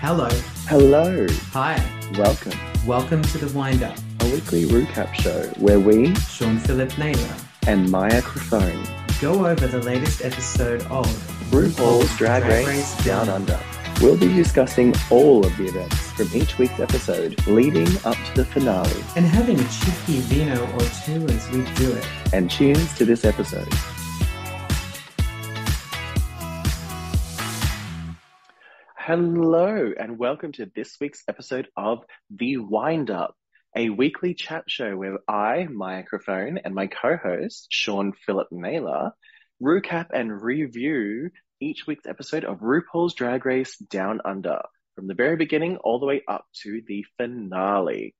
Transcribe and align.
Hello. 0.00 0.28
Hello, 0.66 1.26
Hi. 1.52 1.76
welcome. 2.18 2.52
Welcome 2.86 3.22
to 3.22 3.38
the 3.38 3.56
Wind 3.56 3.82
Up. 3.82 3.96
A 4.20 4.24
weekly 4.26 4.64
recap 4.64 5.12
show 5.14 5.42
where 5.58 5.78
we 5.80 6.14
Shaun 6.16 6.58
Philip 6.58 6.96
Naylor 6.98 7.34
and 7.66 7.90
Mya 7.90 8.22
Crofone, 8.22 9.20
go 9.20 9.46
over 9.46 9.66
the 9.66 9.80
latest 9.82 10.24
episode 10.24 10.82
of 10.82 11.06
RuPaul's 11.50 12.16
Drag 12.16 12.44
Race 12.44 13.04
Down 13.04 13.28
Under. 13.28 13.58
We'll 14.00 14.16
be 14.16 14.32
discussing 14.34 14.94
all 15.10 15.44
of 15.44 15.54
the 15.58 15.66
events 15.66 15.96
from 16.12 16.28
each 16.34 16.56
week's 16.58 16.80
episode 16.80 17.46
leading 17.46 17.88
up 18.04 18.16
to 18.16 18.34
the 18.36 18.44
finale. 18.46 18.90
and 19.16 19.26
having 19.26 19.60
a 19.60 19.68
cheeky 19.68 20.20
vino 20.20 20.64
or 20.72 20.80
two 21.04 21.26
as 21.28 21.50
we 21.50 21.62
do 21.74 21.92
it. 21.92 22.06
And 22.32 22.50
cheers 22.50 22.94
to 22.94 23.04
this 23.04 23.24
episode. 23.26 23.68
Hello, 29.12 29.90
and 29.98 30.18
welcome 30.18 30.52
to 30.52 30.70
this 30.72 30.96
week's 31.00 31.24
episode 31.26 31.66
of 31.76 32.04
The 32.30 32.58
Wind 32.58 33.10
Up, 33.10 33.34
a 33.76 33.90
weekly 33.90 34.34
chat 34.34 34.66
show 34.68 34.96
where 34.96 35.18
I, 35.26 35.66
Mya 35.68 36.04
Crofone, 36.04 36.60
and 36.64 36.76
my 36.76 36.86
co-host, 36.86 37.66
Shaun 37.70 38.12
Philip 38.12 38.46
Naylor, 38.52 39.10
recap 39.60 40.10
and 40.14 40.40
review 40.40 41.30
each 41.60 41.88
week's 41.88 42.06
episode 42.06 42.44
of 42.44 42.60
RuPaul's 42.60 43.14
Drag 43.14 43.44
Race 43.44 43.76
Down 43.78 44.20
Under, 44.24 44.60
from 44.94 45.08
the 45.08 45.14
very 45.14 45.34
beginning 45.34 45.78
all 45.78 45.98
the 45.98 46.06
way 46.06 46.22
up 46.28 46.44
to 46.62 46.80
the 46.86 47.04
finale. 47.16 48.14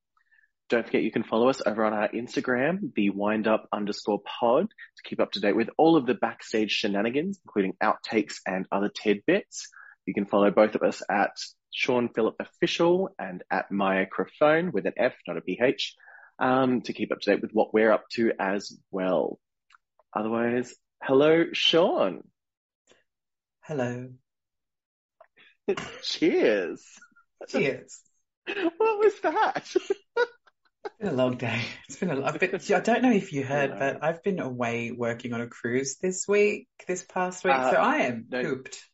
Don't 0.71 0.85
forget 0.85 1.05
you 1.05 1.13
can 1.13 1.23
follow 1.23 1.49
us 1.49 1.63
over 1.65 1.85
on 1.85 1.93
our 1.93 2.09
Instagram, 2.09 2.93
the 2.97 3.11
wind 3.11 3.47
up 3.47 3.69
underscore 3.73 4.23
pod, 4.41 4.67
to 4.67 5.09
keep 5.09 5.21
up 5.21 5.31
to 5.33 5.41
date 5.41 5.55
with 5.55 5.71
all 5.79 5.97
of 5.97 6.07
the 6.07 6.15
backstage 6.15 6.73
shenanigans, 6.73 7.39
including 7.45 7.75
outtakes 7.81 8.39
and 8.45 8.67
other 8.73 8.89
tidbits. 8.89 9.69
You 10.11 10.15
can 10.15 10.27
follow 10.27 10.51
both 10.51 10.75
of 10.75 10.83
us 10.83 11.05
at 11.09 11.37
Shaun 11.71 12.09
Phillip 12.09 12.35
Official 12.41 13.11
and 13.17 13.45
at 13.49 13.71
Mya 13.71 14.07
Crofone 14.07 14.73
with 14.73 14.87
an 14.87 14.95
F, 14.97 15.15
not 15.29 15.37
a 15.37 15.41
PH, 15.41 15.95
um, 16.41 16.81
to 16.81 16.93
keep 16.93 17.13
up 17.13 17.21
to 17.21 17.31
date 17.31 17.43
with 17.43 17.53
what 17.53 17.73
we're 17.73 17.93
up 17.93 18.09
to 18.15 18.33
as 18.37 18.77
well. 18.91 19.39
Otherwise, 20.13 20.75
hello, 21.01 21.45
Shaun. 21.53 22.25
Hello. 23.61 24.09
Cheers. 26.03 26.85
Cheers. 27.49 28.01
What 28.49 28.99
was 28.99 29.21
that? 29.21 29.63
It's 29.77 30.97
been 30.99 31.09
a 31.09 31.13
long 31.13 31.37
day. 31.37 31.61
It's 31.89 31.99
been 31.99 32.11
a. 32.11 32.25
I've 32.25 32.41
been, 32.41 32.57
I 32.57 32.81
don't 32.81 33.03
know 33.03 33.13
if 33.13 33.33
you 33.33 33.45
heard, 33.45 33.79
but 33.79 34.03
I've 34.03 34.25
been 34.25 34.41
away 34.41 34.91
working 34.91 35.35
on 35.35 35.41
a 35.41 35.47
cruise 35.47 35.99
this 36.03 36.27
week, 36.27 36.67
this 36.89 37.05
past 37.05 37.45
week, 37.45 37.55
Uh, 37.55 37.71
so 37.71 37.77
I 37.77 37.97
am 37.99 38.27
no. 38.29 38.43
pooped. 38.43 38.90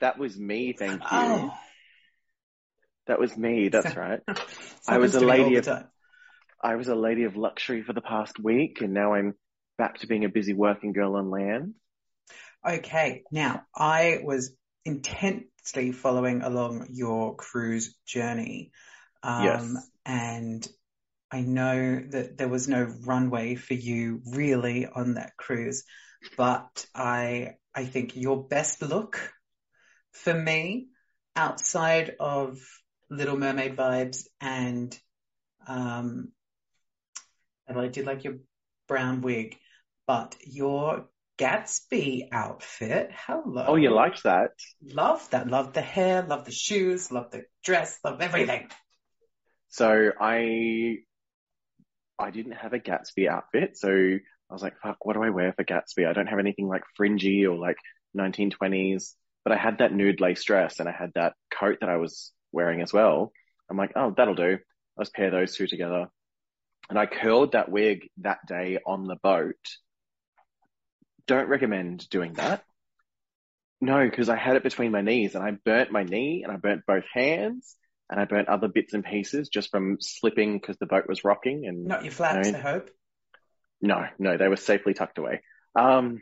That 0.00 0.18
was 0.18 0.38
me, 0.38 0.72
thank 0.72 1.00
you. 1.00 1.08
Oh, 1.10 1.52
That 3.06 3.20
was 3.20 3.36
me, 3.36 3.68
that's 3.68 3.96
right. 3.96 4.20
I 4.88 4.98
was 4.98 5.14
a 5.14 5.18
to 5.18 5.26
me 5.26 5.26
all 5.40 5.48
lady 5.48 5.56
of-. 5.56 5.68
I 6.62 6.74
was 6.74 6.88
a 6.88 6.94
lady 6.94 7.24
of 7.24 7.36
luxury 7.36 7.82
for 7.82 7.92
the 7.92 8.00
past 8.00 8.38
week, 8.38 8.80
and 8.80 8.92
now 8.92 9.14
I'm 9.14 9.34
back 9.78 9.98
to 9.98 10.06
being 10.06 10.24
a 10.24 10.28
busy 10.28 10.54
working 10.54 10.92
girl 10.92 11.16
on 11.16 11.30
land. 11.30 11.74
Okay, 12.66 13.22
now 13.30 13.62
I 13.76 14.20
was 14.24 14.52
intensely 14.84 15.92
following 15.92 16.42
along 16.42 16.88
your 16.90 17.36
cruise 17.36 17.94
journey. 18.06 18.72
Um, 19.22 19.76
Yes. 19.76 19.90
and 20.04 20.66
I 21.30 21.42
know 21.42 22.02
that 22.10 22.38
there 22.38 22.48
was 22.48 22.68
no 22.68 22.82
runway 22.82 23.54
for 23.54 23.74
you 23.74 24.22
really 24.26 24.86
on 24.86 25.14
that 25.14 25.36
cruise, 25.36 25.84
but 26.36 26.86
I, 26.94 27.56
I 27.74 27.84
think 27.84 28.16
your 28.16 28.46
best 28.48 28.82
look 28.82 29.20
for 30.22 30.34
me 30.34 30.88
outside 31.34 32.16
of 32.18 32.58
Little 33.10 33.36
Mermaid 33.36 33.76
vibes 33.76 34.26
and, 34.40 34.98
um, 35.66 36.32
and 37.66 37.78
I 37.78 37.88
did 37.88 38.06
like 38.06 38.24
your 38.24 38.36
brown 38.88 39.20
wig, 39.20 39.56
but 40.06 40.36
your 40.44 41.08
Gatsby 41.38 42.28
outfit. 42.32 43.10
Hello. 43.12 43.64
Oh, 43.68 43.76
you 43.76 43.90
liked 43.90 44.22
that? 44.22 44.52
Love 44.82 45.28
that. 45.30 45.48
Love 45.48 45.72
the 45.72 45.82
hair, 45.82 46.22
love 46.22 46.44
the 46.44 46.52
shoes, 46.52 47.12
love 47.12 47.30
the 47.30 47.44
dress, 47.62 47.98
love 48.02 48.20
everything. 48.20 48.68
So 49.68 50.12
I, 50.18 50.98
I 52.18 52.30
didn't 52.30 52.52
have 52.52 52.72
a 52.72 52.78
Gatsby 52.78 53.28
outfit, 53.28 53.76
so 53.76 53.90
I 53.90 54.52
was 54.52 54.62
like, 54.62 54.78
fuck, 54.82 55.04
what 55.04 55.14
do 55.14 55.22
I 55.22 55.30
wear 55.30 55.52
for 55.52 55.64
Gatsby? 55.64 56.08
I 56.08 56.12
don't 56.12 56.28
have 56.28 56.38
anything 56.38 56.68
like 56.68 56.84
fringy 56.96 57.46
or 57.46 57.58
like 57.58 57.76
1920s, 58.16 59.14
but 59.46 59.52
I 59.56 59.58
had 59.62 59.78
that 59.78 59.92
nude 59.94 60.20
lace 60.20 60.42
dress 60.42 60.80
and 60.80 60.88
I 60.88 60.92
had 60.92 61.12
that 61.14 61.34
coat 61.56 61.76
that 61.80 61.88
I 61.88 61.98
was 61.98 62.32
wearing 62.50 62.82
as 62.82 62.92
well. 62.92 63.30
I'm 63.70 63.76
like, 63.76 63.92
oh, 63.94 64.12
that'll 64.16 64.34
do. 64.34 64.58
Let's 64.96 65.10
pair 65.10 65.30
those 65.30 65.54
two 65.54 65.68
together. 65.68 66.08
And 66.90 66.98
I 66.98 67.06
curled 67.06 67.52
that 67.52 67.70
wig 67.70 68.10
that 68.22 68.38
day 68.48 68.78
on 68.84 69.06
the 69.06 69.14
boat. 69.14 69.54
Don't 71.28 71.48
recommend 71.48 72.08
doing 72.10 72.32
that. 72.32 72.64
No, 73.80 74.04
because 74.04 74.28
I 74.28 74.34
had 74.34 74.56
it 74.56 74.64
between 74.64 74.90
my 74.90 75.02
knees 75.02 75.36
and 75.36 75.44
I 75.44 75.52
burnt 75.64 75.92
my 75.92 76.02
knee 76.02 76.42
and 76.42 76.50
I 76.52 76.56
burnt 76.56 76.82
both 76.84 77.04
hands 77.14 77.76
and 78.10 78.18
I 78.18 78.24
burnt 78.24 78.48
other 78.48 78.66
bits 78.66 78.94
and 78.94 79.04
pieces 79.04 79.48
just 79.48 79.70
from 79.70 79.98
slipping 80.00 80.58
because 80.58 80.76
the 80.78 80.86
boat 80.86 81.04
was 81.08 81.22
rocking 81.22 81.66
and 81.68 81.84
Not 81.84 82.02
your 82.02 82.10
flats, 82.10 82.50
No. 82.50 82.58
I 82.58 82.60
hope. 82.62 82.90
no, 83.80 84.06
no, 84.18 84.38
they 84.38 84.48
were 84.48 84.56
safely 84.56 84.92
tucked 84.92 85.18
away. 85.18 85.42
Um, 85.76 86.20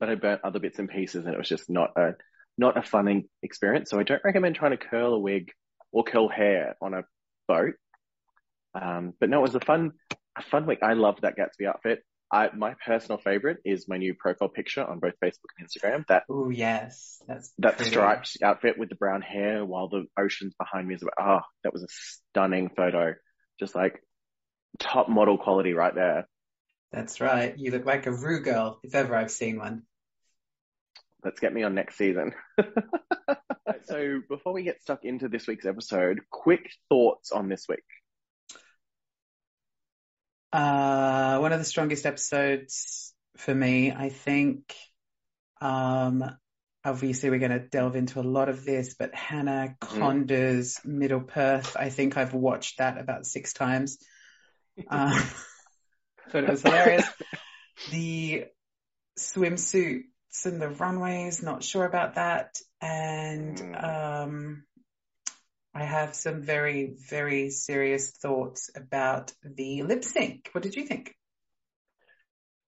but 0.00 0.08
I 0.08 0.14
burnt 0.16 0.40
other 0.42 0.58
bits 0.58 0.78
and 0.78 0.88
pieces 0.88 1.26
and 1.26 1.34
it 1.34 1.38
was 1.38 1.48
just 1.48 1.70
not 1.70 1.90
a, 1.96 2.14
not 2.58 2.76
a 2.76 2.82
fun 2.82 3.24
experience. 3.42 3.90
So 3.90 4.00
I 4.00 4.02
don't 4.02 4.24
recommend 4.24 4.56
trying 4.56 4.72
to 4.72 4.76
curl 4.76 5.14
a 5.14 5.18
wig 5.18 5.52
or 5.92 6.02
curl 6.04 6.28
hair 6.28 6.74
on 6.80 6.94
a 6.94 7.02
boat. 7.46 7.74
Um, 8.74 9.12
but 9.20 9.28
no, 9.28 9.38
it 9.38 9.42
was 9.42 9.54
a 9.54 9.60
fun, 9.60 9.92
a 10.36 10.42
fun 10.42 10.66
week. 10.66 10.80
I 10.82 10.94
loved 10.94 11.22
that 11.22 11.36
Gatsby 11.36 11.68
outfit. 11.68 12.02
I, 12.32 12.50
my 12.56 12.74
personal 12.84 13.18
favorite 13.18 13.58
is 13.64 13.88
my 13.88 13.96
new 13.98 14.14
profile 14.14 14.48
picture 14.48 14.84
on 14.84 15.00
both 15.00 15.14
Facebook 15.22 15.50
and 15.58 15.68
Instagram. 15.68 16.06
That 16.08 16.22
Oh 16.28 16.48
yes, 16.48 17.20
that's 17.26 17.52
that 17.58 17.76
pretty. 17.76 17.90
striped 17.90 18.36
outfit 18.42 18.78
with 18.78 18.88
the 18.88 18.94
brown 18.94 19.20
hair 19.20 19.64
while 19.64 19.88
the 19.88 20.06
ocean's 20.18 20.54
behind 20.54 20.86
me 20.86 20.94
is 20.94 21.02
ah, 21.18 21.42
that 21.64 21.72
was 21.72 21.82
a 21.82 21.88
stunning 21.90 22.70
photo. 22.76 23.14
Just 23.58 23.74
like 23.74 24.00
top 24.78 25.08
model 25.08 25.38
quality 25.38 25.72
right 25.72 25.94
there. 25.94 26.28
That's 26.92 27.20
right. 27.20 27.56
You 27.56 27.72
look 27.72 27.84
like 27.84 28.06
a 28.06 28.12
Ru 28.12 28.40
girl, 28.40 28.80
if 28.82 28.94
ever 28.94 29.14
I've 29.14 29.30
seen 29.30 29.58
one. 29.58 29.82
Let's 31.24 31.40
get 31.40 31.52
me 31.52 31.62
on 31.62 31.74
next 31.74 31.96
season. 31.96 32.32
so 33.84 34.20
before 34.28 34.52
we 34.52 34.62
get 34.62 34.82
stuck 34.82 35.04
into 35.04 35.28
this 35.28 35.46
week's 35.46 35.66
episode, 35.66 36.20
quick 36.30 36.70
thoughts 36.88 37.32
on 37.32 37.48
this 37.48 37.66
week. 37.68 37.84
Uh, 40.52 41.38
one 41.38 41.52
of 41.52 41.58
the 41.58 41.64
strongest 41.64 42.06
episodes 42.06 43.14
for 43.36 43.54
me, 43.54 43.92
I 43.92 44.08
think. 44.08 44.74
Um, 45.60 46.24
obviously 46.84 47.30
we're 47.30 47.38
going 47.38 47.50
to 47.50 47.58
delve 47.58 47.96
into 47.96 48.20
a 48.20 48.22
lot 48.22 48.48
of 48.48 48.64
this, 48.64 48.94
but 48.98 49.14
Hannah 49.14 49.76
Conda's 49.80 50.80
Middle 50.84 51.20
Perth, 51.20 51.76
I 51.76 51.90
think 51.90 52.16
I've 52.16 52.34
watched 52.34 52.78
that 52.78 52.98
about 52.98 53.26
six 53.26 53.52
times. 53.52 53.98
Um, 54.88 55.12
thought 56.30 56.44
it 56.44 56.50
was 56.50 56.62
hilarious. 56.62 57.06
The 57.90 58.44
swimsuits 60.32 60.46
and 60.46 60.60
the 60.60 60.68
runways, 60.68 61.42
not 61.42 61.64
sure 61.64 61.84
about 61.84 62.14
that. 62.14 62.58
And, 62.80 63.56
Mm. 63.56 63.84
um, 63.84 64.64
I 65.72 65.84
have 65.84 66.14
some 66.14 66.42
very, 66.42 66.96
very 67.08 67.50
serious 67.50 68.10
thoughts 68.10 68.70
about 68.74 69.32
the 69.44 69.82
lip 69.82 70.02
sync. 70.02 70.48
What 70.52 70.62
did 70.62 70.74
you 70.74 70.84
think? 70.84 71.14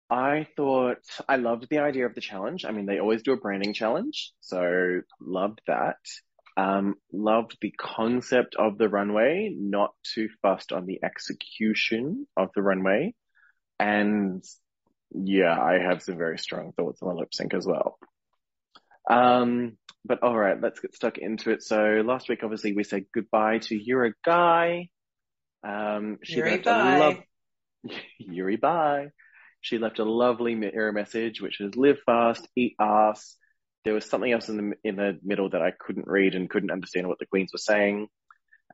I 0.09 0.47
thought 0.55 1.05
I 1.27 1.37
loved 1.37 1.67
the 1.69 1.79
idea 1.79 2.07
of 2.07 2.15
the 2.15 2.21
challenge. 2.21 2.65
I 2.65 2.71
mean, 2.71 2.87
they 2.87 2.99
always 2.99 3.21
do 3.21 3.31
a 3.31 3.37
branding 3.37 3.73
challenge, 3.73 4.33
so 4.41 5.01
loved 5.21 5.61
that. 5.67 5.97
Um, 6.57 6.95
loved 7.13 7.57
the 7.61 7.71
concept 7.71 8.55
of 8.55 8.77
the 8.77 8.89
runway, 8.89 9.55
not 9.55 9.93
too 10.03 10.27
fussed 10.41 10.73
on 10.73 10.85
the 10.85 10.99
execution 11.03 12.27
of 12.35 12.49
the 12.53 12.61
runway. 12.61 13.13
And 13.79 14.43
yeah, 15.11 15.59
I 15.59 15.79
have 15.79 16.01
some 16.01 16.17
very 16.17 16.37
strong 16.37 16.73
thoughts 16.73 17.01
on 17.01 17.09
the 17.09 17.15
lip 17.15 17.33
sync 17.33 17.53
as 17.53 17.65
well. 17.65 17.97
Um, 19.09 19.77
but 20.05 20.23
all 20.23 20.37
right, 20.37 20.61
let's 20.61 20.79
get 20.79 20.93
stuck 20.95 21.17
into 21.17 21.51
it. 21.51 21.63
So 21.63 22.01
last 22.05 22.29
week, 22.29 22.39
obviously, 22.43 22.73
we 22.73 22.83
said 22.83 23.05
goodbye 23.13 23.59
to 23.63 23.75
Yuri 23.75 24.13
Guy. 24.23 24.89
Um, 25.67 26.19
she 26.23 26.37
Yuri, 26.37 26.51
left 26.51 26.65
bye. 26.65 26.95
a 26.95 26.99
love 26.99 27.15
Yuri, 28.19 28.55
bye. 28.55 29.07
She 29.61 29.77
left 29.77 29.99
a 29.99 30.05
lovely 30.05 30.55
mirror 30.55 30.91
message, 30.93 31.41
which 31.41 31.59
was 31.59 31.75
live 31.75 31.97
fast, 32.05 32.47
eat 32.55 32.75
ass. 32.79 33.35
There 33.83 33.93
was 33.93 34.05
something 34.05 34.31
else 34.31 34.49
in 34.49 34.57
the 34.57 34.73
in 34.83 34.95
the 34.95 35.19
middle 35.23 35.49
that 35.49 35.61
I 35.61 35.71
couldn't 35.77 36.07
read 36.07 36.35
and 36.35 36.49
couldn't 36.49 36.71
understand 36.71 37.07
what 37.07 37.19
the 37.19 37.25
queens 37.25 37.51
were 37.53 37.59
saying. 37.59 38.07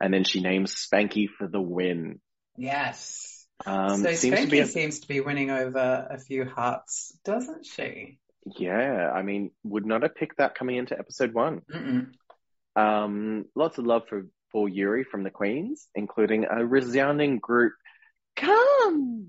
And 0.00 0.12
then 0.12 0.24
she 0.24 0.40
names 0.40 0.74
Spanky 0.74 1.28
for 1.28 1.48
the 1.48 1.60
win. 1.60 2.20
Yes. 2.56 3.35
Um, 3.64 4.02
so 4.02 4.12
seems 4.14 4.40
to 4.40 4.46
Spanky 4.46 4.50
be 4.50 4.58
a- 4.60 4.66
seems 4.66 5.00
to 5.00 5.08
be 5.08 5.20
winning 5.20 5.50
over 5.50 6.06
a 6.10 6.18
few 6.18 6.44
hearts, 6.44 7.16
doesn't 7.24 7.64
she? 7.66 8.18
yeah. 8.58 9.10
I 9.12 9.22
mean, 9.22 9.50
would 9.64 9.86
not 9.86 10.02
have 10.02 10.14
picked 10.14 10.38
that 10.38 10.54
coming 10.54 10.76
into 10.76 10.96
episode 10.98 11.32
one. 11.34 11.62
Um, 12.76 13.46
lots 13.54 13.78
of 13.78 13.86
love 13.86 14.02
for, 14.08 14.26
for 14.52 14.68
Yuri 14.68 15.02
from 15.04 15.24
the 15.24 15.30
Queens, 15.30 15.88
including 15.94 16.44
a 16.48 16.64
resounding 16.64 17.38
group, 17.38 17.72
come! 18.36 19.28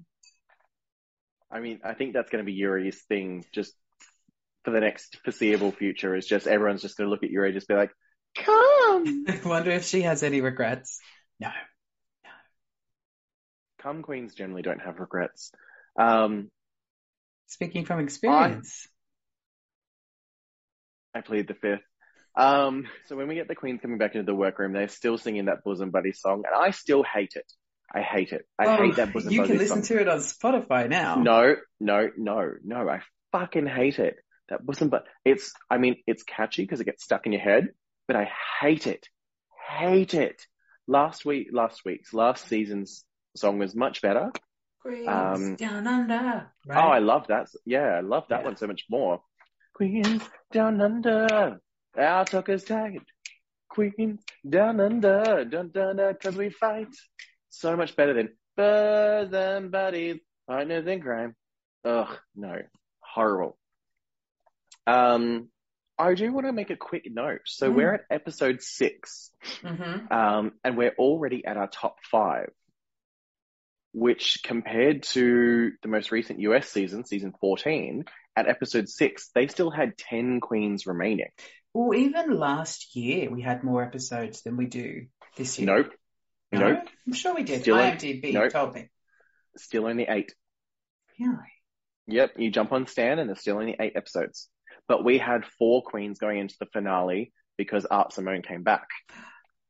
I 1.50 1.62
mean, 1.62 1.79
I 1.83 1.94
think 1.94 2.13
that's 2.13 2.29
going 2.29 2.44
to 2.44 2.45
be 2.45 2.53
Yuri's 2.53 3.01
thing 3.03 3.45
just 3.53 3.74
for 4.65 4.71
the 4.71 4.81
next 4.81 5.18
foreseeable 5.24 5.71
future 5.71 6.13
is 6.15 6.27
just 6.27 6.45
everyone's 6.45 6.81
just 6.81 6.97
going 6.97 7.07
to 7.07 7.12
look 7.12 7.24
at 7.24 7.29
Yuri 7.31 7.47
and 7.50 7.56
just 7.56 7.69
be 7.69 7.74
like, 7.74 7.91
come! 8.35 9.25
I 9.29 9.39
wonder 9.45 9.71
if 9.71 9.85
she 9.85 10.01
has 10.01 10.24
any 10.24 10.41
regrets. 10.41 11.00
No. 11.39 11.50
Come 13.88 14.01
queens 14.01 14.34
generally 14.34 14.63
don't 14.63 14.81
have 14.81 15.00
regrets. 15.00 15.50
Um, 15.98 16.51
Speaking 17.45 17.86
from 17.86 18.01
experience. 18.01 18.86
I 21.16 21.22
plead 21.22 21.48
the 21.48 21.54
fifth. 21.54 21.80
Um, 22.36 22.88
so 23.06 23.16
when 23.16 23.30
we 23.30 23.36
get 23.36 23.48
the 23.48 23.56
queens 23.56 23.80
coming 23.81 23.98
back 23.98 24.13
into 24.13 24.25
the 24.25 24.36
workroom, 24.36 24.74
they're 24.74 24.89
still 24.89 25.18
singing 25.18 25.45
that 25.45 25.63
bosom 25.63 25.92
buddy 25.92 26.12
song, 26.12 26.44
and 26.45 26.54
I 26.54 26.72
still 26.72 27.01
hate 27.01 27.31
it. 27.36 27.50
I 27.95 28.01
hate 28.01 28.34
it. 28.34 28.45
I 28.60 28.66
Oh, 28.66 28.75
hate 28.75 28.98
that 28.98 29.13
bosom 29.13 29.31
You 29.31 29.39
buddy 29.39 29.54
You 29.54 29.57
can 29.60 29.66
listen 29.66 29.84
song. 29.84 29.98
to 29.98 30.01
it 30.01 30.10
on 30.10 30.18
Spotify 30.19 30.89
now. 30.89 31.16
No, 31.22 31.56
no, 31.80 32.10
no, 32.18 32.51
no. 32.66 32.89
I 32.89 33.00
fucking 33.31 33.68
hate 33.68 34.00
it. 34.00 34.18
That 34.50 34.66
bosom 34.66 34.89
but 34.89 35.06
it's. 35.24 35.54
I 35.72 35.78
mean, 35.78 35.95
it's 36.06 36.24
catchy 36.24 36.63
because 36.63 36.81
it 36.81 36.86
gets 36.86 37.06
stuck 37.06 37.25
in 37.25 37.31
your 37.31 37.42
head, 37.42 37.69
but 38.06 38.18
I 38.18 38.30
hate 38.60 38.86
it. 38.86 39.07
Hate 39.80 40.13
it. 40.13 40.42
Last 40.88 41.24
week, 41.24 41.48
last 41.54 41.84
week's, 41.86 42.13
last 42.13 42.48
season's 42.50 43.06
song 43.38 43.60
was 43.60 43.75
much 43.75 44.01
better. 44.01 44.31
Queens 44.81 45.07
Um, 45.07 45.56
down 45.56 45.88
under. 45.88 46.51
Oh, 46.69 46.74
I 46.74 47.00
love 47.00 47.28
that. 47.28 47.48
Yeah, 47.66 47.95
I 47.98 48.01
love 48.01 48.25
that 48.30 48.39
Yeah. 48.42 48.45
one 48.45 48.57
so 48.57 48.68
much 48.68 48.86
more. 48.89 49.22
Queens 49.74 50.24
down 50.51 50.81
under, 50.81 51.60
our 51.95 52.25
tucker's 52.25 52.63
tight. 52.63 53.01
Queens 53.69 54.24
down 54.48 54.80
under, 54.80 55.45
dun 55.45 55.69
dun 55.69 55.95
dun, 55.98 56.16
cause 56.22 56.36
we 56.36 56.50
fight. 56.50 56.94
So 57.50 57.75
much 57.75 57.95
better 57.95 58.13
than 58.13 58.38
birds 58.56 59.34
and 59.34 59.72
buddies, 59.72 60.19
partners 60.48 60.88
in 60.88 61.01
crime. 61.01 61.36
Ugh, 61.86 62.18
no, 62.36 62.57
horrible. 63.00 63.57
Um, 64.86 65.50
I 65.98 66.13
do 66.13 66.31
want 66.31 66.45
to 66.48 66.54
make 66.54 66.69
a 66.69 66.75
quick 66.78 67.04
note. 67.10 67.42
So 67.45 67.72
Mm. 67.72 67.75
we're 67.75 67.94
at 67.95 68.06
episode 68.10 68.62
six. 68.62 69.31
Mhm. 69.62 70.12
Um, 70.12 70.60
and 70.63 70.78
we're 70.78 70.95
already 70.98 71.44
at 71.45 71.57
our 71.57 71.68
top 71.68 71.98
five, 72.04 72.51
which 73.98 74.42
compared 74.44 75.02
to 75.02 75.72
the 75.82 75.88
most 75.88 76.12
recent 76.12 76.40
US 76.42 76.70
season, 76.70 77.04
season 77.04 77.34
14, 77.42 78.06
at 78.36 78.48
episode 78.48 78.88
six, 78.88 79.32
they 79.34 79.48
still 79.48 79.72
had 79.72 79.98
10 79.98 80.40
queens 80.40 80.86
remaining. 80.86 81.30
Well, 81.74 81.98
even 81.98 82.38
last 82.38 82.96
year 82.96 83.32
we 83.32 83.42
had 83.42 83.64
more 83.64 83.84
episodes 83.84 84.44
than 84.44 84.56
we 84.56 84.68
do 84.68 85.08
this 85.36 85.58
year. 85.58 85.66
Nope. 85.66 85.94
No? 86.52 86.60
Nope. 86.60 86.84
I'm 87.08 87.14
sure 87.14 87.34
we 87.34 87.42
did. 87.42 87.62
Still 87.62 87.78
IMDb 87.78 88.34
nope. 88.34 88.52
told 88.52 88.76
me. 88.76 88.88
Still 89.58 89.88
only 89.88 90.06
eight. 90.08 90.32
Really? 91.20 91.52
Yep. 92.06 92.34
You 92.38 92.52
jump 92.52 92.72
on 92.74 92.86
Stan 92.86 93.18
and 93.18 93.28
there's 93.28 93.42
still 93.42 93.58
only 93.58 93.76
eight 93.80 93.94
episodes. 93.96 94.48
But 94.88 95.04
we 95.04 95.18
had 95.18 95.44
four 95.58 95.82
queens 95.82 96.20
going 96.20 96.38
into 96.38 96.56
the 96.60 96.68
finale 96.68 97.34
because 97.58 97.88
Art 97.88 98.14
Simone 98.14 98.44
came 98.44 98.62
back. 98.62 98.90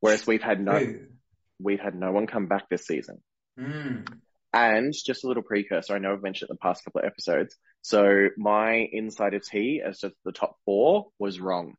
Whereas 0.01 0.27
we've 0.27 0.43
had 0.43 0.59
no, 0.59 0.75
Ooh. 0.75 1.07
we've 1.61 1.79
had 1.79 1.95
no 1.95 2.11
one 2.11 2.27
come 2.27 2.47
back 2.47 2.67
this 2.69 2.85
season. 2.85 3.21
Mm. 3.59 4.05
And 4.53 4.93
just 4.93 5.23
a 5.23 5.27
little 5.27 5.43
precursor, 5.43 5.95
I 5.95 5.99
know 5.99 6.13
I've 6.13 6.23
mentioned 6.23 6.49
it 6.49 6.53
in 6.53 6.55
the 6.55 6.67
past 6.67 6.83
couple 6.83 7.01
of 7.01 7.05
episodes. 7.05 7.55
So 7.81 8.29
my 8.37 8.87
insider 8.91 9.39
tea 9.39 9.81
as 9.85 9.99
to 9.99 10.13
the 10.25 10.31
top 10.31 10.55
four 10.65 11.07
was 11.19 11.39
wrong. 11.39 11.75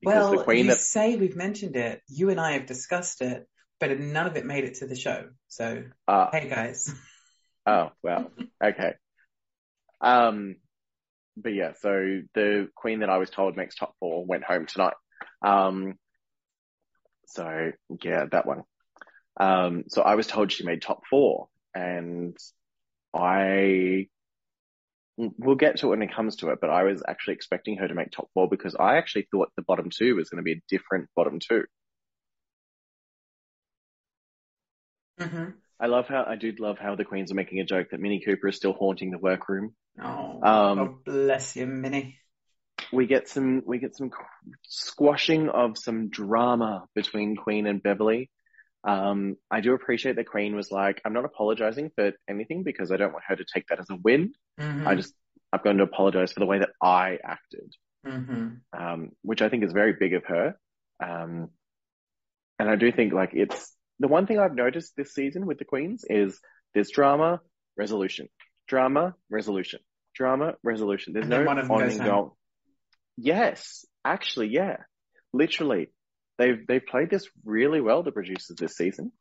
Because 0.00 0.30
Well, 0.30 0.38
the 0.38 0.44
queen 0.44 0.64
you 0.64 0.70
that 0.70 0.80
say 0.80 1.16
we've 1.16 1.36
mentioned 1.36 1.76
it. 1.76 2.02
You 2.08 2.30
and 2.30 2.40
I 2.40 2.52
have 2.52 2.66
discussed 2.66 3.20
it, 3.20 3.46
but 3.80 3.98
none 3.98 4.26
of 4.26 4.36
it 4.36 4.46
made 4.46 4.64
it 4.64 4.76
to 4.76 4.86
the 4.86 4.94
show. 4.94 5.28
So, 5.48 5.84
uh, 6.06 6.28
hey 6.32 6.48
guys. 6.48 6.94
oh 7.66 7.90
well, 8.02 8.30
okay. 8.62 8.94
Um 10.00 10.56
but 11.36 11.52
yeah, 11.54 11.72
so 11.80 12.20
the 12.34 12.68
queen 12.74 13.00
that 13.00 13.10
I 13.10 13.18
was 13.18 13.30
told 13.30 13.56
makes 13.56 13.74
top 13.74 13.94
four 14.00 14.24
went 14.24 14.44
home 14.44 14.66
tonight. 14.66 14.94
Um 15.44 15.94
so 17.26 17.72
yeah, 18.02 18.24
that 18.30 18.46
one. 18.46 18.62
Um 19.38 19.84
so 19.88 20.02
I 20.02 20.14
was 20.16 20.26
told 20.26 20.52
she 20.52 20.64
made 20.64 20.82
top 20.82 21.02
four 21.08 21.48
and 21.74 22.36
I 23.14 24.08
we'll 25.16 25.56
get 25.56 25.78
to 25.78 25.86
it 25.86 25.90
when 25.90 26.02
it 26.02 26.14
comes 26.14 26.36
to 26.36 26.50
it, 26.50 26.60
but 26.60 26.70
I 26.70 26.84
was 26.84 27.02
actually 27.06 27.34
expecting 27.34 27.78
her 27.78 27.88
to 27.88 27.94
make 27.94 28.10
top 28.10 28.28
four 28.34 28.48
because 28.48 28.76
I 28.78 28.96
actually 28.98 29.26
thought 29.30 29.50
the 29.56 29.62
bottom 29.62 29.90
two 29.90 30.14
was 30.14 30.30
going 30.30 30.38
to 30.38 30.44
be 30.44 30.52
a 30.52 30.62
different 30.68 31.08
bottom 31.16 31.38
two. 31.40 31.64
hmm 35.18 35.50
I 35.80 35.86
love 35.86 36.08
how 36.08 36.24
I 36.26 36.36
do 36.36 36.52
love 36.58 36.78
how 36.78 36.96
the 36.96 37.04
queens 37.04 37.30
are 37.30 37.36
making 37.36 37.60
a 37.60 37.64
joke 37.64 37.88
that 37.90 38.00
Minnie 38.00 38.22
Cooper 38.24 38.48
is 38.48 38.56
still 38.56 38.72
haunting 38.72 39.10
the 39.10 39.18
workroom. 39.18 39.74
Oh, 40.02 40.40
Um, 40.42 40.78
oh, 40.78 40.98
bless 41.04 41.54
you, 41.56 41.66
Minnie. 41.66 42.18
We 42.92 43.06
get 43.06 43.28
some 43.28 43.62
we 43.66 43.78
get 43.78 43.96
some 43.96 44.10
squashing 44.66 45.48
of 45.48 45.78
some 45.78 46.08
drama 46.08 46.86
between 46.94 47.36
Queen 47.36 47.66
and 47.66 47.82
Beverly. 47.82 48.30
Um, 48.84 49.36
I 49.50 49.60
do 49.60 49.74
appreciate 49.74 50.16
that 50.16 50.28
Queen 50.28 50.54
was 50.54 50.70
like, 50.70 51.00
I'm 51.04 51.12
not 51.12 51.24
apologizing 51.24 51.90
for 51.96 52.12
anything 52.28 52.62
because 52.62 52.90
I 52.92 52.96
don't 52.96 53.12
want 53.12 53.24
her 53.28 53.36
to 53.36 53.44
take 53.52 53.66
that 53.68 53.80
as 53.80 53.90
a 53.90 53.96
win. 53.96 54.32
hmm 54.58 54.86
I 54.86 54.94
just 54.94 55.14
I'm 55.52 55.60
going 55.64 55.78
to 55.78 55.84
apologize 55.84 56.32
for 56.32 56.40
the 56.40 56.46
way 56.46 56.58
that 56.58 56.70
I 56.82 57.18
acted. 57.24 57.74
hmm 58.04 58.48
um, 58.72 59.10
which 59.22 59.40
I 59.42 59.48
think 59.48 59.64
is 59.64 59.72
very 59.72 59.94
big 59.98 60.14
of 60.14 60.24
her. 60.26 60.54
Um, 61.02 61.48
and 62.58 62.68
I 62.68 62.76
do 62.76 62.92
think 62.92 63.12
like 63.12 63.30
it's 63.32 63.72
the 63.98 64.08
one 64.08 64.26
thing 64.26 64.38
I've 64.38 64.54
noticed 64.54 64.92
this 64.96 65.14
season 65.14 65.46
with 65.46 65.58
the 65.58 65.64
Queens 65.64 66.04
is 66.08 66.38
there's 66.74 66.90
drama, 66.90 67.40
resolution, 67.76 68.28
drama, 68.66 69.14
resolution, 69.30 69.80
drama, 70.14 70.54
resolution. 70.62 71.12
There's 71.12 71.28
no 71.28 71.44
one 71.44 71.58
of 71.58 71.66
them 71.68 71.76
on 71.76 71.80
goes 71.80 71.98
and 71.98 72.08
home. 72.08 72.32
Yes, 73.16 73.84
actually, 74.04 74.48
yeah, 74.48 74.76
literally, 75.32 75.90
they've 76.38 76.66
they've 76.66 76.84
played 76.86 77.10
this 77.10 77.28
really 77.44 77.80
well. 77.80 78.02
The 78.02 78.12
producers 78.12 78.56
this 78.56 78.76
season. 78.76 79.12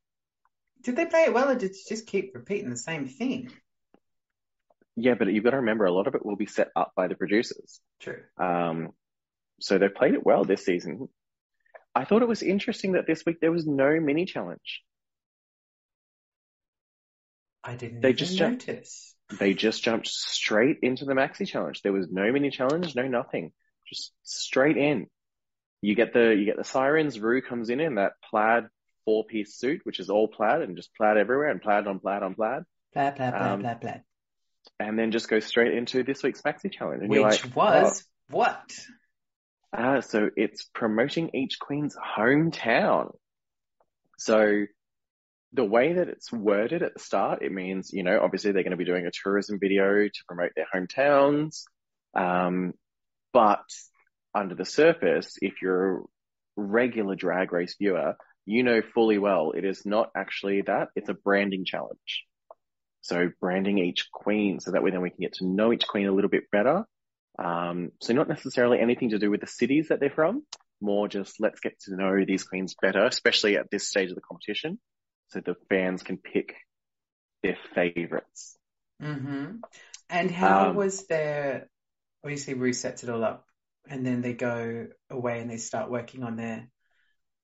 Did 0.84 0.96
they 0.96 1.06
play 1.06 1.24
it 1.24 1.34
well, 1.34 1.50
or 1.50 1.56
did 1.56 1.72
you 1.72 1.82
just 1.90 2.08
keep 2.08 2.32
repeating 2.36 2.70
the 2.70 2.78
same 2.78 3.08
thing? 3.08 3.52
Yeah, 4.96 5.16
but 5.16 5.28
you've 5.28 5.44
got 5.44 5.52
to 5.52 5.58
remember 5.58 5.86
a 5.86 5.92
lot 5.94 6.08
of 6.08 6.16
it 6.16 6.26
will 6.26 6.36
be 6.36 6.46
set 6.46 6.70
up 6.76 6.94
by 6.96 7.08
the 7.08 7.16
producers. 7.16 7.80
True. 8.00 8.22
Um, 8.40 8.90
so 9.60 9.78
they've 9.78 9.94
played 9.94 10.14
it 10.14 10.26
well 10.26 10.44
this 10.44 10.66
season. 10.66 11.08
I 11.94 12.06
thought 12.06 12.22
it 12.22 12.28
was 12.28 12.44
interesting 12.44 12.94
that 12.94 13.08
this 13.08 13.24
week 13.26 13.40
there 13.42 13.52
was 13.52 13.66
no 13.66 14.00
mini 14.00 14.26
challenge. 14.26 14.84
I 17.64 17.76
didn't 17.76 18.02
They 18.02 18.14
just 18.14 18.38
jumped- 18.38 18.68
notice. 18.68 19.16
They 19.40 19.54
just 19.54 19.84
jumped 19.84 20.08
straight 20.08 20.78
into 20.84 21.04
the 21.06 21.14
maxi 21.14 21.46
challenge. 21.46 21.82
There 21.82 21.92
was 21.92 22.08
no 22.10 22.32
mini 22.32 22.50
challenge, 22.50 22.96
no 22.96 23.08
nothing. 23.08 23.52
Just 23.88 24.14
straight 24.24 24.78
in. 24.78 25.08
You 25.88 25.96
get 25.96 26.12
the 26.12 26.36
you 26.36 26.44
get 26.44 26.58
the 26.58 26.66
sirens. 26.66 27.18
Ru 27.18 27.42
comes 27.42 27.70
in 27.70 27.80
in 27.80 27.96
that 27.96 28.12
plaid 28.30 28.66
four 29.06 29.24
piece 29.26 29.56
suit, 29.56 29.80
which 29.86 30.02
is 30.02 30.10
all 30.10 30.28
plaid 30.28 30.62
and 30.62 30.76
just 30.76 30.94
plaid 30.96 31.16
everywhere 31.16 31.48
and 31.50 31.62
plaid 31.62 31.88
on 31.88 32.00
plaid 32.00 32.24
on 32.24 32.36
plaid, 32.36 32.64
Blah 32.94 33.12
blah 33.12 33.32
blah 33.32 33.54
Um, 33.54 33.62
blah 33.62 33.76
blah. 33.76 33.94
and 34.82 35.00
then 35.00 35.12
just 35.12 35.30
go 35.30 35.40
straight 35.40 35.74
into 35.74 36.04
this 36.04 36.22
week's 36.24 36.42
maxi 36.42 36.70
challenge. 36.70 37.04
And 37.04 37.14
you're 37.14 37.26
Which 37.26 37.46
like, 37.46 37.56
was 37.56 38.04
what? 38.30 38.70
oh, 39.78 39.82
ah, 39.82 40.00
so 40.02 40.30
it's 40.36 40.64
promoting 40.74 41.30
each 41.34 41.58
queen's 41.58 41.96
hometown. 41.96 43.16
So 44.18 44.66
the 45.54 45.64
way 45.64 45.94
that 45.94 46.10
it's 46.10 46.34
worded 46.34 46.84
at 46.84 46.96
the 46.96 47.00
start, 47.00 47.44
it 47.44 47.54
means, 47.54 47.92
you 47.94 48.04
know, 48.04 48.20
obviously 48.22 48.52
they're 48.52 48.64
going 48.64 48.72
to 48.72 48.78
be 48.78 48.84
doing 48.84 49.06
a 49.06 49.12
tourism 49.24 49.58
video 49.58 50.04
to 50.04 50.20
promote 50.28 50.52
their 50.54 50.68
hometowns. 50.76 51.64
Um, 52.14 52.74
but 53.32 53.64
under 54.38 54.56
the 54.56 54.66
surface, 54.66 55.38
if 55.42 55.62
you're 55.62 56.00
a 56.00 56.04
regular 56.56 57.16
drag 57.16 57.52
race 57.52 57.76
viewer, 57.78 58.16
you 58.46 58.64
know 58.64 58.82
fully 58.94 59.18
well 59.18 59.52
it 59.52 59.66
is 59.66 59.86
not 59.86 60.12
actually 60.16 60.62
that. 60.62 60.90
It's 60.96 61.10
a 61.10 61.14
branding 61.14 61.66
challenge. 61.66 62.26
So 63.02 63.30
branding 63.40 63.78
each 63.78 64.10
queen 64.12 64.60
so 64.60 64.72
that 64.72 64.84
way 64.84 64.92
then 64.92 65.02
we 65.02 65.10
can 65.10 65.20
get 65.22 65.34
to 65.36 65.46
know 65.46 65.72
each 65.74 65.88
queen 65.88 66.08
a 66.08 66.12
little 66.12 66.30
bit 66.30 66.50
better. 66.52 66.86
Um, 67.40 67.92
so 68.02 68.14
not 68.14 68.28
necessarily 68.28 68.80
anything 68.80 69.12
to 69.12 69.20
do 69.20 69.30
with 69.30 69.42
the 69.42 69.48
cities 69.48 69.90
that 69.90 70.00
they're 70.00 70.10
from, 70.10 70.44
more 70.82 71.08
just 71.08 71.40
let's 71.40 71.60
get 71.60 71.80
to 71.82 71.96
know 71.96 72.24
these 72.26 72.44
queens 72.44 72.76
better, 72.82 73.06
especially 73.06 73.58
at 73.58 73.70
this 73.72 73.88
stage 73.88 74.10
of 74.10 74.16
the 74.16 74.22
competition, 74.22 74.80
so 75.30 75.40
the 75.40 75.56
fans 75.70 76.04
can 76.04 76.18
pick 76.18 76.56
their 77.44 77.58
favorites. 77.76 78.58
hmm 79.00 79.58
And 80.10 80.32
how 80.32 80.70
Um, 80.70 80.76
was 80.76 81.06
their? 81.08 81.70
Obviously, 82.24 82.56
Ru 82.56 82.74
sets 82.74 83.04
it 83.04 83.10
all 83.10 83.24
up, 83.24 83.47
and 83.90 84.06
then 84.06 84.22
they 84.22 84.34
go 84.34 84.88
away 85.10 85.40
and 85.40 85.50
they 85.50 85.58
start 85.58 85.90
working 85.90 86.24
on 86.24 86.36
their 86.36 86.68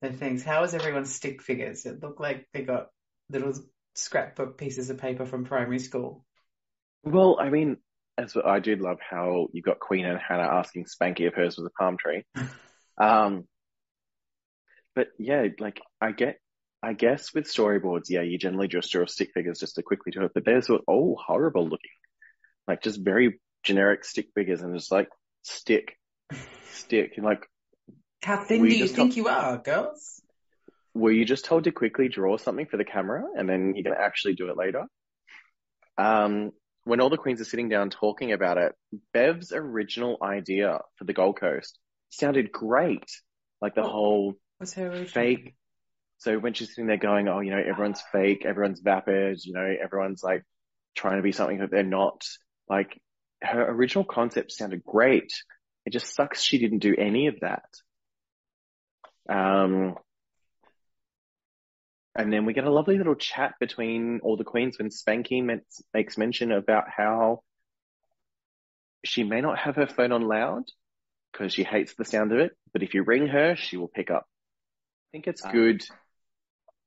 their 0.01 0.11
things. 0.11 0.43
How 0.43 0.63
is 0.63 0.73
was 0.73 0.81
everyone's 0.81 1.13
stick 1.13 1.41
figures? 1.41 1.85
It 1.85 2.01
looked 2.01 2.19
like 2.19 2.47
they 2.53 2.63
got 2.63 2.87
little 3.29 3.53
scrapbook 3.95 4.57
pieces 4.57 4.89
of 4.89 4.97
paper 4.97 5.25
from 5.25 5.45
primary 5.45 5.79
school. 5.79 6.25
Well, 7.03 7.37
I 7.39 7.49
mean, 7.49 7.77
as 8.17 8.35
I 8.43 8.59
did 8.59 8.81
love 8.81 8.99
how 8.99 9.47
you 9.53 9.61
got 9.61 9.79
Queen 9.79 10.05
and 10.05 10.19
Hannah 10.19 10.43
asking 10.43 10.85
Spanky 10.85 11.27
if 11.27 11.33
hers 11.33 11.57
was 11.57 11.65
a 11.65 11.81
palm 11.81 11.97
tree. 11.97 12.23
Um, 12.95 13.45
but 14.95 15.07
yeah, 15.17 15.47
like 15.59 15.81
I 15.99 16.11
get, 16.11 16.37
I 16.83 16.93
guess 16.93 17.33
with 17.33 17.45
storyboards, 17.45 18.09
yeah, 18.09 18.21
you 18.21 18.37
generally 18.37 18.67
just 18.67 18.91
draw 18.91 19.07
stick 19.07 19.31
figures 19.33 19.59
just 19.59 19.75
to 19.75 19.81
quickly 19.81 20.11
do 20.11 20.21
it, 20.23 20.31
but 20.33 20.45
theirs 20.45 20.69
were 20.69 20.81
all 20.87 21.19
horrible 21.19 21.63
looking, 21.63 21.89
like 22.67 22.83
just 22.83 23.03
very 23.03 23.39
generic 23.63 24.05
stick 24.05 24.27
figures 24.35 24.61
and 24.61 24.77
just 24.77 24.91
like 24.91 25.09
stick, 25.41 25.97
stick, 26.71 27.13
like. 27.17 27.47
How 28.23 28.37
thin 28.37 28.63
do 28.63 28.75
you 28.75 28.87
think 28.87 29.17
you 29.17 29.27
are, 29.27 29.57
girls? 29.57 30.21
Were 30.93 31.11
you 31.11 31.25
just 31.25 31.45
told 31.45 31.65
to 31.65 31.71
quickly 31.71 32.07
draw 32.07 32.37
something 32.37 32.67
for 32.67 32.77
the 32.77 32.85
camera 32.85 33.23
and 33.35 33.49
then 33.49 33.73
you're 33.75 33.83
going 33.83 33.95
to 33.97 34.01
actually 34.01 34.35
do 34.35 34.49
it 34.49 34.57
later? 34.57 34.85
Um, 35.97 36.51
when 36.85 37.01
all 37.01 37.09
the 37.09 37.17
queens 37.17 37.41
are 37.41 37.45
sitting 37.45 37.69
down 37.69 37.89
talking 37.89 38.31
about 38.31 38.57
it, 38.57 38.73
Bev's 39.13 39.51
original 39.51 40.17
idea 40.21 40.79
for 40.97 41.03
the 41.05 41.13
Gold 41.13 41.39
Coast 41.39 41.77
sounded 42.09 42.51
great. 42.51 43.05
Like 43.61 43.75
the 43.75 43.83
Oh. 43.83 43.89
whole 43.89 44.33
What's 44.57 44.73
her 44.73 44.87
original? 44.87 45.07
fake. 45.07 45.55
So 46.19 46.37
when 46.39 46.53
she's 46.53 46.69
sitting 46.69 46.87
there 46.87 46.97
going, 46.97 47.27
oh, 47.27 47.39
you 47.41 47.51
know, 47.51 47.61
everyone's 47.61 48.01
fake, 48.11 48.45
everyone's 48.45 48.79
vapid, 48.79 49.43
you 49.43 49.53
know, 49.53 49.75
everyone's 49.83 50.23
like 50.23 50.43
trying 50.95 51.17
to 51.17 51.23
be 51.23 51.31
something 51.31 51.59
that 51.59 51.71
they're 51.71 51.83
not. 51.83 52.23
Like 52.69 53.01
her 53.41 53.69
original 53.69 54.05
concept 54.05 54.51
sounded 54.51 54.83
great. 54.83 55.31
It 55.85 55.91
just 55.91 56.15
sucks 56.15 56.41
she 56.41 56.57
didn't 56.57 56.79
do 56.79 56.95
any 56.97 57.27
of 57.27 57.39
that. 57.41 57.65
Um, 59.29 59.95
and 62.15 62.31
then 62.31 62.45
we 62.45 62.53
get 62.53 62.63
a 62.65 62.71
lovely 62.71 62.97
little 62.97 63.15
chat 63.15 63.55
between 63.59 64.19
all 64.23 64.37
the 64.37 64.43
queens 64.43 64.77
when 64.77 64.89
Spanky 64.89 65.43
makes, 65.43 65.81
makes 65.93 66.17
mention 66.17 66.51
about 66.51 66.85
how 66.95 67.41
she 69.03 69.23
may 69.23 69.41
not 69.41 69.57
have 69.59 69.75
her 69.75 69.87
phone 69.87 70.11
on 70.11 70.21
loud 70.21 70.63
because 71.31 71.53
she 71.53 71.63
hates 71.63 71.95
the 71.95 72.05
sound 72.05 72.31
of 72.31 72.39
it, 72.39 72.51
but 72.71 72.83
if 72.83 72.93
you 72.93 73.03
ring 73.03 73.27
her, 73.27 73.55
she 73.55 73.75
will 73.75 73.87
pick 73.87 74.11
up. 74.11 74.25
I 74.25 75.07
think 75.11 75.27
it's 75.27 75.43
Ah. 75.43 75.51
good, 75.51 75.83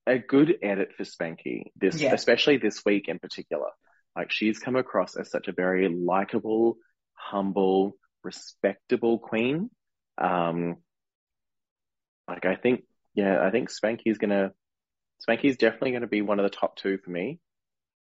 a 0.06 0.18
good 0.18 0.58
edit 0.62 0.92
for 0.96 1.02
Spanky, 1.04 1.72
this, 1.76 2.00
Yeah. 2.00 2.14
especially 2.14 2.58
this 2.58 2.84
week 2.84 3.08
in 3.08 3.18
particular. 3.18 3.70
Like 4.14 4.30
she's 4.30 4.58
come 4.58 4.76
across 4.76 5.16
as 5.16 5.30
such 5.30 5.48
a 5.48 5.52
very 5.52 5.88
likable, 5.88 6.78
humble, 7.12 7.98
respectable 8.26 9.18
queen. 9.18 9.71
Um, 10.18 10.76
like 12.28 12.45
I 12.45 12.56
think, 12.56 12.83
yeah, 13.14 13.40
I 13.40 13.50
think 13.50 13.71
Spanky's 13.71 14.18
gonna, 14.18 14.50
Spanky's 15.26 15.56
definitely 15.56 15.92
gonna 15.92 16.06
be 16.09 16.23
one 16.23 16.38
of 16.38 16.42
the 16.42 16.56
top 16.56 16.76
two 16.76 16.99
for 16.99 17.11
me, 17.11 17.38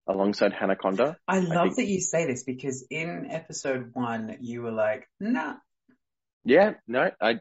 alongside 0.07 0.53
Hannah 0.53 0.73
Hanaconda. 0.73 1.17
I 1.27 1.39
love 1.39 1.65
think- 1.65 1.75
that 1.75 1.87
you 1.87 1.99
say 2.01 2.25
this 2.25 2.43
because 2.43 2.85
in 2.89 3.27
episode 3.29 3.91
one, 3.93 4.37
you 4.41 4.61
were 4.63 4.71
like, 4.71 5.07
nah. 5.19 5.55
Yeah, 6.45 6.73
no, 6.87 7.11
I, 7.21 7.39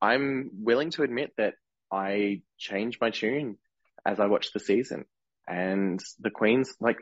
I'm 0.00 0.50
willing 0.54 0.90
to 0.92 1.02
admit 1.02 1.32
that 1.38 1.54
I 1.90 2.42
changed 2.58 3.00
my 3.00 3.10
tune 3.10 3.56
as 4.06 4.20
I 4.20 4.26
watched 4.26 4.52
the 4.54 4.60
season, 4.60 5.04
and 5.46 6.00
the 6.20 6.30
queens, 6.30 6.74
like, 6.80 6.98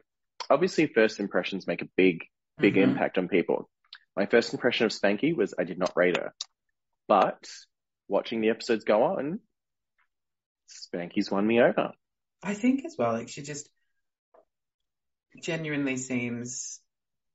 obviously, 0.48 0.86
first 0.86 1.20
impressions 1.20 1.66
make 1.66 1.82
a 1.82 1.88
big, 1.96 2.24
big 2.58 2.74
Mhm. 2.74 2.82
impact 2.82 3.18
on 3.18 3.28
people. 3.28 3.68
My 4.16 4.26
first 4.26 4.54
impression 4.54 4.86
of 4.86 4.92
Spanky 4.92 5.36
was 5.36 5.54
I 5.58 5.64
did 5.64 5.78
not 5.78 5.92
rate 5.94 6.16
her, 6.16 6.32
but 7.06 7.46
watching 8.08 8.40
the 8.40 8.50
episodes 8.50 8.84
go 8.84 9.02
on, 9.02 9.40
Spanky's 10.68 11.30
won 11.30 11.46
me 11.46 11.60
over. 11.60 11.92
I 12.42 12.54
think 12.54 12.84
as 12.84 12.96
well, 12.98 13.12
like 13.12 13.28
she 13.28 13.42
just 13.42 13.68
genuinely 15.42 15.96
seems 15.96 16.80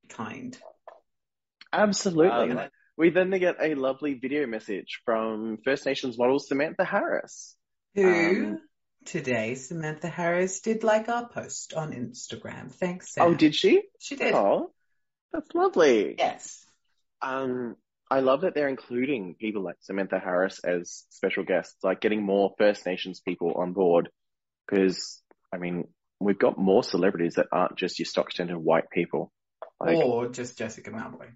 kind. 0.09 0.57
Absolutely. 1.71 2.51
Um, 2.51 2.69
we 2.97 3.09
then 3.11 3.29
get 3.31 3.57
a 3.61 3.75
lovely 3.75 4.15
video 4.15 4.47
message 4.47 5.01
from 5.05 5.59
First 5.63 5.85
Nations 5.85 6.17
model 6.17 6.39
Samantha 6.39 6.83
Harris. 6.83 7.55
Who 7.95 8.09
Um, 8.09 8.59
today, 9.05 9.55
Samantha 9.55 10.07
Harris, 10.07 10.61
did 10.61 10.83
like 10.83 11.09
our 11.09 11.29
post 11.29 11.73
on 11.73 11.93
Instagram. 11.93 12.71
Thanks, 12.71 13.13
Sam. 13.13 13.27
Oh, 13.27 13.33
did 13.33 13.55
she? 13.55 13.83
she 13.99 14.15
did? 14.15 14.33
Oh, 14.33 14.71
that's 15.31 15.53
lovely. 15.53 16.15
Yes. 16.17 16.65
Um, 17.21 17.75
I 18.09 18.19
love 18.19 18.41
that 18.41 18.53
they're 18.55 18.67
including 18.67 19.35
people 19.39 19.63
like 19.63 19.77
Samantha 19.81 20.19
Harris 20.19 20.59
as 20.63 21.05
special 21.09 21.43
guests, 21.43 21.75
like 21.83 22.01
getting 22.01 22.23
more 22.23 22.53
First 22.57 22.85
Nations 22.85 23.21
people 23.21 23.53
on 23.55 23.73
board. 23.73 24.09
Because, 24.67 25.21
I 25.53 25.57
mean, 25.57 25.87
we've 26.19 26.39
got 26.39 26.57
more 26.57 26.83
celebrities 26.83 27.35
that 27.35 27.47
aren't 27.51 27.77
just 27.77 27.99
your 27.99 28.05
stock 28.05 28.31
standard 28.31 28.57
white 28.57 28.89
people. 28.91 29.31
Like, 29.79 29.97
or 29.97 30.27
just 30.29 30.57
Jessica 30.57 30.91
Mauboy. 30.91 31.29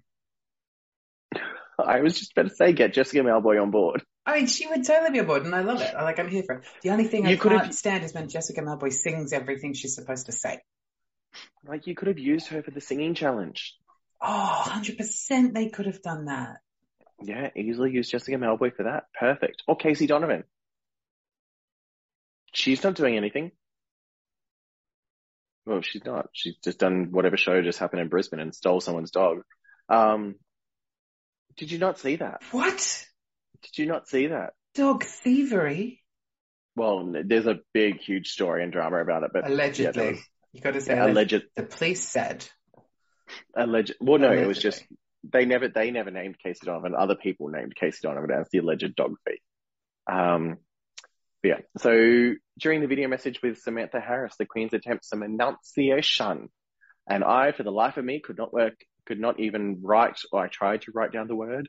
I 1.84 2.00
was 2.00 2.18
just 2.18 2.32
about 2.32 2.48
to 2.50 2.54
say, 2.54 2.72
get 2.72 2.94
Jessica 2.94 3.22
Mauboy 3.22 3.60
on 3.60 3.70
board. 3.70 4.02
I 4.24 4.36
mean, 4.38 4.46
she 4.46 4.66
would 4.66 4.84
totally 4.84 5.10
be 5.12 5.20
on 5.20 5.26
board, 5.26 5.44
and 5.44 5.54
I 5.54 5.60
love 5.60 5.80
it. 5.80 5.94
I 5.94 6.02
like, 6.02 6.18
I'm 6.18 6.28
here 6.28 6.42
for 6.44 6.56
it. 6.56 6.64
The 6.82 6.90
only 6.90 7.04
thing 7.04 7.26
I 7.26 7.30
You 7.30 7.36
could've- 7.38 7.60
can't 7.60 7.74
stand 7.74 8.04
is 8.04 8.12
when 8.12 8.28
Jessica 8.28 8.60
Mauboy 8.60 8.92
sings 8.92 9.32
everything 9.32 9.72
she's 9.74 9.94
supposed 9.94 10.26
to 10.26 10.32
say. 10.32 10.60
Like, 11.66 11.86
you 11.86 11.94
could 11.94 12.08
have 12.08 12.18
used 12.18 12.48
her 12.48 12.62
for 12.62 12.70
the 12.70 12.80
singing 12.80 13.14
challenge. 13.14 13.76
Oh, 14.20 14.62
100% 14.66 15.52
they 15.52 15.68
could 15.68 15.86
have 15.86 16.02
done 16.02 16.26
that. 16.26 16.58
Yeah, 17.22 17.50
easily 17.56 17.92
use 17.92 18.08
Jessica 18.10 18.36
Mauboy 18.36 18.74
for 18.74 18.84
that. 18.84 19.04
Perfect. 19.18 19.62
Or 19.66 19.76
Casey 19.76 20.06
Donovan. 20.06 20.44
She's 22.52 22.82
not 22.82 22.94
doing 22.94 23.16
anything. 23.16 23.52
Well, 25.66 25.82
she's 25.82 26.04
not. 26.04 26.28
She's 26.32 26.56
just 26.62 26.78
done 26.78 27.08
whatever 27.10 27.36
show 27.36 27.60
just 27.62 27.78
happened 27.78 28.00
in 28.02 28.08
Brisbane 28.08 28.40
and 28.40 28.54
stole 28.54 28.80
someone's 28.80 29.10
dog. 29.10 29.38
Um, 29.88 30.36
did 31.56 31.70
you 31.72 31.78
not 31.78 31.98
see 31.98 32.16
that? 32.16 32.42
What? 32.52 33.06
Did 33.62 33.78
you 33.78 33.86
not 33.86 34.08
see 34.08 34.28
that? 34.28 34.52
Dog 34.74 35.04
thievery? 35.04 36.02
Well, 36.76 37.14
there's 37.24 37.46
a 37.46 37.60
big, 37.72 37.98
huge 38.00 38.28
story 38.28 38.62
and 38.62 38.70
drama 38.72 38.98
about 39.00 39.22
it, 39.24 39.30
but 39.32 39.46
Allegedly. 39.50 40.04
yeah, 40.04 40.10
was- 40.12 40.20
you 40.52 40.60
got 40.60 40.74
to 40.74 40.80
say 40.80 40.94
yeah, 40.94 41.06
alleged. 41.06 41.32
alleged, 41.32 41.46
The 41.56 41.62
police 41.64 42.06
said. 42.08 42.46
Alleged. 43.56 43.94
Well, 44.00 44.18
no, 44.18 44.32
it 44.32 44.46
was 44.46 44.58
just 44.58 44.84
they 45.32 45.44
never 45.44 45.68
they 45.68 45.90
never 45.90 46.10
named 46.10 46.38
Casey 46.38 46.66
Donovan. 46.66 46.94
Other 46.96 47.16
people 47.16 47.48
named 47.48 47.74
Casey 47.74 47.98
Donovan 48.02 48.30
as 48.30 48.48
the 48.50 48.58
alleged 48.58 48.94
dog 48.96 49.14
thief. 49.26 49.40
Um, 50.10 50.58
yeah. 51.42 51.58
So 51.78 52.34
during 52.58 52.80
the 52.80 52.86
video 52.86 53.08
message 53.08 53.40
with 53.42 53.58
Samantha 53.58 54.00
Harris, 54.00 54.34
the 54.38 54.46
Queen's 54.46 54.74
attempts 54.74 55.08
some 55.08 55.22
enunciation, 55.22 56.48
and 57.08 57.24
I, 57.24 57.52
for 57.52 57.62
the 57.62 57.70
life 57.70 57.96
of 57.96 58.04
me, 58.04 58.20
could 58.20 58.38
not 58.38 58.52
work, 58.52 58.74
could 59.06 59.20
not 59.20 59.40
even 59.40 59.80
write, 59.82 60.20
or 60.32 60.42
I 60.42 60.48
tried 60.48 60.82
to 60.82 60.92
write 60.92 61.12
down 61.12 61.28
the 61.28 61.36
word 61.36 61.68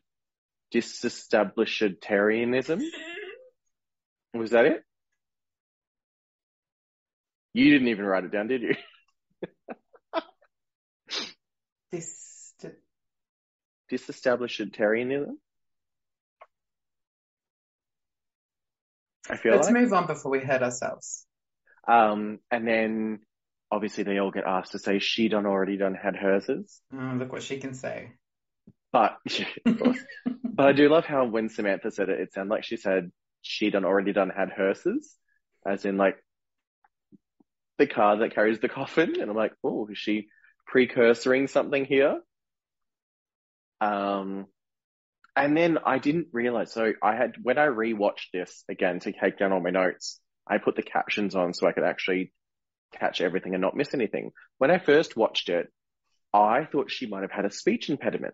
disestablishmentarianism. 0.73 2.81
Was 4.33 4.51
that 4.51 4.65
it? 4.65 4.83
You 7.53 7.71
didn't 7.71 7.87
even 7.87 8.05
write 8.05 8.25
it 8.25 8.31
down, 8.31 8.47
did 8.47 8.61
you? 8.61 8.75
This. 11.91 12.53
Disestablishmentarianism. 13.91 15.35
I 19.29 19.37
feel 19.37 19.51
like 19.51 19.61
Let's 19.61 19.71
like. 19.71 19.81
move 19.81 19.93
on 19.93 20.07
before 20.07 20.31
we 20.31 20.39
hurt 20.39 20.61
ourselves. 20.61 21.25
Um, 21.87 22.39
and 22.51 22.67
then 22.67 23.19
obviously 23.71 24.03
they 24.03 24.17
all 24.19 24.31
get 24.31 24.45
asked 24.45 24.73
to 24.73 24.79
say 24.79 24.99
she 24.99 25.29
done 25.29 25.45
already 25.45 25.77
done 25.77 25.95
had 25.95 26.15
herses. 26.15 26.81
Oh, 26.93 27.15
look 27.17 27.31
what 27.31 27.43
she 27.43 27.59
can 27.59 27.73
say. 27.73 28.11
But, 28.91 29.17
but 29.65 30.67
I 30.67 30.71
do 30.73 30.89
love 30.89 31.05
how 31.05 31.25
when 31.25 31.49
Samantha 31.49 31.91
said 31.91 32.09
it, 32.09 32.19
it 32.19 32.33
sounded 32.33 32.53
like 32.53 32.63
she 32.63 32.77
said 32.77 33.11
she 33.41 33.69
done 33.69 33.85
already 33.85 34.13
done 34.13 34.31
had 34.35 34.49
hearses, 34.51 35.15
as 35.65 35.85
in 35.85 35.97
like 35.97 36.17
the 37.77 37.87
car 37.87 38.17
that 38.17 38.33
carries 38.33 38.59
the 38.59 38.69
coffin. 38.69 39.19
And 39.19 39.29
I'm 39.29 39.35
like, 39.35 39.53
oh, 39.63 39.87
is 39.91 39.97
she 39.97 40.27
precursoring 40.73 41.49
something 41.49 41.85
here? 41.85 42.19
Um, 43.79 44.47
and 45.35 45.55
then 45.55 45.77
I 45.85 45.99
didn't 45.99 46.27
realize. 46.31 46.71
So 46.73 46.93
I 47.01 47.15
had, 47.15 47.35
when 47.41 47.57
I 47.57 47.67
rewatched 47.67 48.31
this 48.33 48.63
again 48.69 48.99
to 49.01 49.11
take 49.11 49.37
down 49.37 49.51
all 49.51 49.59
my 49.61 49.69
notes, 49.69 50.19
I 50.47 50.57
put 50.57 50.75
the 50.75 50.81
captions 50.81 51.35
on 51.35 51.53
so 51.53 51.67
I 51.67 51.73
could 51.73 51.83
actually 51.83 52.31
catch 52.93 53.21
everything 53.21 53.53
and 53.53 53.61
not 53.61 53.75
miss 53.75 53.93
anything. 53.93 54.31
When 54.57 54.71
I 54.71 54.79
first 54.79 55.15
watched 55.15 55.49
it, 55.49 55.67
I 56.33 56.65
thought 56.65 56.91
she 56.91 57.07
might 57.07 57.21
have 57.21 57.31
had 57.31 57.45
a 57.45 57.51
speech 57.51 57.89
impediment. 57.89 58.33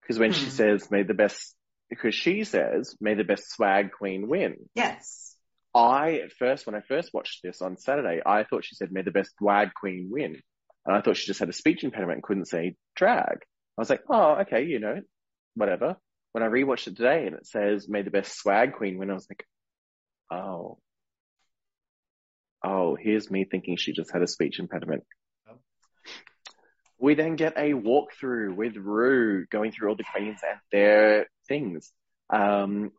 Because 0.00 0.18
when 0.18 0.32
she 0.32 0.44
Hmm. 0.44 0.50
says, 0.50 0.90
may 0.90 1.02
the 1.02 1.14
best, 1.14 1.54
because 1.90 2.14
she 2.14 2.44
says, 2.44 2.96
may 3.00 3.14
the 3.14 3.24
best 3.24 3.50
swag 3.50 3.92
queen 3.92 4.28
win. 4.28 4.56
Yes. 4.74 5.36
I, 5.74 6.20
at 6.20 6.32
first, 6.32 6.64
when 6.64 6.74
I 6.74 6.80
first 6.80 7.12
watched 7.12 7.42
this 7.42 7.60
on 7.60 7.76
Saturday, 7.76 8.22
I 8.24 8.44
thought 8.44 8.64
she 8.64 8.76
said, 8.76 8.92
may 8.92 9.02
the 9.02 9.10
best 9.10 9.32
swag 9.38 9.74
queen 9.74 10.08
win. 10.10 10.40
And 10.86 10.96
I 10.96 11.00
thought 11.00 11.16
she 11.16 11.26
just 11.26 11.40
had 11.40 11.48
a 11.48 11.52
speech 11.52 11.82
impediment 11.82 12.18
and 12.18 12.22
couldn't 12.22 12.46
say 12.46 12.76
drag. 12.94 13.38
I 13.76 13.80
was 13.80 13.90
like, 13.90 14.02
oh, 14.08 14.36
okay, 14.42 14.64
you 14.64 14.78
know, 14.78 15.00
whatever. 15.54 15.96
When 16.32 16.44
I 16.44 16.48
rewatched 16.48 16.86
it 16.86 16.96
today 16.96 17.26
and 17.26 17.34
it 17.34 17.46
says, 17.46 17.88
may 17.88 18.02
the 18.02 18.10
best 18.10 18.36
swag 18.36 18.74
queen 18.74 18.98
win, 18.98 19.10
I 19.10 19.14
was 19.14 19.26
like, 19.28 19.44
oh. 20.30 20.78
Oh, 22.64 22.96
here's 22.98 23.30
me 23.30 23.44
thinking 23.44 23.76
she 23.76 23.92
just 23.92 24.12
had 24.12 24.22
a 24.22 24.28
speech 24.28 24.58
impediment. 24.58 25.04
We 26.98 27.14
then 27.14 27.36
get 27.36 27.58
a 27.58 27.72
walkthrough 27.72 28.54
with 28.56 28.76
Ru 28.76 29.44
going 29.46 29.72
through 29.72 29.90
all 29.90 29.96
the 29.96 30.04
queens 30.04 30.40
and 30.42 30.58
their 30.72 31.26
things. 31.46 31.92
Um, 32.30 32.92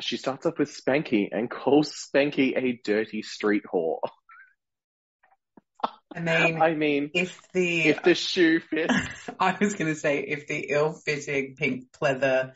she 0.00 0.16
starts 0.16 0.46
off 0.46 0.58
with 0.58 0.70
Spanky 0.70 1.28
and 1.32 1.50
calls 1.50 1.92
Spanky 1.92 2.56
a 2.56 2.80
dirty 2.84 3.22
street 3.22 3.62
whore. 3.72 3.98
I 6.14 6.20
mean, 6.20 6.62
I 6.62 6.74
mean, 6.74 7.10
if 7.14 7.40
the 7.52 7.88
if 7.88 8.02
the 8.02 8.14
shoe 8.14 8.60
fits, 8.60 8.94
I 9.40 9.56
was 9.60 9.74
going 9.74 9.92
to 9.92 9.98
say 9.98 10.20
if 10.20 10.46
the 10.46 10.66
ill-fitting 10.70 11.56
pink 11.56 11.86
pleather, 11.92 12.52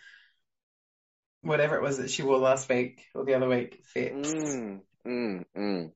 whatever 1.42 1.76
it 1.76 1.82
was 1.82 1.98
that 1.98 2.10
she 2.10 2.22
wore 2.22 2.38
last 2.38 2.68
week 2.68 3.02
or 3.14 3.24
the 3.24 3.34
other 3.34 3.48
week, 3.48 3.82
fits. 3.84 4.32
mm, 4.32 4.80
mm, 5.06 5.44
mm. 5.56 5.90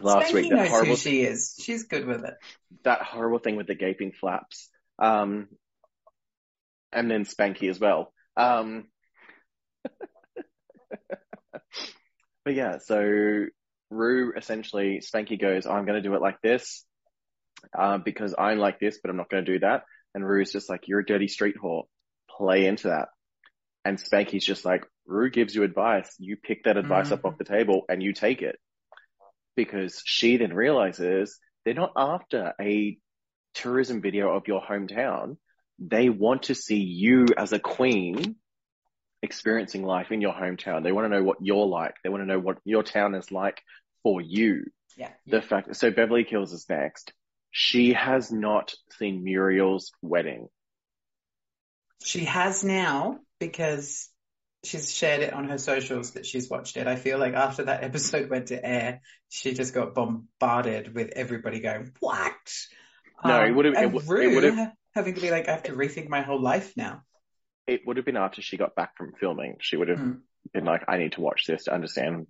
Last 0.00 0.32
Spanky 0.32 0.34
week, 0.34 0.52
knows 0.52 0.68
horrible, 0.68 0.90
who 0.90 0.96
she 0.96 1.22
is. 1.22 1.54
She's 1.60 1.84
good 1.84 2.06
with 2.06 2.24
it. 2.24 2.34
that 2.84 3.02
horrible 3.02 3.38
thing 3.38 3.56
with 3.56 3.66
the 3.66 3.74
gaping 3.74 4.12
flaps. 4.12 4.68
Um, 4.98 5.48
and 6.92 7.10
then 7.10 7.24
Spanky 7.24 7.68
as 7.68 7.78
well. 7.78 8.12
Um, 8.36 8.88
but 12.44 12.54
yeah, 12.54 12.78
so 12.78 13.46
Ru 13.90 14.32
essentially, 14.36 15.00
Spanky 15.00 15.40
goes, 15.40 15.66
I'm 15.66 15.84
going 15.86 16.02
to 16.02 16.08
do 16.08 16.14
it 16.14 16.22
like 16.22 16.40
this, 16.42 16.84
uh, 17.76 17.98
because 17.98 18.34
I'm 18.38 18.58
like 18.58 18.80
this, 18.80 18.98
but 19.02 19.10
I'm 19.10 19.16
not 19.16 19.30
going 19.30 19.44
to 19.44 19.52
do 19.52 19.58
that. 19.60 19.84
And 20.14 20.26
Ru's 20.26 20.52
just 20.52 20.68
like, 20.70 20.88
you're 20.88 21.00
a 21.00 21.06
dirty 21.06 21.28
street 21.28 21.56
whore. 21.62 21.84
Play 22.30 22.66
into 22.66 22.88
that. 22.88 23.08
And 23.84 23.98
Spanky's 23.98 24.44
just 24.44 24.64
like, 24.64 24.84
Ru 25.06 25.30
gives 25.30 25.54
you 25.54 25.62
advice. 25.62 26.12
You 26.18 26.36
pick 26.36 26.64
that 26.64 26.76
advice 26.76 27.12
up 27.12 27.22
Mhm. 27.22 27.28
off 27.32 27.38
the 27.38 27.44
table 27.44 27.84
and 27.88 28.02
you 28.02 28.12
take 28.12 28.42
it. 28.42 28.58
Because 29.54 30.02
she 30.04 30.36
then 30.36 30.52
realizes 30.52 31.38
they're 31.64 31.74
not 31.74 31.92
after 31.96 32.54
a 32.60 32.98
tourism 33.54 34.02
video 34.02 34.34
of 34.34 34.48
your 34.48 34.60
hometown. 34.60 35.36
They 35.78 36.08
want 36.08 36.44
to 36.44 36.54
see 36.54 36.80
you 36.80 37.26
as 37.36 37.52
a 37.52 37.58
queen 37.58 38.36
experiencing 39.22 39.82
life 39.84 40.10
in 40.12 40.20
your 40.20 40.32
hometown. 40.32 40.82
They 40.82 40.92
want 40.92 41.06
to 41.06 41.08
know 41.16 41.24
what 41.24 41.38
you're 41.40 41.66
like. 41.66 41.94
They 42.02 42.10
want 42.10 42.22
to 42.22 42.26
know 42.26 42.38
what 42.38 42.58
your 42.64 42.82
town 42.82 43.14
is 43.14 43.30
like 43.32 43.62
for 44.02 44.20
you. 44.20 44.64
Yeah. 44.96 45.10
The 45.26 45.42
fact, 45.42 45.74
so 45.76 45.90
Beverly 45.90 46.24
Kills 46.24 46.52
is 46.52 46.66
next. 46.68 47.12
She 47.50 47.92
has 47.94 48.30
not 48.30 48.74
seen 48.98 49.24
Muriel's 49.24 49.92
wedding. 50.02 50.48
She 52.04 52.24
has 52.24 52.62
now 52.62 53.18
because 53.40 54.08
she's 54.64 54.92
shared 54.94 55.22
it 55.22 55.32
on 55.32 55.48
her 55.48 55.58
socials 55.58 56.12
that 56.12 56.26
she's 56.26 56.48
watched 56.50 56.76
it. 56.76 56.86
I 56.86 56.96
feel 56.96 57.18
like 57.18 57.34
after 57.34 57.64
that 57.64 57.82
episode 57.82 58.30
went 58.30 58.48
to 58.48 58.64
air, 58.64 59.00
she 59.28 59.54
just 59.54 59.74
got 59.74 59.94
bombarded 59.94 60.94
with 60.94 61.10
everybody 61.16 61.60
going, 61.60 61.92
"What?" 62.00 62.34
No, 63.24 63.42
it 63.42 63.52
would've- 63.52 63.74
it 63.74 63.84
um, 63.86 63.92
would- 63.92 64.02
it 64.22 64.34
would've- 64.34 64.72
having 64.94 65.14
to 65.14 65.20
be 65.20 65.30
like, 65.30 65.48
"I 65.48 65.52
have 65.52 65.62
to 65.64 65.72
rethink 65.72 66.08
my 66.08 66.20
whole 66.22 66.40
life 66.40 66.74
now." 66.76 67.02
It 67.66 67.82
would 67.86 67.96
have 67.96 68.06
been 68.06 68.16
after 68.16 68.42
she 68.42 68.56
got 68.56 68.74
back 68.74 68.96
from 68.96 69.12
filming. 69.18 69.56
She 69.60 69.76
would 69.76 69.88
have 69.88 69.98
Hmm. 69.98 70.12
been 70.52 70.64
like, 70.64 70.84
I 70.88 70.98
need 70.98 71.12
to 71.12 71.20
watch 71.20 71.46
this 71.46 71.64
to 71.64 71.74
understand. 71.74 72.26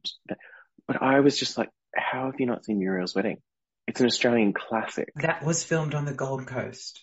But 0.87 1.03
I 1.03 1.21
was 1.21 1.39
just 1.39 1.59
like, 1.59 1.69
how 1.95 2.27
have 2.27 2.41
you 2.41 2.47
not 2.47 2.65
seen 2.65 2.79
Muriel's 2.79 3.15
wedding? 3.15 3.39
It's 3.87 4.01
an 4.01 4.07
Australian 4.07 4.53
classic. 4.53 5.09
That 5.17 5.45
was 5.45 5.63
filmed 5.63 5.95
on 5.95 6.05
the 6.07 6.15
Gold 6.15 6.47
Coast. 6.47 7.03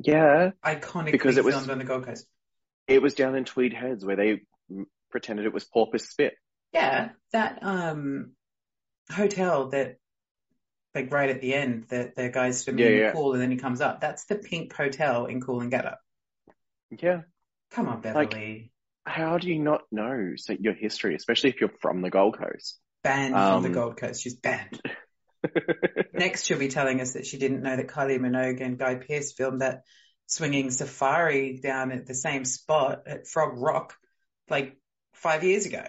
Yeah. 0.00 0.50
Iconically 0.64 1.12
Because 1.12 1.36
it 1.36 1.44
was- 1.44 1.54
filmed 1.54 1.70
on 1.70 1.78
the 1.78 1.84
Gold 1.84 2.04
Coast. 2.06 2.26
It 2.86 3.00
was 3.00 3.14
down 3.14 3.34
in 3.36 3.44
Tweed 3.44 3.72
Heads 3.72 4.04
where 4.04 4.16
they 4.16 4.42
mm, 4.70 4.84
pretended 5.10 5.46
it 5.46 5.54
was 5.54 5.64
porpoise 5.64 6.08
spit. 6.10 6.34
Yeah, 6.72 7.10
that 7.32 7.60
um 7.62 8.32
hotel 9.10 9.68
that 9.68 9.96
like 10.94 11.10
right 11.12 11.30
at 11.30 11.40
the 11.40 11.54
end 11.54 11.84
that 11.88 12.14
the 12.16 12.28
guy's 12.28 12.62
swimming 12.62 12.84
Yeah, 12.84 12.90
in 12.90 12.96
the 12.96 13.02
yeah. 13.04 13.12
pool 13.12 13.32
and 13.32 13.40
then 13.40 13.50
he 13.50 13.56
comes 13.56 13.80
up. 13.80 14.00
That's 14.00 14.24
the 14.26 14.34
Pink 14.36 14.72
Hotel 14.74 15.26
in 15.26 15.40
Coolangatta. 15.40 15.96
Yeah. 16.90 17.22
Come 17.74 17.88
on, 17.88 18.02
Like- 18.02 18.30
Beverly. 18.30 18.70
How 19.06 19.36
do 19.36 19.48
you 19.48 19.58
not 19.58 19.82
know 19.92 20.32
so 20.36 20.54
your 20.58 20.72
history, 20.72 21.14
especially 21.14 21.50
if 21.50 21.60
you're 21.60 21.72
from 21.82 22.00
the 22.00 22.08
Gold 22.08 22.38
Coast? 22.38 22.80
banned 23.04 23.34
from 23.34 23.62
the 23.62 23.68
um, 23.68 23.74
Gold 23.74 23.96
Coast. 23.96 24.22
She's 24.22 24.34
banned. 24.34 24.80
Next, 26.12 26.44
she'll 26.46 26.58
be 26.58 26.68
telling 26.68 27.00
us 27.00 27.12
that 27.12 27.26
she 27.26 27.38
didn't 27.38 27.62
know 27.62 27.76
that 27.76 27.86
Kylie 27.86 28.18
Minogue 28.18 28.60
and 28.60 28.78
Guy 28.78 28.96
Pearce 28.96 29.32
filmed 29.32 29.60
that 29.60 29.82
swinging 30.26 30.70
safari 30.70 31.60
down 31.62 31.92
at 31.92 32.06
the 32.06 32.14
same 32.14 32.44
spot 32.44 33.02
at 33.06 33.28
Frog 33.28 33.52
Rock 33.56 33.94
like 34.48 34.76
five 35.12 35.44
years 35.44 35.66
ago. 35.66 35.84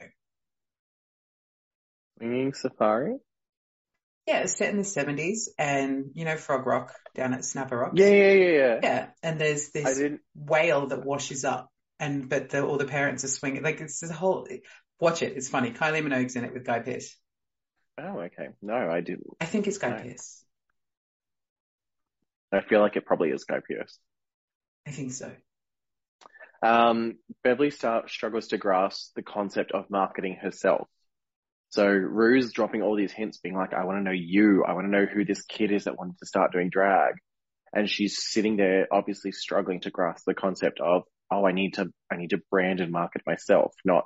Swinging 2.18 2.54
safari? 2.54 3.16
Yeah, 4.28 4.40
it's 4.40 4.58
set 4.58 4.72
in 4.72 4.78
the 4.78 4.84
70s 4.84 5.50
and, 5.58 6.12
you 6.16 6.26
know, 6.26 6.36
Frog 6.36 6.66
Rock 6.66 6.94
down 7.14 7.34
at 7.34 7.46
Snapper 7.46 7.78
Rocks. 7.78 7.94
Yeah, 7.96 8.10
yeah, 8.10 8.32
yeah, 8.32 8.52
yeah. 8.52 8.80
Yeah, 8.82 9.08
and 9.22 9.40
there's 9.40 9.70
this 9.70 10.02
whale 10.34 10.88
that 10.88 11.06
washes 11.06 11.46
up 11.46 11.70
and, 12.00 12.30
but 12.30 12.50
the, 12.50 12.64
all 12.64 12.78
the 12.78 12.86
parents 12.86 13.24
are 13.24 13.30
swinging. 13.30 13.64
Like 13.64 13.82
it's 13.82 14.00
this 14.00 14.12
whole, 14.12 14.48
watch 15.00 15.22
it. 15.22 15.38
It's 15.38 15.50
funny. 15.50 15.72
Kylie 15.72 16.04
Minogue's 16.04 16.36
in 16.36 16.44
it 16.44 16.54
with 16.54 16.66
Guy 16.66 16.80
Pearce. 16.80 17.16
Oh, 17.98 18.20
okay. 18.20 18.50
No, 18.62 18.76
I 18.76 19.02
didn't. 19.02 19.28
I 19.40 19.46
think 19.46 19.68
it's 19.68 19.78
Guy 19.78 19.90
No. 19.90 20.04
Pearce. 20.04 20.44
I 22.52 22.62
feel 22.62 22.80
like 22.80 22.96
it 22.96 23.06
probably 23.06 23.30
is 23.30 23.44
Guy 23.44 23.60
Pearce. 23.68 23.98
I 24.88 24.92
think 24.92 25.12
so. 25.12 25.32
Um, 26.62 27.16
Beverly 27.44 27.72
start, 27.72 28.10
struggles 28.10 28.48
to 28.48 28.58
grasp 28.58 29.14
the 29.16 29.22
concept 29.22 29.72
of 29.72 29.90
marketing 29.90 30.38
herself. 30.42 30.88
So 31.70 31.86
Ru's 31.86 32.54
dropping 32.54 32.82
all 32.82 32.96
these 32.96 33.12
hints, 33.12 33.40
being 33.40 33.56
like, 33.56 33.74
I 33.74 33.84
want 33.86 34.00
to 34.00 34.04
know 34.04 34.12
you. 34.12 34.64
I 34.66 34.74
want 34.74 34.86
to 34.86 34.92
know 34.92 35.06
who 35.06 35.26
this 35.26 35.44
kid 35.44 35.72
is 35.72 35.84
that 35.84 35.98
wanted 35.98 36.18
to 36.20 36.26
start 36.26 36.54
doing 36.54 36.70
drag. 36.70 37.16
And 37.74 37.90
she's 37.90 38.24
sitting 38.24 38.56
there, 38.56 38.88
obviously 38.92 39.32
struggling 39.32 39.82
to 39.82 39.90
grasp 39.90 40.24
the 40.26 40.34
concept 40.34 40.80
of, 40.80 41.04
oh, 41.32 41.46
I 41.46 41.52
need 41.52 41.76
to, 41.76 41.92
I 42.12 42.18
need 42.18 42.32
to 42.32 42.42
brand 42.52 42.80
and 42.80 42.92
market 42.92 43.22
myself, 43.26 43.74
not 43.84 44.06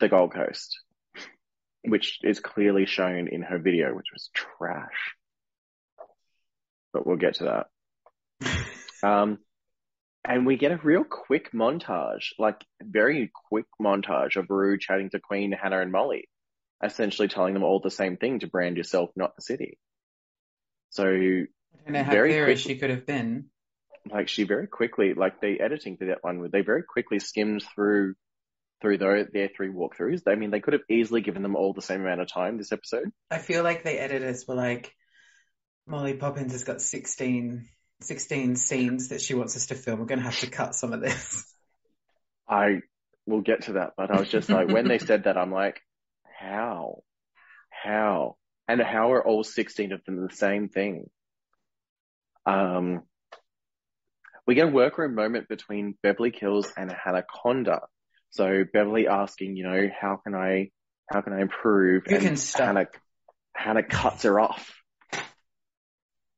the 0.00 0.08
Gold 0.08 0.32
Coast, 0.32 0.78
which 1.84 2.18
is 2.22 2.40
clearly 2.40 2.86
shown 2.86 3.28
in 3.28 3.42
her 3.42 3.58
video, 3.58 3.94
which 3.94 4.12
was 4.12 4.30
trash. 4.34 5.14
But 6.92 7.06
we'll 7.06 7.16
get 7.16 7.34
to 7.36 7.66
that. 8.40 8.56
Um, 9.00 9.38
and 10.24 10.44
we 10.44 10.56
get 10.56 10.72
a 10.72 10.76
real 10.82 11.04
quick 11.04 11.52
montage, 11.52 12.30
like 12.36 12.64
very 12.82 13.30
quick 13.48 13.66
montage 13.80 14.34
of 14.34 14.50
Ru 14.50 14.76
chatting 14.76 15.08
to 15.10 15.20
Queen, 15.20 15.52
Hannah, 15.52 15.80
and 15.80 15.92
Molly, 15.92 16.28
essentially 16.84 17.28
telling 17.28 17.54
them 17.54 17.62
all 17.62 17.78
the 17.78 17.92
same 17.92 18.16
thing 18.16 18.40
to 18.40 18.48
brand 18.48 18.76
yourself, 18.76 19.10
not 19.14 19.36
the 19.36 19.42
city. 19.42 19.78
So, 20.90 21.04
I 21.04 21.46
don't 21.84 21.92
know 21.92 22.02
how 22.02 22.10
Very 22.10 22.30
clear 22.30 22.44
quick- 22.46 22.58
she 22.58 22.76
could 22.76 22.90
have 22.90 23.06
been. 23.06 23.50
Like, 24.10 24.28
she 24.28 24.44
very 24.44 24.66
quickly, 24.66 25.14
like 25.14 25.40
the 25.40 25.60
editing 25.60 25.96
for 25.96 26.06
that 26.06 26.22
one, 26.22 26.40
where 26.40 26.48
they 26.48 26.62
very 26.62 26.82
quickly 26.82 27.18
skimmed 27.18 27.62
through 27.74 28.14
through 28.80 28.98
their, 28.98 29.24
their 29.24 29.48
three 29.48 29.70
walkthroughs. 29.70 30.22
I 30.26 30.36
mean, 30.36 30.50
they 30.50 30.60
could 30.60 30.74
have 30.74 30.82
easily 30.88 31.20
given 31.20 31.42
them 31.42 31.56
all 31.56 31.72
the 31.72 31.82
same 31.82 32.00
amount 32.00 32.20
of 32.20 32.28
time 32.32 32.58
this 32.58 32.72
episode. 32.72 33.10
I 33.30 33.38
feel 33.38 33.62
like 33.62 33.82
the 33.82 34.00
editors 34.00 34.46
were 34.46 34.54
like, 34.54 34.94
Molly 35.86 36.14
Poppins 36.14 36.52
has 36.52 36.64
got 36.64 36.80
16, 36.80 37.66
16 38.02 38.56
scenes 38.56 39.08
that 39.08 39.20
she 39.20 39.34
wants 39.34 39.56
us 39.56 39.66
to 39.66 39.74
film. 39.74 39.98
We're 39.98 40.06
going 40.06 40.20
to 40.20 40.24
have 40.24 40.40
to 40.40 40.50
cut 40.50 40.74
some 40.74 40.92
of 40.92 41.00
this. 41.00 41.44
I 42.48 42.80
will 43.26 43.40
get 43.40 43.62
to 43.62 43.72
that, 43.74 43.94
but 43.96 44.10
I 44.10 44.20
was 44.20 44.28
just 44.28 44.48
like, 44.48 44.68
when 44.68 44.88
they 44.88 44.98
said 44.98 45.24
that, 45.24 45.36
I'm 45.36 45.52
like, 45.52 45.80
how? 46.38 47.02
How? 47.70 48.36
And 48.68 48.80
how 48.80 49.12
are 49.12 49.26
all 49.26 49.44
16 49.44 49.92
of 49.92 50.04
them 50.04 50.26
the 50.26 50.34
same 50.34 50.68
thing? 50.68 51.10
Um, 52.46 53.02
we 54.48 54.54
get 54.54 54.66
a 54.68 54.70
workroom 54.70 55.14
moment 55.14 55.46
between 55.46 55.94
Beverly 56.02 56.30
Kills 56.30 56.72
and 56.74 56.90
Hannah 56.90 57.22
Conda. 57.22 57.80
So 58.30 58.64
Beverly 58.72 59.06
asking, 59.06 59.56
you 59.56 59.64
know, 59.64 59.88
how 60.00 60.16
can 60.24 60.34
I, 60.34 60.70
how 61.12 61.20
can 61.20 61.34
I 61.34 61.42
improve? 61.42 62.04
You 62.08 62.16
and 62.16 62.24
can 62.24 62.36
stop. 62.36 62.66
Hannah, 62.66 62.86
Hannah 63.54 63.82
cuts 63.82 64.22
her 64.22 64.40
off. 64.40 64.74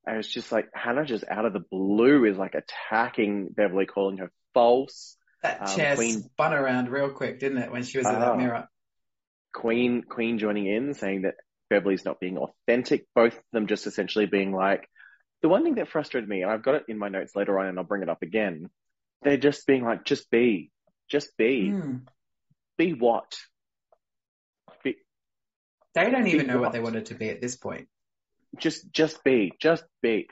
And 0.06 0.18
it's 0.18 0.28
just 0.28 0.50
like, 0.50 0.68
Hannah 0.74 1.04
just 1.04 1.22
out 1.30 1.44
of 1.44 1.52
the 1.52 1.62
blue 1.70 2.24
is 2.24 2.36
like 2.36 2.54
attacking 2.56 3.50
Beverly, 3.56 3.86
calling 3.86 4.18
her 4.18 4.32
false. 4.54 5.16
That 5.44 5.60
Um, 5.62 5.76
chair 5.76 5.94
Queen- 5.94 6.22
spun 6.22 6.52
around 6.52 6.88
real 6.90 7.10
quick, 7.10 7.38
didn't 7.38 7.58
it, 7.58 7.70
when 7.70 7.84
she 7.84 7.98
was 7.98 8.08
in 8.08 8.16
Ah. 8.16 8.18
that 8.18 8.36
mirror? 8.38 8.68
Queen 9.54 10.02
Queen 10.02 10.38
joining 10.38 10.66
in, 10.66 10.94
saying 10.94 11.22
that 11.22 11.36
Beverly's 11.68 12.04
not 12.04 12.18
being 12.18 12.38
authentic. 12.38 13.06
Both 13.14 13.36
of 13.36 13.42
them 13.52 13.68
just 13.68 13.86
essentially 13.86 14.26
being 14.26 14.52
like, 14.52 14.88
the 15.42 15.48
one 15.48 15.64
thing 15.64 15.76
that 15.76 15.88
frustrated 15.88 16.28
me, 16.28 16.42
and 16.42 16.50
I've 16.50 16.62
got 16.62 16.74
it 16.76 16.84
in 16.88 16.98
my 16.98 17.08
notes 17.08 17.34
later 17.34 17.58
on, 17.58 17.66
and 17.66 17.78
I'll 17.78 17.84
bring 17.84 18.02
it 18.02 18.08
up 18.08 18.22
again. 18.22 18.70
They're 19.22 19.36
just 19.36 19.66
being 19.66 19.84
like, 19.84 20.04
just 20.04 20.30
be, 20.30 20.70
just 21.08 21.36
be, 21.36 21.70
Hmm. 21.70 21.96
be 22.78 22.92
what? 22.94 23.36
Be, 24.84 24.96
They 25.94 26.10
don't 26.10 26.26
even 26.26 26.46
know 26.46 26.54
what 26.54 26.62
what? 26.66 26.72
they 26.72 26.80
wanted 26.80 27.06
to 27.06 27.14
be 27.14 27.28
at 27.30 27.40
this 27.40 27.56
point. 27.56 27.88
just, 28.58 28.90
just 28.92 29.22
be, 29.24 29.52
just 29.60 29.84
be. 30.02 30.28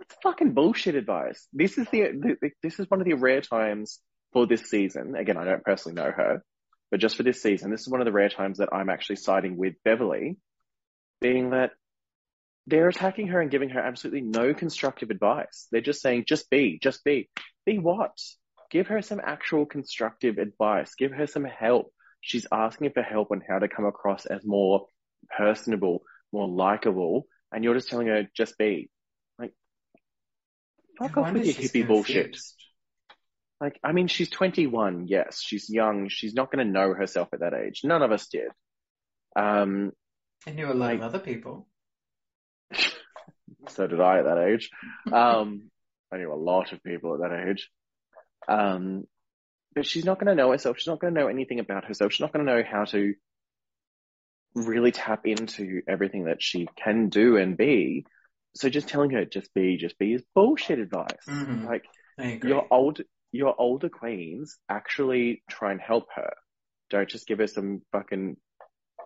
It's 0.00 0.16
fucking 0.22 0.52
bullshit 0.52 0.94
advice. 0.94 1.46
This 1.52 1.78
is 1.78 1.86
the, 1.90 2.36
the, 2.40 2.50
this 2.62 2.78
is 2.78 2.90
one 2.90 3.00
of 3.00 3.06
the 3.06 3.14
rare 3.14 3.40
times 3.40 4.00
for 4.32 4.46
this 4.46 4.68
season. 4.68 5.14
Again, 5.16 5.36
I 5.38 5.44
don't 5.44 5.64
personally 5.64 5.94
know 5.96 6.10
her, 6.10 6.42
but 6.90 7.00
just 7.00 7.16
for 7.16 7.22
this 7.22 7.42
season, 7.42 7.70
this 7.70 7.80
is 7.80 7.88
one 7.88 8.00
of 8.00 8.04
the 8.04 8.12
rare 8.12 8.28
times 8.28 8.58
that 8.58 8.68
I'm 8.72 8.90
actually 8.90 9.16
siding 9.16 9.56
with 9.56 9.74
Beverly, 9.84 10.36
being 11.20 11.50
that 11.50 11.70
they're 12.68 12.88
attacking 12.88 13.28
her 13.28 13.40
and 13.40 13.50
giving 13.50 13.70
her 13.70 13.80
absolutely 13.80 14.20
no 14.20 14.54
constructive 14.54 15.10
advice. 15.10 15.66
They're 15.72 15.80
just 15.80 16.02
saying, 16.02 16.24
just 16.28 16.50
be, 16.50 16.78
just 16.82 17.02
be. 17.04 17.28
Be 17.66 17.78
what? 17.78 18.12
give 18.70 18.88
her 18.88 19.02
some 19.02 19.20
actual 19.24 19.66
constructive 19.66 20.38
advice. 20.38 20.94
Give 20.94 21.12
her 21.12 21.26
some 21.26 21.44
help. 21.44 21.92
She's 22.20 22.46
asking 22.52 22.90
for 22.92 23.02
help 23.02 23.30
on 23.30 23.42
how 23.48 23.58
to 23.58 23.68
come 23.68 23.86
across 23.86 24.26
as 24.26 24.44
more 24.44 24.86
personable, 25.36 26.02
more 26.32 26.48
likable, 26.48 27.26
and 27.52 27.64
you're 27.64 27.74
just 27.74 27.88
telling 27.88 28.08
her 28.08 28.28
just 28.36 28.58
be. 28.58 28.90
Like, 29.38 29.52
fuck 30.98 31.16
off 31.16 31.32
with 31.32 31.44
your 31.46 31.54
she's 31.54 31.72
hippie 31.72 31.86
bullshit. 31.86 32.36
Like, 33.60 33.78
I 33.82 33.92
mean, 33.92 34.06
she's 34.06 34.28
21. 34.30 35.06
Yes, 35.08 35.40
she's 35.40 35.68
young. 35.68 36.08
She's 36.08 36.34
not 36.34 36.52
going 36.52 36.64
to 36.64 36.70
know 36.72 36.94
herself 36.94 37.28
at 37.32 37.40
that 37.40 37.54
age. 37.54 37.80
None 37.84 38.02
of 38.02 38.12
us 38.12 38.28
did. 38.28 38.48
Um, 39.34 39.92
I 40.46 40.50
knew 40.50 40.66
a 40.66 40.74
lot 40.74 40.92
of 40.94 41.00
Like- 41.00 41.02
other 41.02 41.18
people. 41.18 41.67
So 43.68 43.86
did 43.86 44.00
I 44.00 44.18
at 44.18 44.24
that 44.24 44.38
age. 44.48 44.70
Um, 45.12 45.70
I 46.12 46.16
knew 46.16 46.32
a 46.32 46.34
lot 46.36 46.72
of 46.72 46.82
people 46.82 47.14
at 47.14 47.20
that 47.28 47.48
age. 47.48 47.68
Um, 48.46 49.04
but 49.74 49.84
she's 49.86 50.04
not 50.04 50.18
going 50.18 50.28
to 50.28 50.34
know 50.34 50.52
herself. 50.52 50.78
She's 50.78 50.86
not 50.86 51.00
going 51.00 51.14
to 51.14 51.20
know 51.20 51.28
anything 51.28 51.60
about 51.60 51.84
herself. 51.84 52.12
She's 52.12 52.20
not 52.20 52.32
going 52.32 52.46
to 52.46 52.52
know 52.52 52.62
how 52.68 52.84
to 52.86 53.14
really 54.54 54.92
tap 54.92 55.26
into 55.26 55.82
everything 55.86 56.24
that 56.24 56.42
she 56.42 56.66
can 56.76 57.10
do 57.10 57.36
and 57.36 57.56
be. 57.56 58.06
So 58.54 58.68
just 58.68 58.88
telling 58.88 59.10
her 59.10 59.24
just 59.24 59.52
be, 59.54 59.76
just 59.76 59.98
be 59.98 60.14
is 60.14 60.22
bullshit 60.34 60.78
advice. 60.78 61.26
Mhm. 61.28 61.66
Like 61.66 61.84
your 62.44 62.66
old, 62.70 63.00
your 63.30 63.54
older 63.58 63.88
queens 63.90 64.56
actually 64.68 65.42
try 65.48 65.72
and 65.72 65.80
help 65.80 66.06
her. 66.14 66.32
Don't 66.90 67.08
just 67.08 67.26
give 67.26 67.38
her 67.38 67.46
some 67.46 67.82
fucking 67.92 68.36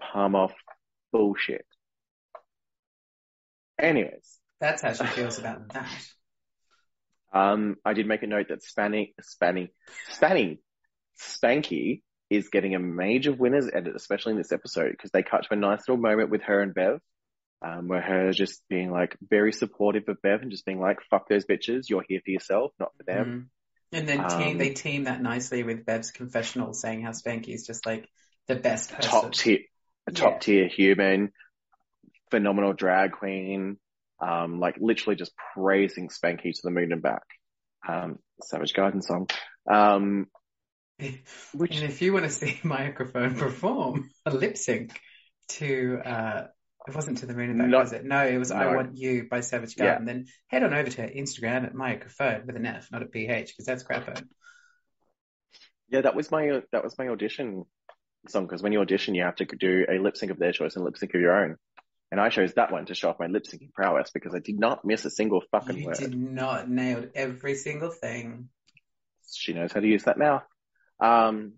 palm 0.01 0.37
off 0.37 0.55
bullshit. 1.11 1.67
Anyways, 3.79 4.38
That's 4.62 4.81
how 4.81 4.92
she 4.92 5.05
feels 5.07 5.40
about 5.40 5.72
that. 5.72 5.90
Um, 7.33 7.77
I 7.85 7.94
did 7.94 8.07
make 8.07 8.22
a 8.22 8.29
note 8.29 8.46
that 8.51 8.62
Spanny, 8.62 9.12
Spanny, 9.20 9.70
Spanny, 10.09 10.59
Spanky 11.20 12.03
is 12.31 12.48
getting 12.48 12.77
a 12.77 12.79
major 12.79 13.33
winners 13.33 13.68
edit, 13.72 13.96
especially 13.96 14.33
in 14.33 14.38
this 14.38 14.53
episode, 14.53 14.92
because 14.92 15.11
they 15.11 15.25
cut 15.25 15.42
to 15.42 15.55
a 15.55 15.57
nice 15.57 15.81
little 15.88 16.01
moment 16.01 16.31
with 16.31 16.42
her 16.42 16.61
and 16.61 16.72
Bev, 16.75 17.01
um, 17.61 17.88
where 17.88 18.01
her 18.01 18.31
just 18.33 18.62
being 18.68 18.92
like 18.92 19.16
very 19.29 19.53
supportive 19.53 20.05
of 20.09 20.22
Bev 20.22 20.42
and 20.42 20.53
just 20.53 20.64
being 20.64 20.79
like, 20.79 20.98
fuck 21.11 21.29
those 21.29 21.44
bitches, 21.44 21.88
you're 21.88 22.05
here 22.09 22.20
for 22.25 22.31
yourself, 22.31 22.72
not 22.79 22.92
for 22.96 23.03
them. 23.03 23.51
Mhm. 23.92 23.98
And 23.98 24.09
then 24.09 24.29
team, 24.29 24.53
Um, 24.53 24.59
they 24.59 24.70
team 24.70 25.05
that 25.05 25.20
nicely 25.20 25.64
with 25.64 25.85
Bev's 25.85 26.12
confessional 26.12 26.72
saying 26.72 27.03
how 27.03 27.11
Spanky 27.11 27.48
is 27.53 27.66
just 27.66 27.85
like 27.85 28.09
the 28.46 28.55
best 28.55 28.92
person. 28.92 29.11
Top 29.11 29.33
tier, 29.33 29.59
a 30.07 30.12
top 30.12 30.35
Yeah. 30.35 30.38
tier 30.38 30.68
human, 30.68 31.33
phenomenal 32.31 32.72
drag 32.75 33.12
queen, 33.12 33.79
um, 34.23 34.61
like 34.61 34.77
literally 34.81 35.17
just 35.17 35.33
praising 35.55 36.09
Spanky 36.09 36.53
to 36.53 36.61
the 36.63 36.71
moon 36.71 36.93
and 36.93 37.03
back. 37.03 37.25
Um, 37.87 38.19
Savage 38.43 38.75
Garden 38.75 39.03
song. 39.03 39.29
Um, 39.71 40.27
which 41.55 41.77
And 41.77 41.85
if 41.85 42.01
you 42.03 42.13
want 42.13 42.25
to 42.25 42.31
see 42.31 42.61
microphone 42.63 43.35
perform 43.35 44.11
a 44.25 44.31
lip 44.31 44.57
sync 44.57 44.99
to, 45.49 45.99
uh, 46.05 46.47
it 46.87 46.95
wasn't 46.95 47.19
to 47.19 47.27
the 47.27 47.35
moon 47.35 47.51
and 47.51 47.59
back, 47.59 47.69
No. 47.69 47.79
was 47.79 47.93
it? 47.93 48.05
No, 48.05 48.27
it 48.27 48.39
was 48.39 48.51
I 48.51 48.75
Want 48.75 48.97
You 48.97 49.27
by 49.31 49.41
Savage 49.41 49.75
Yeah. 49.77 49.87
Garden. 49.87 50.07
Then 50.07 50.27
head 50.49 50.63
on 50.63 50.73
over 50.75 50.91
to 50.91 51.15
Instagram 51.15 51.65
at 51.65 51.75
Mya 51.75 51.99
Crofone 51.99 52.47
with 52.47 52.57
an 52.57 52.67
F, 52.67 52.89
not 52.91 53.03
a 53.03 53.07
PH, 53.07 53.49
because 53.49 53.67
that's 53.67 53.85
craphone. 53.85 54.25
Yeah, 55.89 56.03
that 56.03 56.17
was 56.17 56.31
my 56.31 56.63
that 56.73 56.83
was 56.83 56.97
my 56.99 57.09
audition 57.09 57.65
song 58.29 58.47
because 58.47 58.63
when 58.63 58.73
you 58.73 58.81
audition, 58.81 59.15
you 59.15 59.25
have 59.25 59.37
to 59.37 59.45
do 59.45 59.85
a 59.89 59.99
lip 59.99 60.17
sync 60.17 60.33
of 60.33 60.39
their 60.39 60.53
choice 60.53 60.77
and 60.77 60.85
lip 60.85 60.97
sync 60.97 61.15
of 61.15 61.21
your 61.21 61.37
own. 61.37 61.57
And 62.12 62.20
I 62.20 62.29
chose 62.29 62.53
that 62.55 62.70
one 62.70 62.85
to 62.85 62.94
show 62.94 63.09
off 63.09 63.18
my 63.18 63.27
lip 63.27 63.44
syncing 63.44 63.72
prowess 63.72 64.11
because 64.11 64.35
I 64.35 64.38
did 64.38 64.61
not 64.61 64.85
miss 64.85 65.07
a 65.07 65.11
single 65.11 65.42
fucking 65.51 65.79
You 65.79 65.87
word. 65.87 65.96
did 65.96 66.14
not 66.14 66.68
nailed 66.68 67.09
every 67.14 67.55
single 67.55 67.88
thing. 67.90 68.51
She 69.33 69.55
knows 69.55 69.72
how 69.72 69.81
to 69.81 69.87
use 69.87 70.03
that 70.05 70.18
mouth. 70.18 70.42
Um, 71.01 71.55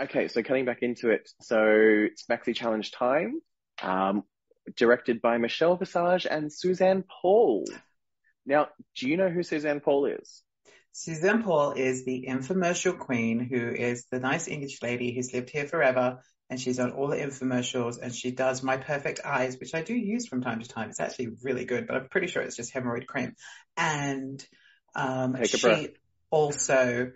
okay, 0.00 0.28
so 0.28 0.42
cutting 0.42 0.64
back 0.64 0.78
into 0.80 1.10
it. 1.10 1.28
So 1.42 1.62
it's 2.10 2.24
Maxi 2.24 2.56
Challenge 2.56 2.90
time, 2.90 3.42
um, 3.82 4.22
directed 4.78 5.20
by 5.20 5.36
Michelle 5.36 5.76
Visage 5.76 6.26
and 6.26 6.50
Suzanne 6.50 7.04
Paul. 7.20 7.66
Now, 8.46 8.68
do 8.96 9.10
you 9.10 9.18
know 9.18 9.28
who 9.28 9.42
Suzanne 9.42 9.80
Paul 9.80 10.06
is? 10.06 10.42
Suzanne 10.92 11.42
Paul 11.42 11.72
is 11.72 12.06
the 12.06 12.24
infomercial 12.26 12.98
queen 12.98 13.40
who 13.40 13.68
is 13.68 14.06
the 14.10 14.20
nice 14.20 14.48
English 14.48 14.80
lady 14.82 15.14
who's 15.14 15.34
lived 15.34 15.50
here 15.50 15.66
forever 15.66 16.20
and 16.52 16.60
she's 16.60 16.78
on 16.78 16.90
all 16.92 17.08
the 17.08 17.16
infomercials 17.16 17.98
and 17.98 18.14
she 18.14 18.30
does 18.30 18.62
My 18.62 18.76
Perfect 18.76 19.20
Eyes, 19.24 19.58
which 19.58 19.74
I 19.74 19.80
do 19.80 19.94
use 19.94 20.26
from 20.26 20.42
time 20.42 20.60
to 20.60 20.68
time. 20.68 20.90
It's 20.90 21.00
actually 21.00 21.28
really 21.42 21.64
good, 21.64 21.86
but 21.86 21.96
I'm 21.96 22.08
pretty 22.10 22.26
sure 22.26 22.42
it's 22.42 22.56
just 22.56 22.74
hemorrhoid 22.74 23.06
cream. 23.06 23.34
And 23.74 24.46
um, 24.94 25.42
she 25.44 25.58
breath. 25.62 25.86
also 26.30 27.12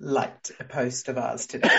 liked 0.00 0.50
a 0.58 0.64
post 0.64 1.08
of 1.08 1.18
ours 1.18 1.46
today. 1.46 1.70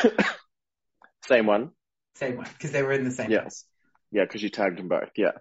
Same 1.28 1.48
one. 1.48 1.72
Same 2.14 2.38
one, 2.38 2.48
because 2.54 2.72
they 2.72 2.82
were 2.82 2.94
in 2.94 3.04
the 3.04 3.12
same 3.12 3.30
Yeah. 3.30 3.42
house. 3.42 3.66
Yeah, 4.14 4.24
because 4.24 4.42
you 4.42 4.50
tagged 4.50 4.78
them 4.78 4.88
both. 4.88 5.10
Yeah. 5.18 5.32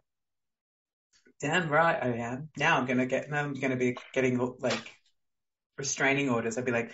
Damn 1.41 1.69
right 1.69 2.03
I 2.03 2.17
am. 2.17 2.49
Now 2.57 2.79
I'm 2.79 2.87
gonna 2.87 3.07
get, 3.07 3.31
now 3.31 3.45
I'm 3.45 3.55
gonna 3.55 3.77
be 3.77 3.97
getting 4.13 4.41
like 4.59 4.93
restraining 5.79 6.31
orders. 6.31 6.59
I'd 6.59 6.65
be 6.65 6.73
like, 6.73 6.91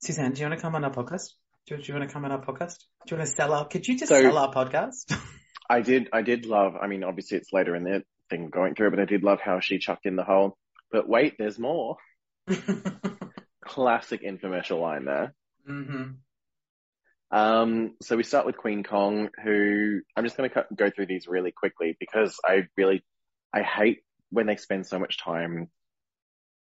Suzanne, 0.00 0.32
do 0.32 0.42
you 0.42 0.48
want 0.48 0.58
to 0.58 0.62
come 0.62 0.74
on 0.74 0.84
our 0.84 0.92
podcast? 0.92 1.30
Do, 1.66 1.76
do 1.76 1.82
you 1.84 1.94
want 1.98 2.08
to 2.08 2.12
come 2.12 2.24
on 2.24 2.32
our 2.32 2.44
podcast? 2.44 2.78
Do 3.06 3.14
you 3.14 3.18
want 3.18 3.28
to 3.28 3.34
sell 3.34 3.52
our, 3.52 3.66
could 3.66 3.86
you 3.86 3.96
just 3.98 4.08
So- 4.08 4.20
sell 4.20 4.38
our 4.38 4.52
podcast? 4.52 5.16
I 5.70 5.80
did, 5.80 6.08
I 6.12 6.22
did 6.22 6.44
love, 6.44 6.74
I 6.80 6.86
mean, 6.86 7.02
obviously 7.04 7.38
it's 7.38 7.52
later 7.52 7.74
in 7.76 7.84
the 7.84 8.02
thing 8.28 8.50
going 8.50 8.74
through, 8.74 8.90
but 8.90 9.00
I 9.00 9.04
did 9.06 9.22
love 9.22 9.40
how 9.40 9.60
she 9.60 9.78
chucked 9.78 10.04
in 10.06 10.16
the 10.16 10.24
whole, 10.24 10.58
but 10.90 11.08
wait, 11.08 11.36
there's 11.38 11.58
more. 11.58 11.96
Classic 13.64 14.22
infomercial 14.22 14.80
line 14.80 15.04
there. 15.06 15.34
hmm 15.66 16.02
Um, 17.30 17.94
so 18.02 18.16
we 18.16 18.24
start 18.24 18.44
with 18.44 18.56
Queen 18.58 18.82
Kong, 18.82 19.30
who 19.42 20.00
I'm 20.16 20.24
just 20.24 20.36
going 20.36 20.50
to 20.50 20.66
go 20.74 20.90
through 20.90 21.06
these 21.06 21.26
really 21.26 21.52
quickly 21.52 21.96
because 21.98 22.38
I 22.44 22.64
really, 22.76 23.02
I 23.54 23.62
hate 23.62 24.00
when 24.30 24.46
they 24.46 24.56
spend 24.56 24.86
so 24.86 24.98
much 24.98 25.18
time 25.18 25.70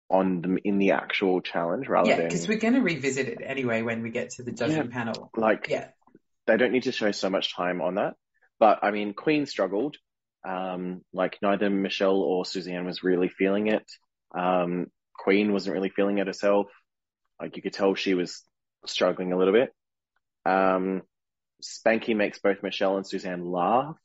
on 0.10 0.42
them 0.42 0.58
in 0.64 0.78
the 0.78 0.92
actual 0.92 1.42
challenge 1.42 1.88
rather 1.88 2.10
Yeah, 2.10 2.16
than 2.18 2.26
because 2.28 2.48
we're 2.48 2.60
going 2.60 2.76
to 2.76 2.82
revisit 2.82 3.28
it 3.28 3.40
anyway 3.44 3.82
when 3.82 4.02
we 4.02 4.10
get 4.10 4.30
to 4.32 4.44
the 4.44 4.52
judging 4.52 4.90
panel. 4.90 5.30
like 5.36 5.68
Yeah. 5.70 5.90
they 6.46 6.58
don't 6.58 6.72
need 6.72 6.84
to 6.84 6.92
show 6.92 7.12
so 7.12 7.30
much 7.30 7.54
time 7.56 7.82
on 7.82 7.96
that. 7.96 8.14
But 8.60 8.80
I 8.84 8.92
mean, 8.92 9.14
Queen 9.14 9.46
struggled. 9.46 9.98
Um, 10.48 11.02
like 11.12 11.38
neither 11.42 11.70
Michelle 11.70 12.22
or 12.22 12.46
Suzanne 12.46 12.86
was 12.86 13.04
really 13.04 13.28
feeling 13.28 13.68
it. 13.68 13.84
Um, 14.34 14.88
Queen 15.14 15.52
wasn't 15.52 15.74
really 15.76 15.90
feeling 15.90 16.20
it 16.20 16.28
herself. 16.28 16.68
Like 17.42 17.56
you 17.58 17.62
could 17.62 17.74
tell 17.74 17.94
she 17.96 18.14
was 18.14 18.44
struggling 18.86 19.34
a 19.34 19.38
little 19.38 19.54
bit. 19.54 19.74
Um, 20.46 21.02
Spanky 21.62 22.16
makes 22.16 22.40
both 22.40 22.64
Michelle 22.64 22.96
and 22.98 23.06
Suzanne 23.06 23.44
laugh. 23.44 23.96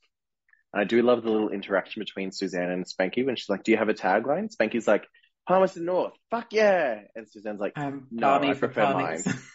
And 0.73 0.81
I 0.81 0.85
do 0.85 1.03
love 1.03 1.23
the 1.23 1.31
little 1.31 1.51
interaction 1.51 2.01
between 2.01 2.33
Suzanne 2.33 2.71
and 2.71 2.87
Spanky 2.87 3.25
when 3.25 3.37
she's 3.37 3.49
like, 3.49 3.63
do 3.63 3.73
you 3.73 3.79
have 3.79 3.91
a 3.91 3.95
tagline? 3.95 4.51
Spanky's 4.55 4.89
like, 4.89 5.05
Palmerston 5.47 5.85
North, 5.85 6.13
fuck 6.31 6.53
yeah. 6.53 7.01
And 7.15 7.29
Suzanne's 7.29 7.61
like, 7.61 7.73
Um, 7.77 8.07
No, 8.11 8.35
I 8.35 8.55
for 8.55 8.69
prefer 8.69 8.93
Barney's. 8.93 9.27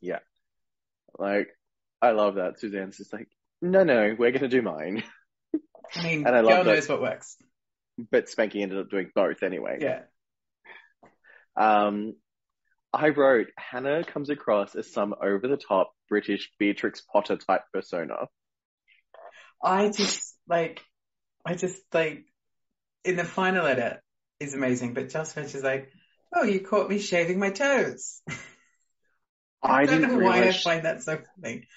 like, 1.18 1.48
I 2.02 2.10
love 2.10 2.34
that. 2.36 2.58
Suzanne's 2.60 2.98
just 2.98 3.12
like, 3.12 3.28
no, 3.62 3.84
no, 3.84 4.14
we're 4.18 4.30
going 4.32 4.42
to 4.42 4.48
do 4.48 4.62
mine. 4.62 5.02
I 5.94 6.02
mean, 6.02 6.26
And 6.26 6.34
I 6.36 6.40
love 6.40 6.50
girl 6.50 6.64
that- 6.64 6.74
knows 6.74 6.88
what 6.88 7.00
works. 7.00 7.36
But 8.10 8.26
Spanky 8.26 8.60
ended 8.60 8.78
up 8.78 8.90
doing 8.90 9.10
both 9.14 9.42
anyway. 9.42 9.78
Yeah. 9.80 10.02
Um, 11.56 12.14
I 12.92 13.08
wrote 13.08 13.46
Hannah 13.56 14.04
comes 14.04 14.28
across 14.28 14.74
as 14.74 14.92
some 14.92 15.14
over 15.22 15.48
the 15.48 15.56
top 15.56 15.92
British 16.10 16.50
Beatrix 16.58 17.00
Potter 17.00 17.36
type 17.36 17.62
persona. 17.72 18.26
I 19.64 19.88
just 19.88 20.36
like, 20.46 20.82
I 21.46 21.54
just 21.54 21.82
like, 21.94 22.26
in 23.04 23.16
the 23.16 23.24
final 23.24 23.64
edit 23.64 24.00
is 24.40 24.54
amazing, 24.54 24.94
but 24.94 25.08
Joss 25.10 25.32
Finch 25.32 25.54
is 25.54 25.62
like, 25.62 25.90
oh, 26.34 26.44
you 26.44 26.60
caught 26.60 26.88
me 26.90 26.98
shaving 26.98 27.38
my 27.38 27.50
toes. 27.50 28.20
I, 28.28 28.34
I 29.82 29.86
don't 29.86 30.00
didn't 30.00 30.18
know 30.18 30.24
why 30.24 30.44
I 30.48 30.52
find 30.52 30.84
that 30.84 31.02
so 31.02 31.18
funny. 31.40 31.68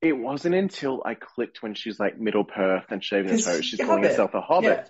it 0.00 0.12
wasn't 0.12 0.54
until 0.54 1.02
I 1.04 1.14
clicked 1.14 1.62
when 1.62 1.74
she's 1.74 2.00
like 2.00 2.18
Middle 2.18 2.44
Perth 2.44 2.84
and 2.90 3.02
shaving 3.04 3.30
her 3.30 3.38
toes. 3.38 3.56
She's 3.64 3.64
she's 3.64 3.80
calling 3.80 4.02
herself 4.04 4.34
a 4.34 4.40
hobbit, 4.40 4.68
Yeah. 4.70 4.84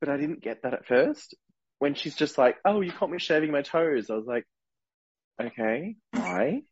but 0.00 0.08
I 0.08 0.16
didn't 0.16 0.42
get 0.42 0.62
that 0.62 0.74
at 0.74 0.86
first. 0.86 1.34
When 1.80 1.94
she's 1.94 2.16
just 2.16 2.38
like, 2.38 2.56
"Oh, 2.64 2.80
you 2.80 2.90
caught 2.92 3.10
me 3.10 3.18
shaving 3.18 3.52
my 3.52 3.62
toes," 3.62 4.10
I 4.10 4.14
was 4.14 4.26
like, 4.26 4.44
"Okay, 5.40 5.96
why? 6.12 6.62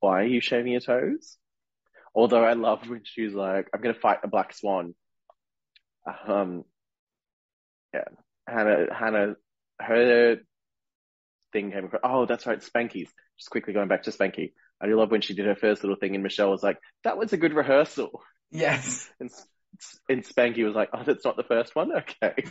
Why 0.00 0.20
are 0.22 0.26
you 0.26 0.40
shaving 0.40 0.72
your 0.72 0.80
toes?" 0.82 1.38
Although 2.14 2.44
I 2.44 2.52
loved 2.54 2.86
when 2.88 3.02
she 3.04 3.22
was 3.22 3.32
like, 3.34 3.68
"I'm 3.72 3.80
gonna 3.80 3.94
fight 3.94 4.18
a 4.22 4.28
black 4.28 4.52
swan." 4.54 4.94
Um, 6.26 6.64
yeah, 7.94 8.04
Hannah, 8.50 8.86
Hannah, 8.94 9.34
her 9.80 10.36
thing 11.52 11.72
came 11.72 11.86
across. 11.86 12.00
Oh, 12.04 12.26
that's 12.26 12.46
right, 12.46 12.60
Spanky's. 12.60 13.10
Just 13.38 13.50
quickly 13.50 13.72
going 13.72 13.88
back 13.88 14.02
to 14.04 14.10
Spanky. 14.10 14.52
I 14.80 14.86
do 14.86 14.96
love 14.96 15.10
when 15.10 15.20
she 15.20 15.34
did 15.34 15.46
her 15.46 15.54
first 15.54 15.82
little 15.82 15.96
thing, 15.96 16.14
and 16.14 16.22
Michelle 16.22 16.50
was 16.50 16.62
like, 16.62 16.78
"That 17.04 17.18
was 17.18 17.32
a 17.32 17.36
good 17.36 17.54
rehearsal," 17.54 18.22
Yes. 18.50 19.10
and 19.20 19.30
and 20.08 20.24
Spanky 20.24 20.64
was 20.64 20.74
like, 20.74 20.90
"Oh, 20.92 21.02
that's 21.04 21.24
not 21.24 21.36
the 21.36 21.44
first 21.44 21.74
one. 21.74 21.90
Okay." 21.92 22.44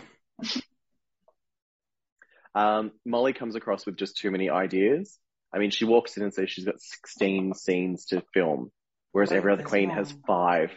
Um, 2.55 2.91
Molly 3.05 3.33
comes 3.33 3.55
across 3.55 3.85
with 3.85 3.97
just 3.97 4.17
too 4.17 4.31
many 4.31 4.49
ideas. 4.49 5.17
I 5.53 5.59
mean, 5.59 5.71
she 5.71 5.85
walks 5.85 6.17
in 6.17 6.23
and 6.23 6.33
says 6.33 6.49
she's 6.49 6.65
got 6.65 6.79
16 6.79 7.53
scenes 7.53 8.05
to 8.07 8.23
film, 8.33 8.71
whereas 9.12 9.31
every 9.31 9.53
other 9.53 9.63
queen 9.63 9.89
has 9.89 10.13
five. 10.27 10.71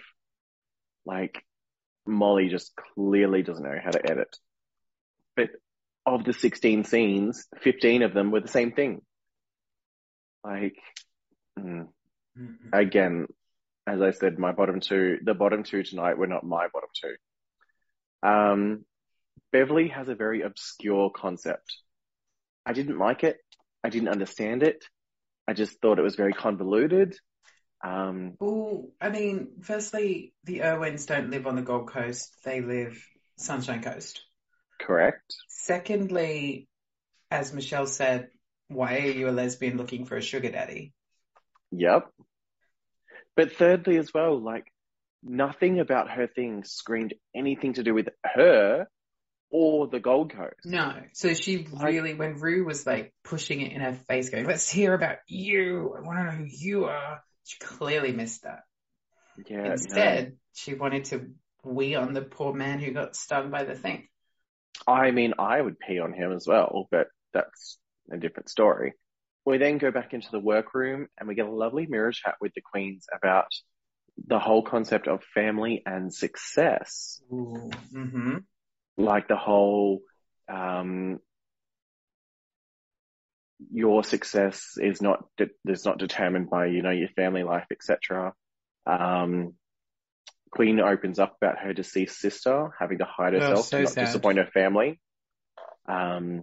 Like, 1.05 1.43
Molly 2.07 2.49
just 2.49 2.73
clearly 2.95 3.43
doesn't 3.43 3.65
know 3.65 3.79
how 3.83 3.91
to 3.91 4.11
edit. 4.11 4.37
But 5.37 5.51
of 6.05 6.25
the 6.25 6.33
16 6.33 6.85
scenes, 6.85 7.47
15 7.63 8.03
of 8.03 8.15
them 8.15 8.31
were 8.31 8.41
the 8.41 8.49
same 8.49 8.73
thing. 8.73 9.01
Like, 10.45 10.77
mm, 11.59 11.87
again, 12.73 13.27
as 13.87 14.01
I 14.01 14.11
said, 14.11 14.39
my 14.39 14.53
bottom 14.53 14.81
two, 14.81 15.19
the 15.25 15.35
bottom 15.35 15.63
two 15.63 15.83
tonight 15.83 16.19
were 16.19 16.27
not 16.27 16.45
my 16.45 16.67
bottom 16.73 16.89
two. 17.01 18.29
Um, 18.29 18.85
Beverly 19.53 19.89
has 19.89 20.09
a 20.09 20.15
very 20.15 20.43
obscure 20.43 21.11
concept. 21.11 21.77
I 22.65 22.73
didn't 22.73 22.99
like 22.99 23.25
it. 23.25 23.39
I 23.85 23.91
didn't 23.91 24.09
understand 24.09 24.63
it. 24.63 24.85
I 25.47 25.53
just 25.53 25.81
thought 25.81 25.99
it 25.99 26.03
was 26.03 26.15
very 26.15 26.33
convoluted. 26.33 27.17
Um, 27.85 28.35
Well, 28.39 28.91
I 29.01 29.09
mean, 29.11 29.61
firstly, 29.63 30.35
the 30.45 30.63
Irwins 30.63 31.07
don't 31.07 31.31
live 31.31 31.47
on 31.47 31.57
the 31.57 31.63
Gold 31.63 31.89
Coast. 31.89 32.37
They 32.45 32.61
live 32.61 33.05
Sunshine 33.37 33.83
Coast. 33.83 34.23
Correct. 34.83 35.35
Secondly, 35.49 36.69
as 37.31 37.53
Michelle 37.53 37.87
said, 37.87 38.29
why 38.69 38.99
are 38.99 39.11
you 39.11 39.29
a 39.29 39.31
lesbian 39.31 39.77
looking 39.77 40.05
for 40.05 40.17
a 40.17 40.23
sugar 40.23 40.51
daddy? 40.51 40.93
Yep. 41.71 42.11
But 43.37 43.53
thirdly, 43.53 43.97
as 43.99 44.13
well, 44.13 44.39
like 44.41 44.67
nothing 45.23 45.81
about 45.81 46.11
her 46.11 46.27
thing 46.27 46.65
screamed 46.65 47.15
anything 47.35 47.75
to 47.75 47.83
do 47.83 47.95
with 47.95 48.09
her 48.25 48.87
or 49.51 49.87
the 49.87 50.01
Gold 50.01 50.33
Coast. 50.33 50.65
No. 50.65 50.95
So 51.13 51.35
she 51.35 51.67
really, 51.73 52.15
when 52.15 52.39
Ru 52.39 52.65
was 52.65 52.87
like 52.87 53.15
pushing 53.23 53.61
it 53.61 53.73
in 53.73 53.81
her 53.81 53.95
face, 54.09 54.31
going, 54.31 54.47
let's 54.47 54.69
hear 54.69 54.95
about 54.95 55.19
you. 55.29 55.95
I 55.97 56.01
want 56.01 56.19
to 56.19 56.25
know 56.25 56.31
who 56.31 56.47
you 56.47 56.85
are. 56.87 57.23
She 57.45 57.59
clearly 57.59 58.13
missed 58.13 58.45
that. 58.45 58.61
Yeah, 59.47 59.63
no. 59.63 59.73
Instead, 59.73 60.37
she 60.55 60.75
wanted 60.75 61.07
to 61.07 61.31
wee 61.65 61.95
on 61.95 62.13
the 62.13 62.23
poor 62.23 62.53
man 62.53 62.81
who 62.81 62.93
got 62.93 63.17
stung 63.17 63.51
by 63.51 63.65
the 63.65 63.75
thing. 63.75 64.09
I 64.87 65.11
mean, 65.11 65.35
I 65.39 65.61
would 65.61 65.79
pee 65.79 65.99
on 65.99 66.13
him 66.13 66.33
as 66.33 66.47
well, 66.47 66.89
but 66.91 67.09
that's 67.33 67.79
a 68.11 68.17
different 68.17 68.49
story. 68.49 68.95
We 69.45 69.59
then 69.59 69.79
go 69.79 69.91
back 69.91 70.15
into 70.15 70.31
the 70.31 70.39
workroom 70.39 71.09
and 71.19 71.29
we 71.29 71.35
get 71.35 71.47
a 71.47 71.53
lovely 71.53 71.87
mirror 71.87 72.13
chat 72.13 72.37
with 72.41 72.53
the 72.55 72.61
queens 72.61 73.07
about 73.13 73.47
the 74.27 74.39
whole 74.39 74.63
concept 74.63 75.09
of 75.09 75.25
family 75.35 75.83
and 75.85 76.13
success. 76.13 77.21
Mm-hmm. 77.31 78.39
Like 78.97 79.27
the 79.29 79.37
whole, 79.37 80.03
um, 80.49 81.19
your 83.73 84.05
success 84.05 84.77
is 84.77 85.01
not, 85.01 85.25
de- 85.39 85.51
is 85.67 85.85
not 85.85 85.99
determined 85.99 86.51
by, 86.51 86.67
you 86.67 86.83
know, 86.83 86.91
your 86.91 87.09
family 87.09 87.43
life, 87.43 87.67
etc. 87.71 88.35
Um, 88.87 89.55
Queen 90.53 90.79
opens 90.81 91.19
up 91.19 91.37
about 91.41 91.59
her 91.59 91.73
deceased 91.73 92.19
sister 92.19 92.71
having 92.79 92.99
to 92.99 93.05
hide 93.05 93.35
Oh, 93.35 93.41
herself 93.41 93.67
so 93.67 93.79
to 93.79 93.83
not 93.85 93.93
sad. 93.93 94.05
disappoint 94.07 94.39
her 94.39 94.47
family. 94.53 95.01
Um, 95.89 96.43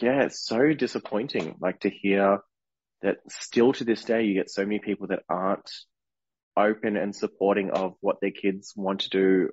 yeah, 0.00 0.22
it's 0.22 0.44
so 0.44 0.72
disappointing. 0.72 1.56
Like 1.60 1.80
to 1.80 1.90
hear 1.90 2.40
that 3.02 3.18
still 3.28 3.72
to 3.74 3.84
this 3.84 4.02
day, 4.04 4.24
you 4.24 4.34
get 4.34 4.50
so 4.50 4.62
many 4.64 4.78
people 4.78 5.08
that 5.08 5.20
aren't 5.28 5.70
open 6.56 6.96
and 6.96 7.14
supporting 7.14 7.70
of 7.70 7.94
what 8.00 8.16
their 8.20 8.30
kids 8.30 8.72
want 8.76 9.00
to 9.02 9.10
do. 9.10 9.50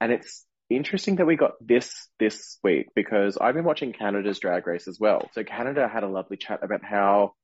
And 0.00 0.12
it's 0.12 0.44
interesting 0.70 1.16
that 1.16 1.26
we 1.26 1.36
got 1.36 1.52
this 1.60 2.08
this 2.18 2.58
week 2.64 2.86
because 2.94 3.36
I've 3.38 3.54
been 3.54 3.64
watching 3.64 3.92
Canada's 3.92 4.40
Drag 4.40 4.66
Race 4.66 4.88
as 4.88 4.98
well. 4.98 5.28
So 5.32 5.44
Canada 5.44 5.88
had 5.92 6.02
a 6.02 6.08
lovely 6.08 6.36
chat 6.36 6.60
about 6.62 6.82
how 6.84 7.34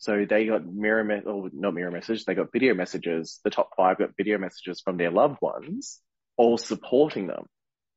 so 0.00 0.24
they 0.28 0.46
got 0.46 0.66
mirror 0.66 1.04
me- 1.04 1.20
or 1.24 1.50
not 1.52 1.74
mirror 1.74 1.90
messages, 1.90 2.24
they 2.24 2.34
got 2.34 2.50
video 2.52 2.74
messages. 2.74 3.38
The 3.44 3.50
top 3.50 3.70
five 3.76 3.98
got 3.98 4.16
video 4.16 4.38
messages 4.38 4.80
from 4.80 4.96
their 4.96 5.10
loved 5.10 5.40
ones, 5.42 6.00
all 6.38 6.56
supporting 6.58 7.26
them. 7.26 7.44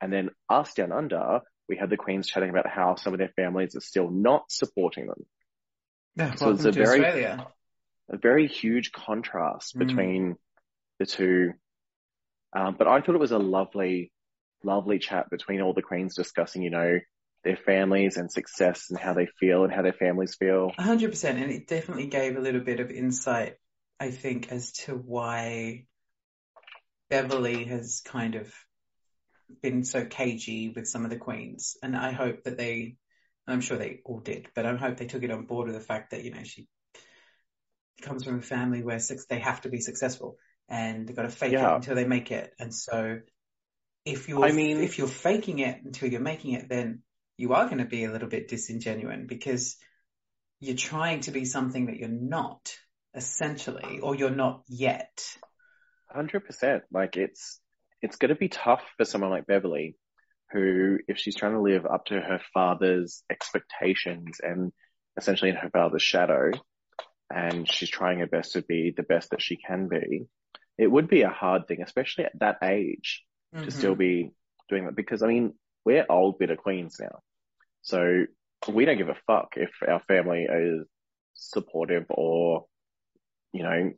And 0.02 0.12
then 0.12 0.30
us 0.50 0.74
down 0.74 0.92
under, 0.92 1.40
we 1.70 1.78
had 1.78 1.90
the 1.90 1.96
queens 1.96 2.28
chatting 2.28 2.50
about 2.50 2.68
how 2.68 2.96
some 2.96 3.14
of 3.14 3.20
their 3.20 3.32
families 3.38 3.74
are 3.78 3.80
still 3.80 4.12
not 4.12 4.52
supporting 4.52 5.08
them. 5.08 5.26
Yeah, 6.18 6.36
So 6.36 6.50
it's 6.52 6.66
a 6.66 6.72
very- 6.74 7.00
Australia. 7.00 7.48
A 8.10 8.18
very 8.18 8.48
huge 8.48 8.92
contrast 8.92 9.74
Mm. 9.76 9.80
between 9.80 10.36
the 11.00 11.06
two. 11.06 11.54
Um, 12.52 12.76
but 12.78 12.86
I 12.86 13.00
thought 13.00 13.16
it 13.16 13.20
was 13.20 13.32
a 13.32 13.40
lovely, 13.40 14.12
lovely 14.62 15.00
chat 15.00 15.30
between 15.30 15.62
all 15.62 15.74
the 15.74 15.82
queens 15.82 16.16
discussing, 16.16 16.64
you 16.64 16.70
know, 16.70 17.00
their 17.44 17.58
families 17.58 18.18
and 18.18 18.32
success 18.32 18.90
and 18.90 19.00
how 19.00 19.14
they 19.14 19.28
feel 19.40 19.64
and 19.64 19.74
how 19.74 19.82
their 19.82 19.94
families 19.94 20.36
feel. 20.36 20.72
A 20.78 20.82
hundred 20.82 21.12
percent, 21.12 21.40
and 21.40 21.52
it 21.52 21.68
definitely 21.68 22.08
gave 22.08 22.38
a 22.38 22.42
little 22.42 22.62
bit 22.62 22.80
of 22.80 22.90
insight, 22.90 23.56
I 24.00 24.12
think, 24.12 24.52
as 24.52 24.72
to 24.84 24.94
why 24.94 25.86
Beverly 27.10 27.66
has 27.66 28.02
kind 28.06 28.36
of 28.36 28.54
been 29.62 29.84
so 29.84 30.06
cagey 30.06 30.70
with 30.76 30.88
some 30.88 31.04
of 31.04 31.10
the 31.12 31.18
queens. 31.18 31.78
And 31.84 31.96
I 31.96 32.12
hope 32.12 32.44
that 32.44 32.58
they, 32.58 32.96
I'm 33.48 33.62
sure 33.62 33.78
they 33.78 34.02
all 34.06 34.20
did, 34.20 34.48
but 34.56 34.66
I 34.66 34.76
hope 34.76 34.98
they 34.98 35.06
took 35.06 35.24
it 35.24 35.32
on 35.32 35.46
board 35.46 35.68
with 35.68 35.76
the 35.76 35.82
fact 35.82 36.12
that, 36.12 36.24
you 36.24 36.32
know, 36.32 36.44
she 36.44 36.68
comes 38.02 38.24
from 38.24 38.40
a 38.40 38.42
family 38.42 38.84
where 38.84 39.00
six, 39.00 39.26
they 39.26 39.40
have 39.40 39.62
to 39.62 39.70
be 39.70 39.80
successful 39.80 40.38
and 40.70 41.08
they've 41.08 41.16
got 41.16 41.24
to 41.24 41.30
fake 41.30 41.54
Yeah. 41.54 41.74
it 41.74 41.76
until 41.76 41.96
they 41.96 42.06
make 42.06 42.32
it. 42.32 42.54
And 42.60 42.74
so 42.74 43.20
if 44.06 44.28
you're, 44.28 44.44
I 44.44 44.52
mean- 44.52 44.82
if 44.82 44.98
you're 44.98 45.08
faking 45.08 45.60
it 45.60 45.84
until 45.84 46.10
you're 46.10 46.22
making 46.22 46.54
it, 46.54 46.68
then 46.70 47.04
you 47.44 47.54
are 47.54 47.66
going 47.66 47.80
to 47.80 47.86
be 47.86 48.06
a 48.06 48.12
little 48.12 48.30
bit 48.30 48.48
disingenuine 48.48 49.28
because 49.28 49.76
you're 50.62 50.78
trying 50.78 51.20
to 51.20 51.32
be 51.32 51.44
something 51.44 51.88
that 51.88 51.98
you're 51.98 52.08
not 52.08 52.74
essentially, 53.14 54.00
or 54.02 54.16
you're 54.16 54.30
not 54.30 54.64
yet. 54.70 55.26
Hundred 56.08 56.46
percent. 56.46 56.84
Like 56.90 57.18
it's 57.18 57.60
it's 58.02 58.16
going 58.16 58.30
to 58.30 58.36
be 58.36 58.48
tough 58.48 58.82
for 58.96 59.04
someone 59.04 59.30
like 59.30 59.46
Beverly, 59.46 59.98
who, 60.54 61.00
if 61.10 61.18
she's 61.18 61.36
trying 61.36 61.52
to 61.52 61.62
live 61.62 61.86
up 61.86 62.06
to 62.06 62.16
her 62.16 62.40
father's 62.54 63.24
expectations 63.30 64.38
and 64.42 64.72
essentially 65.18 65.50
in 65.50 65.58
her 65.58 65.70
father's 65.70 66.02
shadow, 66.02 66.52
and 67.30 67.70
she's 67.70 67.90
trying 67.90 68.20
her 68.20 68.28
best 68.28 68.54
to 68.54 68.62
be 68.62 68.94
the 68.96 69.04
best 69.04 69.32
that 69.32 69.42
she 69.42 69.58
can 69.58 69.90
be, 69.90 70.28
it 70.78 70.88
would 70.88 71.10
be 71.10 71.24
a 71.24 71.30
hard 71.30 71.68
thing, 71.68 71.82
especially 71.82 72.24
at 72.24 72.40
that 72.40 72.60
age, 72.64 73.26
to 73.64 73.70
Mhm. 73.70 73.74
still 73.74 73.96
be 73.96 74.32
doing 74.70 74.86
that. 74.86 74.96
Because 74.96 75.24
I 75.24 75.28
mean, 75.28 75.54
we're 75.86 76.06
old 76.10 76.40
bitter 76.40 76.56
queens 76.56 76.98
now, 77.00 77.20
so 77.84 78.26
we 78.72 78.86
don't 78.86 78.98
give 78.98 79.10
a 79.10 79.18
fuck 79.28 79.54
if 79.58 79.70
our 79.88 80.02
family 80.08 80.44
is 80.50 80.86
supportive 81.34 82.06
or, 82.10 82.66
you 83.52 83.64
know, 83.64 83.92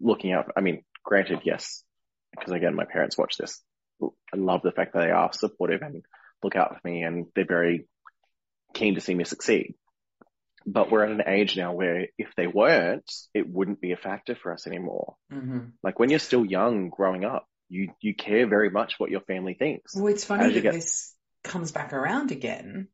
looking 0.00 0.32
out. 0.32 0.50
I 0.56 0.60
mean, 0.60 0.82
granted, 1.04 1.40
yes, 1.44 1.84
because 2.32 2.52
again, 2.52 2.74
my 2.74 2.84
parents 2.84 3.16
watch 3.18 3.36
this. 3.36 3.60
I 4.02 4.36
love 4.36 4.62
the 4.62 4.72
fact 4.72 4.94
that 4.94 5.00
they 5.04 5.10
are 5.10 5.30
supportive 5.32 5.82
and 5.82 6.02
look 6.42 6.56
out 6.56 6.80
for 6.80 6.88
me 6.88 7.02
and 7.02 7.26
they're 7.34 7.44
very 7.46 7.86
keen 8.74 8.94
to 8.94 9.00
see 9.00 9.14
me 9.14 9.24
succeed. 9.24 9.74
But 10.66 10.90
we're 10.90 11.04
at 11.04 11.10
an 11.10 11.22
age 11.26 11.56
now 11.56 11.72
where 11.72 12.06
if 12.18 12.28
they 12.36 12.46
weren't, 12.46 13.10
it 13.34 13.48
wouldn't 13.48 13.80
be 13.80 13.92
a 13.92 13.96
factor 13.96 14.34
for 14.34 14.52
us 14.52 14.66
anymore. 14.66 15.16
Mhm. 15.32 15.72
Like 15.82 15.98
when 15.98 16.10
you're 16.10 16.18
still 16.18 16.44
young 16.44 16.88
growing 16.90 17.24
up, 17.24 17.46
you, 17.68 17.92
you 18.00 18.14
care 18.14 18.46
very 18.46 18.70
much 18.70 18.94
what 18.98 19.10
your 19.10 19.20
family 19.22 19.54
thinks. 19.54 19.94
Well, 19.94 20.08
it's 20.08 20.24
funny 20.24 20.52
that 20.52 20.60
get- 20.60 20.72
this 20.74 21.14
comes 21.42 21.72
back 21.72 21.92
around 21.92 22.32
again 22.32 22.88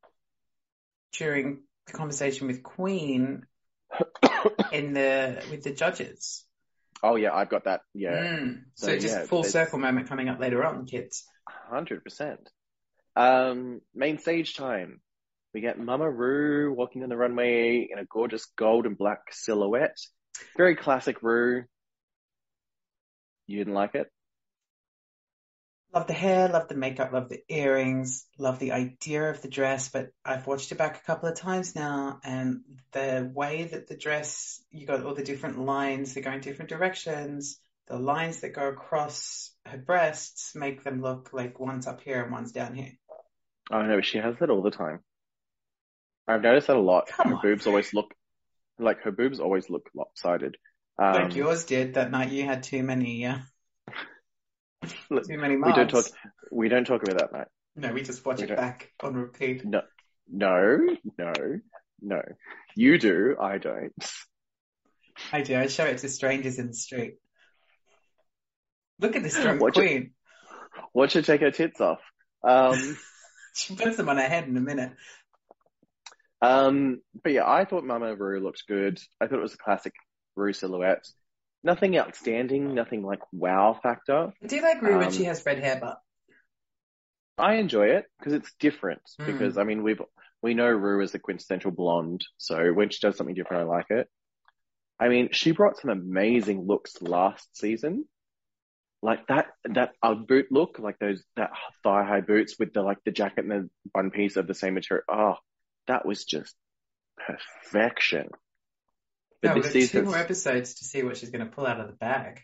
during 1.13 1.63
the 1.87 1.93
conversation 1.93 2.47
with 2.47 2.63
Queen 2.63 3.47
in 4.73 4.93
the 4.93 5.43
with 5.51 5.63
the 5.63 5.73
judges. 5.73 6.45
oh 7.03 7.17
yeah, 7.17 7.35
I've 7.35 7.49
got 7.49 7.65
that. 7.65 7.81
Yeah. 7.95 8.13
Mm. 8.13 8.63
So, 8.75 8.87
So, 8.89 8.99
just 8.99 9.15
yeah, 9.15 9.25
full 9.25 9.45
circle 9.45 9.79
moment 9.79 10.09
coming 10.09 10.29
up 10.29 10.41
later 10.41 10.65
on, 10.65 10.87
kids. 10.87 11.25
Hundred 11.49 12.03
percent. 12.05 12.49
Um, 13.15 13.81
main 13.95 14.19
stage 14.19 14.57
time. 14.57 15.01
We 15.55 15.63
get 15.63 15.79
Mama 15.79 16.11
Ru 16.11 16.75
walking 16.75 17.01
down 17.01 17.09
the 17.09 17.17
runway 17.17 17.89
in 17.91 17.99
a 17.99 18.05
gorgeous 18.05 18.45
gold 18.57 18.85
and 18.85 18.99
black 18.99 19.21
silhouette. 19.33 19.97
Very 20.57 20.77
classic 20.77 21.23
Ru. 21.23 21.65
You 23.47 23.59
didn't 23.59 23.73
like 23.73 23.95
it? 23.95 24.09
Love 25.97 26.09
the 26.09 26.13
hair, 26.13 26.49
love 26.49 26.69
the 26.69 26.75
makeup, 26.75 27.11
love 27.11 27.31
the 27.31 27.43
earrings, 27.49 28.27
love 28.37 28.59
the 28.59 28.73
idea 28.73 29.31
of 29.31 29.41
the 29.41 29.49
dress, 29.49 29.89
but 29.89 30.11
I've 30.27 30.47
watched 30.47 30.71
it 30.71 30.77
back 30.77 30.99
a 30.99 31.07
couple 31.07 31.27
of 31.27 31.37
times 31.39 31.75
now 31.75 32.21
and 32.23 32.61
the 32.93 33.33
way 33.33 33.65
that 33.65 33.87
the 33.87 33.97
dress, 33.97 34.63
you 34.71 34.87
got 34.87 35.03
all 35.07 35.15
the 35.15 35.25
different 35.25 35.59
lines, 35.59 36.13
they're 36.13 36.23
going 36.23 36.43
different 36.43 36.69
directions. 36.69 37.59
The 37.87 37.97
lines 37.97 38.43
that 38.43 38.53
go 38.53 38.69
across 38.69 39.53
her 39.65 39.79
breasts 39.79 40.55
make 40.55 40.85
them 40.85 41.01
look 41.01 41.31
like 41.33 41.59
one's 41.59 41.87
up 41.87 42.03
here 42.03 42.23
and 42.23 42.31
one's 42.31 42.53
down 42.53 42.75
here. 42.75 42.93
Oh 43.71 43.81
know, 43.81 44.03
she 44.03 44.19
has 44.19 44.35
that 44.41 44.51
all 44.51 44.61
the 44.61 44.71
time. 44.71 45.01
I've 46.29 46.43
noticed 46.43 46.67
that 46.67 46.77
a 46.77 46.79
lot. 46.79 47.07
Come 47.07 47.29
her 47.29 47.37
on. 47.37 47.41
boobs 47.41 47.67
always 47.67 47.95
look 47.95 48.13
like 48.79 49.01
her 49.05 49.13
boobs 49.13 49.41
always 49.41 49.71
look 49.71 49.89
lopsided. 49.95 50.59
Um, 50.99 51.15
Like 51.15 51.37
yours 51.37 51.65
did 51.65 51.95
that 51.95 52.11
night 52.11 52.33
you 52.33 52.45
had 52.45 52.65
too 52.65 52.83
many, 52.83 53.25
uh, 53.25 53.39
look, 53.39 53.47
too 54.87 55.39
many 55.39 55.57
we 55.57 55.73
don't 55.73 55.89
talk. 55.91 56.07
We 56.51 56.69
don't 56.69 56.87
talk 56.87 57.03
about 57.03 57.19
that 57.19 57.33
night. 57.33 57.49
No, 57.75 57.93
we 57.93 58.03
just 58.03 58.25
watch 58.25 58.39
we 58.39 58.45
it 58.45 58.47
don't. 58.49 58.57
back 58.57 58.93
on 59.03 59.15
repeat. 59.15 59.65
No, 59.65 59.83
no, 60.31 60.79
no. 61.19 61.33
no. 62.01 62.23
You 62.75 62.99
do, 62.99 63.37
I 63.41 63.59
don't. 63.59 63.93
I 65.33 65.43
do. 65.43 65.57
I 65.59 65.67
show 65.69 65.85
it 65.85 65.99
to 65.99 66.09
strangers 66.09 66.59
in 66.59 66.69
the 66.69 66.75
street. 66.75 67.15
Look 68.99 69.17
at 69.17 69.23
this 69.23 69.39
drunk 69.41 69.61
Watch 69.61 69.75
queen. 69.75 70.13
Watch 70.95 71.15
her 71.15 71.23
take 71.23 71.41
her 71.43 71.51
tits 71.51 71.81
off. 71.81 72.01
Um, 72.43 72.97
She 73.55 73.75
puts 73.75 73.97
them 73.97 74.11
on 74.11 74.19
her 74.19 74.29
head 74.29 74.47
in 74.47 74.57
a 74.59 74.61
minute. 74.61 74.93
um, 76.43 77.01
but 77.23 77.33
yeah, 77.33 77.51
I 77.51 77.65
thought 77.65 77.85
Mama 77.85 78.15
Rue 78.15 78.41
looked 78.41 78.65
good. 78.69 79.01
I 79.19 79.27
thought 79.27 79.39
it 79.39 79.43
was 79.43 79.55
a 79.55 79.59
classic 79.59 79.95
Rue 80.35 80.53
silhouette. 80.53 81.07
Nothing 81.67 81.99
outstanding, 81.99 82.75
nothing 82.77 83.03
like 83.03 83.19
wow 83.33 83.77
factor. 83.83 84.33
I 84.41 84.47
do 84.47 84.63
like 84.63 84.81
Ru 84.81 84.99
when 84.99 85.09
Um, 85.09 85.13
she 85.13 85.25
has 85.25 85.45
red 85.45 85.59
hair, 85.59 85.77
but 85.81 85.99
I 87.37 87.55
enjoy 87.55 87.89
it 87.89 88.05
because 88.17 88.35
it's 88.35 88.55
different. 88.61 89.03
Mm. 89.21 89.27
Because 89.27 89.59
I 89.59 89.65
mean, 89.65 89.83
we've 89.83 90.01
we 90.41 90.55
know 90.55 90.69
Ru 90.69 91.03
is 91.03 91.11
the 91.11 91.19
quintessential 91.19 91.73
blonde, 91.73 92.25
so 92.39 92.73
when 92.73 92.91
she 92.91 93.01
does 93.01 93.17
something 93.17 93.35
different, 93.35 93.65
I 93.65 93.67
like 93.67 93.91
it. 93.91 94.07
I 95.01 95.09
mean, 95.09 95.31
she 95.33 95.51
brought 95.51 95.77
some 95.77 95.91
amazing 95.91 96.65
looks 96.65 97.03
last 97.03 97.49
season, 97.59 98.05
like 99.03 99.27
that 99.27 99.47
that 99.65 99.91
UGG 100.05 100.29
boot 100.29 100.47
look, 100.53 100.79
like 100.79 101.01
those 101.01 101.25
that 101.35 101.51
thigh 101.83 102.05
high 102.05 102.21
boots 102.21 102.55
with 102.61 102.75
the 102.75 102.83
like 102.83 102.99
the 103.05 103.11
jacket 103.11 103.45
and 103.45 103.51
the 103.51 103.71
one 103.91 104.13
piece 104.13 104.37
of 104.37 104.47
the 104.47 104.55
same 104.55 104.75
material. 104.75 105.03
Oh, 105.11 105.35
that 105.89 106.07
was 106.07 106.25
just 106.25 106.55
perfection. 107.19 108.29
But 109.43 109.57
no, 109.57 109.63
this 109.63 109.93
got 109.93 110.01
two 110.01 110.05
more 110.07 110.17
episodes 110.17 110.75
to 110.77 110.85
see 110.85 111.03
what 111.03 111.17
she's 111.17 111.31
going 111.31 111.45
to 111.45 111.51
pull 111.51 111.67
out 111.67 111.81
of 111.81 111.87
the 111.87 111.93
bag. 111.93 112.41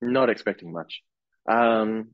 not 0.00 0.30
expecting 0.30 0.72
much. 0.72 1.02
Um, 1.48 2.10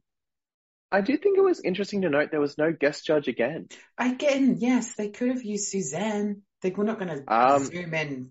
I 0.90 1.00
do 1.00 1.16
think 1.16 1.36
it 1.38 1.42
was 1.42 1.60
interesting 1.60 2.02
to 2.02 2.10
note 2.10 2.30
there 2.30 2.40
was 2.40 2.58
no 2.58 2.72
guest 2.72 3.04
judge 3.06 3.28
again. 3.28 3.68
Again, 3.98 4.56
yes, 4.58 4.94
they 4.94 5.08
could 5.10 5.28
have 5.28 5.42
used 5.42 5.68
Suzanne. 5.68 6.42
They 6.62 6.70
were 6.70 6.84
not 6.84 6.98
going 6.98 7.24
to 7.24 7.32
Um, 7.32 7.64
zoom 7.64 7.94
in, 7.94 8.30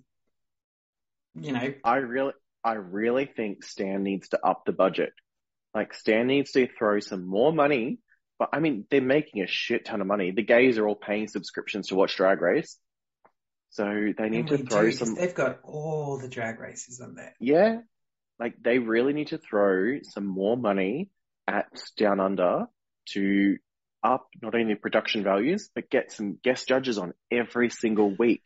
you 1.35 1.51
know. 1.51 1.73
I 1.83 1.97
really, 1.97 2.33
I 2.63 2.73
really 2.73 3.25
think 3.25 3.63
Stan 3.63 4.03
needs 4.03 4.29
to 4.29 4.39
up 4.43 4.63
the 4.65 4.73
budget. 4.73 5.13
Like 5.73 5.93
Stan 5.93 6.27
needs 6.27 6.51
to 6.53 6.67
throw 6.77 6.99
some 6.99 7.25
more 7.25 7.53
money. 7.53 7.99
But 8.39 8.49
I 8.53 8.59
mean, 8.59 8.85
they're 8.89 9.01
making 9.01 9.41
a 9.43 9.47
shit 9.47 9.85
ton 9.85 10.01
of 10.01 10.07
money. 10.07 10.31
The 10.31 10.43
gays 10.43 10.77
are 10.77 10.87
all 10.87 10.95
paying 10.95 11.27
subscriptions 11.27 11.87
to 11.87 11.95
watch 11.95 12.15
Drag 12.17 12.41
Race, 12.41 12.77
so 13.69 13.83
they 14.17 14.29
need 14.29 14.49
And 14.49 14.49
to 14.49 14.57
throw 14.59 14.85
do, 14.85 14.91
some. 14.91 15.15
They've 15.15 15.33
got 15.33 15.59
all 15.63 16.17
the 16.17 16.27
drag 16.27 16.59
races 16.59 17.01
on 17.01 17.15
there. 17.15 17.33
Yeah, 17.39 17.81
like 18.39 18.55
they 18.61 18.79
really 18.79 19.13
need 19.13 19.27
to 19.27 19.37
throw 19.37 19.99
some 20.03 20.25
more 20.25 20.57
money 20.57 21.09
at 21.47 21.67
Down 21.97 22.19
Under 22.19 22.67
to 23.13 23.57
up 24.03 24.27
not 24.41 24.53
only 24.53 24.75
production 24.75 25.23
values 25.23 25.69
but 25.73 25.89
get 25.89 26.11
some 26.11 26.37
guest 26.43 26.67
judges 26.67 26.97
on 26.97 27.13
every 27.31 27.69
single 27.69 28.15
week. 28.15 28.43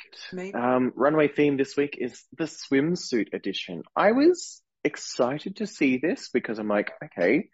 Um, 0.54 0.94
runway 0.96 1.28
theme 1.28 1.58
this 1.58 1.76
week 1.76 1.98
is 2.00 2.24
the 2.38 2.46
swimsuit 2.46 3.34
edition. 3.34 3.84
I 3.96 4.14
was 4.14 4.62
excited 4.84 5.58
to 5.58 5.68
see 5.68 5.98
this 5.98 6.30
because 6.30 6.58
I'm 6.58 6.70
like, 6.70 6.92
okay, 7.04 7.50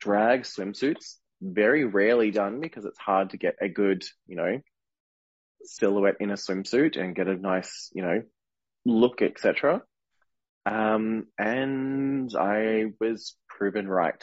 drag 0.00 0.42
swimsuits, 0.42 1.14
very 1.40 1.84
rarely 1.84 2.30
done 2.30 2.60
because 2.60 2.84
it's 2.84 2.98
hard 2.98 3.30
to 3.30 3.36
get 3.36 3.56
a 3.60 3.68
good, 3.68 4.04
you 4.26 4.36
know, 4.36 4.60
silhouette 5.64 6.16
in 6.20 6.30
a 6.30 6.34
swimsuit 6.34 6.98
and 6.98 7.14
get 7.14 7.28
a 7.28 7.36
nice, 7.36 7.90
you 7.92 8.02
know, 8.02 8.22
look, 8.84 9.22
etc. 9.22 9.82
Um, 10.66 11.26
and 11.38 12.30
I 12.38 12.86
was 13.00 13.36
proven 13.48 13.88
right. 13.88 14.22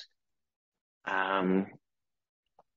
Um, 1.05 1.67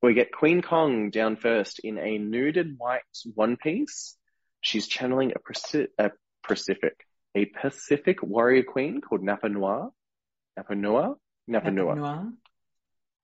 we 0.03 0.15
get 0.15 0.33
Queen 0.33 0.63
Kong 0.63 1.11
down 1.11 1.37
first 1.37 1.81
in 1.81 1.99
a 1.99 2.19
nuded 2.19 2.77
white 2.77 3.03
one 3.35 3.57
piece. 3.57 4.17
She's 4.61 4.87
channeling 4.87 5.33
a, 5.33 5.39
Paci- 5.41 5.89
a 5.99 6.11
Pacific, 6.47 7.05
a 7.35 7.47
Pacific 7.47 8.23
warrior 8.23 8.63
queen 8.63 9.01
called 9.01 9.23
Napa 9.23 9.49
Noir. 9.49 9.91
Napa 10.57 10.75
Noir? 10.75 11.17
Napa. 11.47 11.71
Noir. 11.71 12.33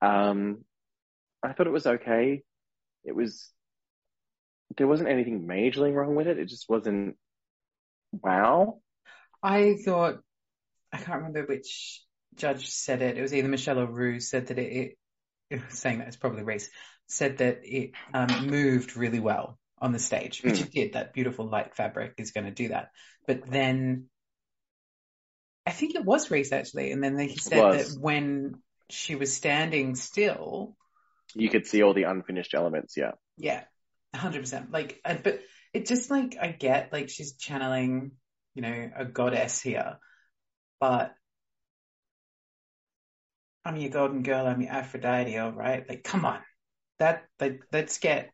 Um, 0.00 0.64
I 1.42 1.52
thought 1.52 1.66
it 1.66 1.72
was 1.72 1.86
okay. 1.86 2.42
It 3.04 3.14
was, 3.14 3.48
there 4.76 4.86
wasn't 4.86 5.08
anything 5.08 5.46
majorly 5.46 5.94
wrong 5.94 6.14
with 6.14 6.26
it. 6.26 6.38
It 6.38 6.48
just 6.48 6.68
wasn't 6.68 7.16
wow. 8.12 8.80
I 9.42 9.76
thought, 9.84 10.20
I 10.92 10.96
can't 10.96 11.18
remember 11.18 11.44
which 11.44 12.02
judge 12.36 12.68
said 12.68 13.02
it. 13.02 13.18
It 13.18 13.22
was 13.22 13.34
either 13.34 13.48
Michelle 13.48 13.80
or 13.80 13.86
Ru 13.86 14.20
said 14.20 14.48
that 14.48 14.58
it, 14.58 14.96
it, 15.50 15.60
saying 15.68 15.98
that 15.98 16.08
it's 16.08 16.16
probably 16.16 16.42
Rhys, 16.42 16.70
said 17.06 17.38
that 17.38 17.60
it 17.62 17.92
um, 18.12 18.48
moved 18.48 18.96
really 18.96 19.20
well 19.20 19.58
on 19.78 19.92
the 19.92 19.98
stage, 19.98 20.42
which 20.42 20.60
it 20.60 20.72
did. 20.72 20.92
That 20.94 21.12
beautiful 21.12 21.46
light 21.46 21.76
fabric 21.76 22.14
is 22.18 22.30
going 22.30 22.46
to 22.46 22.50
do 22.50 22.68
that. 22.68 22.88
But 23.26 23.50
then 23.50 24.06
I 25.66 25.70
think 25.70 25.94
it 25.94 26.04
was 26.04 26.30
Rhys 26.30 26.52
actually. 26.52 26.92
And 26.92 27.04
then 27.04 27.18
he 27.18 27.36
said 27.36 27.58
that 27.58 27.96
when 28.00 28.62
she 28.90 29.14
was 29.14 29.34
standing 29.34 29.94
still, 29.94 30.76
You 31.34 31.50
could 31.50 31.66
see 31.66 31.82
all 31.82 31.94
the 31.94 32.04
unfinished 32.04 32.54
elements, 32.54 32.96
yeah. 32.96 33.12
Yeah, 33.36 33.64
hundred 34.14 34.40
percent. 34.40 34.70
Like, 34.70 35.00
but 35.04 35.40
it 35.72 35.86
just 35.86 36.10
like 36.10 36.36
I 36.40 36.48
get 36.48 36.92
like 36.92 37.08
she's 37.08 37.34
channeling, 37.36 38.12
you 38.54 38.62
know, 38.62 38.90
a 38.96 39.04
goddess 39.04 39.60
here, 39.60 39.98
but 40.80 41.14
I'm 43.64 43.76
your 43.76 43.90
golden 43.90 44.22
girl. 44.22 44.46
I'm 44.46 44.60
your 44.60 44.70
Aphrodite. 44.72 45.38
All 45.38 45.52
right, 45.52 45.88
like, 45.88 46.04
come 46.04 46.24
on, 46.24 46.40
that 46.98 47.24
like 47.40 47.62
let's 47.72 47.98
get 47.98 48.30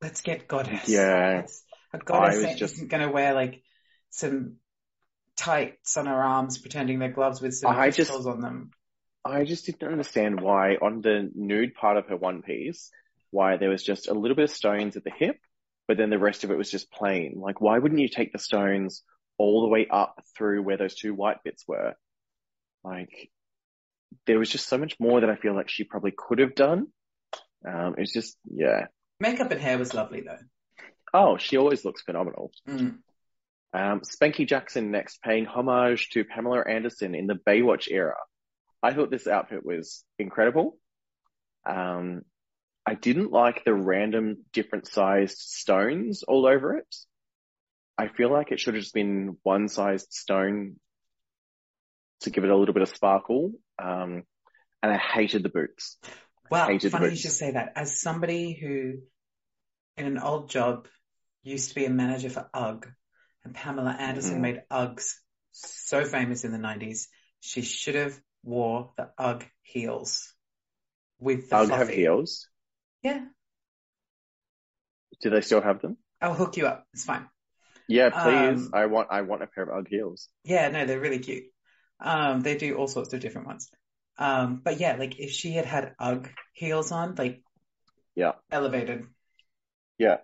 let's 0.00 0.20
get 0.20 0.48
goddess. 0.48 0.88
Yeah. 0.88 1.42
Let's, 1.42 1.64
a 1.92 1.98
goddess 1.98 2.58
just- 2.58 2.74
isn't 2.74 2.90
gonna 2.90 3.10
wear 3.10 3.34
like 3.34 3.62
some 4.10 4.56
tights 5.36 5.96
on 5.96 6.06
her 6.06 6.22
arms, 6.22 6.58
pretending 6.58 6.98
they're 6.98 7.12
gloves 7.12 7.40
with 7.40 7.54
some 7.54 7.70
I 7.76 7.90
just- 7.90 8.10
on 8.10 8.40
them. 8.40 8.70
I 9.26 9.44
just 9.44 9.64
didn't 9.64 9.90
understand 9.90 10.38
why 10.38 10.74
on 10.74 11.00
the 11.00 11.30
nude 11.34 11.74
part 11.74 11.96
of 11.96 12.08
her 12.08 12.16
one 12.16 12.42
piece, 12.42 12.90
why 13.34 13.56
there 13.56 13.68
was 13.68 13.82
just 13.82 14.08
a 14.08 14.14
little 14.14 14.36
bit 14.36 14.44
of 14.44 14.50
stones 14.50 14.96
at 14.96 15.04
the 15.04 15.10
hip, 15.10 15.36
but 15.88 15.98
then 15.98 16.08
the 16.08 16.18
rest 16.18 16.44
of 16.44 16.50
it 16.50 16.56
was 16.56 16.70
just 16.70 16.90
plain. 16.90 17.34
Like, 17.36 17.60
why 17.60 17.78
wouldn't 17.78 18.00
you 18.00 18.08
take 18.08 18.32
the 18.32 18.38
stones 18.38 19.02
all 19.36 19.62
the 19.62 19.68
way 19.68 19.86
up 19.90 20.22
through 20.36 20.62
where 20.62 20.76
those 20.76 20.94
two 20.94 21.12
white 21.12 21.38
bits 21.44 21.64
were? 21.66 21.94
Like, 22.84 23.30
there 24.26 24.38
was 24.38 24.48
just 24.48 24.68
so 24.68 24.78
much 24.78 24.98
more 25.00 25.20
that 25.20 25.30
I 25.30 25.36
feel 25.36 25.54
like 25.54 25.68
she 25.68 25.84
probably 25.84 26.14
could 26.16 26.38
have 26.38 26.54
done. 26.54 26.86
Um, 27.66 27.96
it's 27.98 28.12
just, 28.12 28.36
yeah. 28.48 28.86
Makeup 29.18 29.50
and 29.50 29.60
hair 29.60 29.78
was 29.78 29.94
lovely 29.94 30.20
though. 30.20 30.38
Oh, 31.12 31.36
she 31.38 31.56
always 31.56 31.84
looks 31.84 32.02
phenomenal. 32.02 32.50
Mm. 32.68 32.98
Um, 33.72 34.00
Spanky 34.00 34.46
Jackson 34.46 34.90
next, 34.90 35.22
paying 35.22 35.46
homage 35.46 36.10
to 36.10 36.24
Pamela 36.24 36.62
Anderson 36.68 37.14
in 37.14 37.26
the 37.26 37.34
Baywatch 37.34 37.88
era. 37.90 38.16
I 38.82 38.92
thought 38.94 39.10
this 39.10 39.26
outfit 39.26 39.64
was 39.64 40.04
incredible. 40.18 40.76
Um, 41.66 42.22
I 42.86 42.94
didn't 42.94 43.32
like 43.32 43.64
the 43.64 43.72
random 43.74 44.44
different 44.52 44.86
sized 44.86 45.38
stones 45.38 46.22
all 46.22 46.46
over 46.46 46.76
it. 46.76 46.94
I 47.96 48.08
feel 48.08 48.30
like 48.30 48.50
it 48.52 48.60
should 48.60 48.74
have 48.74 48.82
just 48.82 48.94
been 48.94 49.36
one 49.42 49.68
sized 49.68 50.12
stone 50.12 50.76
to 52.20 52.30
give 52.30 52.44
it 52.44 52.50
a 52.50 52.56
little 52.56 52.74
bit 52.74 52.82
of 52.82 52.88
sparkle. 52.88 53.52
Um, 53.82 54.24
and 54.82 54.92
I 54.92 54.96
hated 54.98 55.42
the 55.42 55.48
boots. 55.48 55.98
Hated 56.52 56.92
funny 56.92 57.06
you 57.06 57.10
boots. 57.12 57.22
should 57.22 57.30
say 57.32 57.52
that. 57.52 57.72
As 57.76 58.00
somebody 58.00 58.52
who, 58.52 58.98
in 59.96 60.06
an 60.06 60.18
old 60.18 60.50
job, 60.50 60.86
used 61.42 61.70
to 61.70 61.74
be 61.74 61.84
a 61.86 61.90
manager 61.90 62.28
for 62.30 62.48
UGG, 62.52 62.86
and 63.44 63.54
Pamela 63.54 63.92
Anderson 63.92 64.38
Mhm. 64.38 64.40
made 64.42 64.62
UGGs 64.70 65.14
so 65.52 66.04
famous 66.04 66.44
in 66.44 66.52
the 66.52 66.58
90s, 66.58 67.08
she 67.40 67.62
should 67.62 67.94
have 67.94 68.20
wore 68.42 68.92
the 68.96 69.10
UGG 69.18 69.46
heels 69.62 70.34
with 71.18 71.48
the 71.48 71.56
UGG 71.56 71.70
have 71.70 71.88
heels. 71.88 72.48
Yeah, 73.04 73.20
Do 75.20 75.30
they 75.30 75.42
still 75.42 75.60
have 75.60 75.80
them? 75.80 75.96
I'll 76.20 76.34
hook 76.34 76.56
you 76.56 76.66
up. 76.66 76.86
It's 76.94 77.04
fine. 77.04 77.26
Yeah, 77.86 78.10
please. 78.10 78.64
Um, 78.64 78.70
I 78.72 78.86
want, 78.86 79.08
I 79.10 79.20
want 79.22 79.42
a 79.42 79.46
pair 79.46 79.64
of 79.64 79.78
UGG 79.78 79.88
heels. 79.88 80.28
Yeah, 80.44 80.68
no, 80.70 80.86
they're 80.86 81.00
really 81.00 81.18
cute. 81.18 81.44
Um, 82.00 82.40
they 82.40 82.56
do 82.56 82.76
all 82.76 82.88
sorts 82.88 83.12
of 83.12 83.20
different 83.20 83.46
ones. 83.46 83.70
Um, 84.18 84.60
but 84.64 84.80
yeah, 84.80 84.96
like 84.96 85.18
if 85.18 85.30
she 85.30 85.52
had 85.52 85.66
had 85.66 85.94
UGG 85.98 86.30
heels 86.54 86.92
on, 86.92 87.14
like 87.16 87.42
Yeah. 88.14 88.32
elevated. 88.50 89.06
Yeah. 89.98 90.18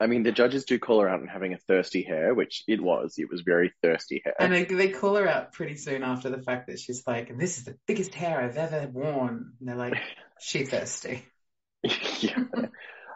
I 0.00 0.06
mean, 0.08 0.24
the 0.24 0.32
judges 0.32 0.64
do 0.64 0.78
call 0.78 1.00
her 1.00 1.08
out 1.08 1.20
on 1.20 1.28
having 1.28 1.52
a 1.54 1.58
thirsty 1.68 2.02
hair, 2.02 2.34
which 2.34 2.64
it 2.66 2.82
was. 2.82 3.14
It 3.16 3.30
was 3.30 3.42
very 3.42 3.72
thirsty 3.82 4.22
hair. 4.24 4.34
And 4.40 4.52
they, 4.52 4.64
they 4.64 4.88
call 4.88 5.14
her 5.16 5.28
out 5.28 5.52
pretty 5.52 5.76
soon 5.76 6.02
after 6.02 6.30
the 6.30 6.42
fact 6.42 6.66
that 6.66 6.80
she's 6.80 7.06
like, 7.06 7.36
this 7.38 7.58
is 7.58 7.64
the 7.64 7.78
biggest 7.86 8.14
hair 8.14 8.40
I've 8.40 8.56
ever 8.56 8.88
worn. 8.92 9.52
And 9.60 9.68
they're 9.68 9.76
like, 9.76 9.94
she 10.40 10.64
thirsty. 10.64 11.24
yeah. 12.20 12.44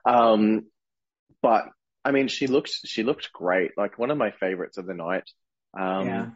Um, 0.05 0.67
but 1.43 1.65
I 2.05 2.13
mean, 2.13 2.29
she 2.29 2.47
looked, 2.47 2.73
she 2.85 3.03
looked 3.03 3.33
great. 3.33 3.73
Like 3.77 3.99
one 3.99 4.11
of 4.11 4.19
my 4.19 4.31
favorites 4.31 4.79
of 4.79 4.87
the 4.87 4.95
night. 4.95 5.29
Um, 5.79 6.07
yeah. 6.07 6.27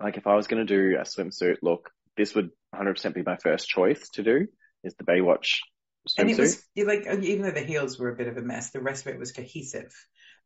like 0.00 0.16
if 0.16 0.26
I 0.26 0.34
was 0.34 0.46
going 0.46 0.66
to 0.66 0.92
do 0.92 0.96
a 0.98 1.02
swimsuit 1.02 1.56
look, 1.62 1.90
this 2.16 2.34
would 2.34 2.50
100% 2.74 3.14
be 3.14 3.22
my 3.22 3.36
first 3.36 3.68
choice 3.68 4.08
to 4.14 4.22
do 4.22 4.46
is 4.84 4.94
the 4.94 5.04
Baywatch 5.04 5.60
swimsuit? 6.08 6.18
And 6.18 6.30
it 6.30 6.38
was 6.38 6.62
like 6.76 7.06
even 7.06 7.42
though 7.42 7.50
the 7.50 7.60
heels 7.60 7.98
were 7.98 8.10
a 8.10 8.16
bit 8.16 8.28
of 8.28 8.36
a 8.36 8.42
mess, 8.42 8.70
the 8.70 8.80
rest 8.80 9.06
of 9.06 9.14
it 9.14 9.18
was 9.18 9.32
cohesive. 9.32 9.92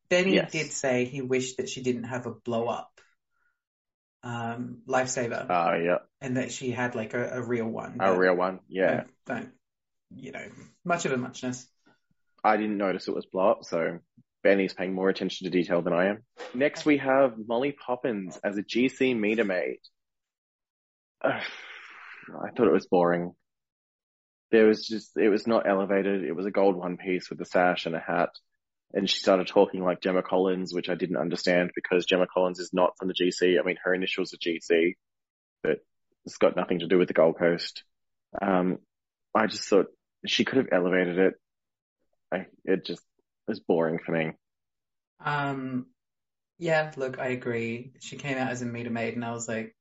Benny 0.08 0.34
Yes. 0.34 0.52
did 0.52 0.72
say 0.72 1.04
he 1.04 1.22
wished 1.22 1.56
that 1.56 1.68
she 1.68 1.82
didn't 1.82 2.04
have 2.04 2.26
a 2.26 2.32
blow 2.32 2.66
up 2.66 3.00
um, 4.22 4.78
lifesaver 4.88 5.46
Ah, 5.48 5.74
yeah, 5.74 5.98
and 6.20 6.36
that 6.36 6.52
she 6.52 6.70
had 6.70 6.94
like 6.94 7.14
a, 7.14 7.30
a 7.38 7.42
real 7.42 7.66
one. 7.66 7.96
a 8.00 8.16
real 8.16 8.34
one. 8.36 8.60
Yeah, 8.68 9.04
Don't, 9.26 9.36
don't, 9.38 9.50
you 10.14 10.32
know, 10.32 10.46
much 10.84 11.04
of 11.04 11.12
a 11.12 11.16
muchness. 11.16 11.66
I 12.44 12.56
didn't 12.56 12.78
notice 12.78 13.08
it 13.08 13.14
was 13.14 13.26
blow 13.26 13.50
up, 13.52 13.64
so 13.64 13.98
Benny's 14.42 14.74
paying 14.74 14.94
more 14.94 15.08
attention 15.08 15.44
to 15.44 15.50
detail 15.50 15.82
than 15.82 15.92
I 15.92 16.06
am. 16.08 16.22
Next, 16.54 16.84
we 16.84 16.98
have 16.98 17.34
Molly 17.46 17.72
Poppins 17.72 18.38
as 18.42 18.58
a 18.58 18.62
GC 18.62 19.18
meter 19.18 19.44
maid. 19.44 19.78
Ugh, 21.24 21.32
I 22.44 22.50
thought 22.50 22.66
it 22.66 22.72
was 22.72 22.86
boring. 22.86 23.32
There 24.50 24.66
was 24.66 24.86
just, 24.86 25.16
it 25.16 25.30
was 25.30 25.46
not 25.46 25.68
elevated. 25.68 26.24
It 26.24 26.36
was 26.36 26.46
a 26.46 26.50
gold 26.50 26.76
one 26.76 26.96
piece 26.98 27.30
with 27.30 27.40
a 27.40 27.46
sash 27.46 27.86
and 27.86 27.94
a 27.94 28.00
hat. 28.00 28.30
And 28.94 29.08
she 29.08 29.20
started 29.20 29.46
talking 29.46 29.82
like 29.82 30.02
Gemma 30.02 30.22
Collins, 30.22 30.74
which 30.74 30.90
I 30.90 30.94
didn't 30.94 31.16
understand 31.16 31.70
because 31.74 32.04
Gemma 32.04 32.26
Collins 32.32 32.58
is 32.58 32.70
not 32.72 32.92
from 32.98 33.08
the 33.08 33.14
GC. 33.14 33.58
I 33.58 33.64
mean, 33.64 33.76
her 33.82 33.94
initials 33.94 34.34
are 34.34 34.36
GC, 34.36 34.94
but 35.62 35.78
it's 36.26 36.36
got 36.36 36.56
nothing 36.56 36.80
to 36.80 36.86
do 36.86 36.98
with 36.98 37.08
the 37.08 37.14
Gold 37.14 37.38
Coast. 37.38 37.84
Um, 38.40 38.78
I 39.34 39.46
just 39.46 39.64
thought 39.64 39.86
she 40.26 40.44
could 40.44 40.58
have 40.58 40.68
elevated 40.72 41.18
it. 41.18 41.34
I, 42.32 42.46
it 42.64 42.84
just 42.84 43.02
was 43.48 43.60
boring 43.60 43.98
for 44.04 44.12
me. 44.12 44.32
Um, 45.24 45.86
yeah, 46.58 46.92
look, 46.96 47.18
I 47.18 47.28
agree. 47.28 47.92
She 48.00 48.16
came 48.16 48.38
out 48.38 48.50
as 48.50 48.62
a 48.62 48.66
meter 48.66 48.90
maid, 48.90 49.14
and 49.14 49.24
I 49.24 49.32
was 49.32 49.48
like, 49.48 49.74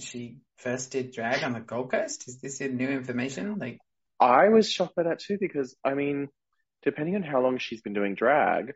she 0.00 0.38
first 0.56 0.92
did 0.92 1.12
drag 1.12 1.44
on 1.44 1.52
the 1.52 1.60
Gold 1.60 1.90
Coast. 1.90 2.28
Is 2.28 2.40
this 2.40 2.60
new 2.60 2.88
information? 2.88 3.58
Like, 3.58 3.78
I 4.20 4.48
was 4.48 4.70
shocked 4.70 4.96
by 4.96 5.04
that 5.04 5.20
too 5.20 5.38
because, 5.40 5.76
I 5.84 5.94
mean, 5.94 6.28
depending 6.82 7.16
on 7.16 7.22
how 7.22 7.40
long 7.40 7.58
she's 7.58 7.80
been 7.82 7.92
doing 7.94 8.14
drag, 8.14 8.72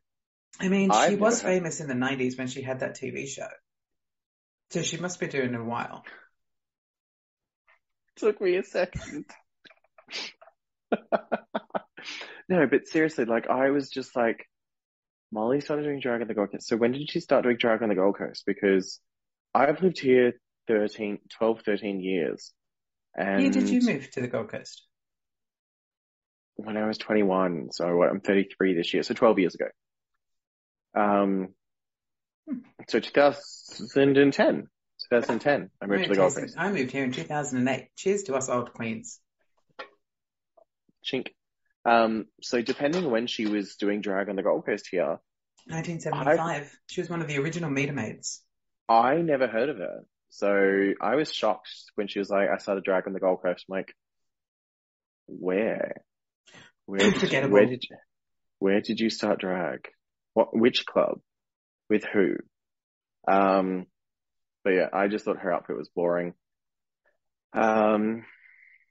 I 0.60 0.68
mean, 0.68 0.90
I've 0.90 1.04
she 1.04 1.10
never 1.12 1.22
was 1.22 1.40
had- 1.40 1.48
famous 1.50 1.80
in 1.80 1.88
the 1.88 1.94
'90s 1.94 2.36
when 2.38 2.48
she 2.48 2.62
had 2.62 2.80
that 2.80 2.96
TV 2.96 3.26
show, 3.28 3.48
so 4.70 4.82
she 4.82 4.96
must 4.96 5.20
be 5.20 5.26
doing 5.28 5.54
it 5.54 5.60
a 5.60 5.64
while. 5.64 6.04
took 8.16 8.40
me 8.40 8.56
a 8.56 8.62
second. 8.62 9.24
no, 12.48 12.66
but 12.66 12.86
seriously, 12.86 13.24
like 13.24 13.48
I 13.48 13.70
was 13.70 13.88
just 13.90 14.14
like, 14.14 14.46
Molly 15.32 15.60
started 15.60 15.84
doing 15.84 16.00
drag 16.00 16.20
on 16.20 16.28
the 16.28 16.34
Gold 16.34 16.52
Coast. 16.52 16.68
So 16.68 16.76
when 16.76 16.92
did 16.92 17.10
she 17.10 17.20
start 17.20 17.44
doing 17.44 17.56
drag 17.56 17.82
on 17.82 17.88
the 17.88 17.94
Gold 17.94 18.18
Coast? 18.18 18.44
Because 18.46 19.00
I've 19.54 19.82
lived 19.82 19.98
here 20.00 20.34
13, 20.68 21.18
12, 21.38 21.62
13 21.64 22.00
years. 22.00 22.52
And 23.14 23.42
Year 23.42 23.50
did 23.50 23.68
you 23.68 23.80
move 23.82 24.10
to 24.12 24.20
the 24.20 24.28
Gold 24.28 24.50
Coast? 24.50 24.86
When 26.56 26.76
I 26.76 26.86
was 26.86 26.98
21, 26.98 27.72
so 27.72 27.96
what, 27.96 28.10
I'm 28.10 28.20
33 28.20 28.74
this 28.74 28.92
year, 28.92 29.02
so 29.02 29.14
12 29.14 29.38
years 29.38 29.54
ago. 29.54 29.66
Um, 30.94 31.48
so 32.88 33.00
2010, 33.00 34.32
2010, 34.34 35.70
I 35.80 35.86
moved 35.86 36.04
to 36.04 36.08
the 36.10 36.16
Gold 36.16 36.34
Coast. 36.34 36.54
I 36.58 36.70
moved 36.70 36.90
here 36.90 37.04
in 37.04 37.12
2008. 37.12 37.88
Cheers 37.96 38.24
to 38.24 38.34
us 38.34 38.48
old 38.48 38.72
queens. 38.72 39.20
Chink. 41.04 41.28
Um, 41.84 42.26
so 42.42 42.62
depending 42.62 43.10
when 43.10 43.26
she 43.26 43.46
was 43.46 43.76
doing 43.76 44.00
drag 44.00 44.28
on 44.28 44.36
the 44.36 44.42
Gold 44.42 44.66
Coast 44.66 44.88
here, 44.90 45.18
1975. 45.66 46.76
She 46.88 47.00
was 47.00 47.10
one 47.10 47.20
of 47.20 47.28
the 47.28 47.38
original 47.38 47.70
meter 47.70 47.92
maids. 47.92 48.42
I 48.88 49.16
never 49.16 49.46
heard 49.46 49.68
of 49.68 49.78
her. 49.78 50.00
So 50.30 50.92
I 51.00 51.14
was 51.14 51.32
shocked 51.32 51.70
when 51.94 52.08
she 52.08 52.18
was 52.18 52.30
like, 52.30 52.48
I 52.48 52.58
started 52.58 52.84
drag 52.84 53.06
on 53.06 53.12
the 53.12 53.20
Gold 53.20 53.42
Coast. 53.42 53.66
I'm 53.68 53.76
like, 53.76 53.94
where? 55.26 56.02
Where 56.86 56.98
did 56.98 57.32
you, 57.32 57.48
where 57.48 57.66
did 57.66 57.84
you, 57.88 57.96
where 58.58 58.80
did 58.80 59.00
you 59.00 59.10
start 59.10 59.40
drag? 59.40 59.88
What, 60.34 60.56
which 60.56 60.86
club? 60.86 61.20
With 61.88 62.04
who? 62.04 62.36
Um, 63.28 63.86
but 64.64 64.70
yeah, 64.70 64.88
I 64.92 65.08
just 65.08 65.24
thought 65.24 65.38
her 65.38 65.52
outfit 65.52 65.76
was 65.76 65.90
boring. 65.94 66.34
Um, 67.52 68.24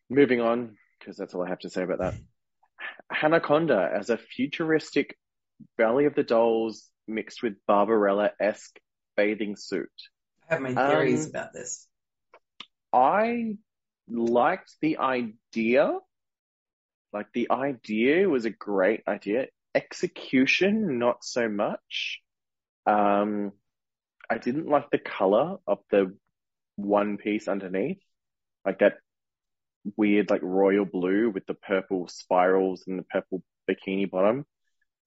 moving 0.10 0.40
on, 0.42 0.78
because 1.00 1.18
that's 1.18 1.34
all 1.34 1.44
I 1.44 1.50
have 1.50 1.60
to 1.60 1.70
say 1.70 1.84
about 1.84 2.00
that. 2.00 2.14
Hannah 3.12 3.40
Conda 3.40 3.92
as 3.92 4.10
a 4.10 4.18
futuristic 4.18 5.18
Valley 5.78 6.06
of 6.06 6.16
the 6.16 6.24
Dolls 6.24 6.90
mixed 7.08 7.44
with 7.44 7.54
Barbarella-esque 7.68 8.80
bathing 9.18 9.56
suit. 9.58 9.90
I 10.50 10.54
have 10.54 10.62
my 10.62 10.74
theories 10.74 11.26
Um, 11.26 11.30
about 11.32 11.54
this. 11.54 11.88
I 12.94 13.58
liked 14.08 14.76
the 14.82 14.98
idea. 14.98 15.98
Like 17.14 17.28
the 17.34 17.52
idea 17.52 18.28
was 18.30 18.46
a 18.46 18.50
great 18.50 19.02
idea. 19.08 19.48
Execution, 19.76 21.00
not 21.00 21.24
so 21.24 21.50
much. 21.50 22.22
Um, 22.86 23.52
I 24.30 24.38
didn't 24.38 24.68
like 24.68 24.90
the 24.92 24.98
color 24.98 25.58
of 25.68 25.80
the 25.92 26.16
one 26.76 27.18
piece 27.18 27.48
underneath, 27.48 28.00
like 28.66 28.80
that 28.80 28.96
weird, 29.98 30.30
like 30.30 30.42
royal 30.44 30.86
blue 30.86 31.30
with 31.30 31.46
the 31.46 31.54
purple 31.54 32.08
spirals 32.08 32.84
and 32.88 33.00
the 33.00 33.04
purple 33.04 33.44
bikini 33.70 34.10
bottom. 34.10 34.46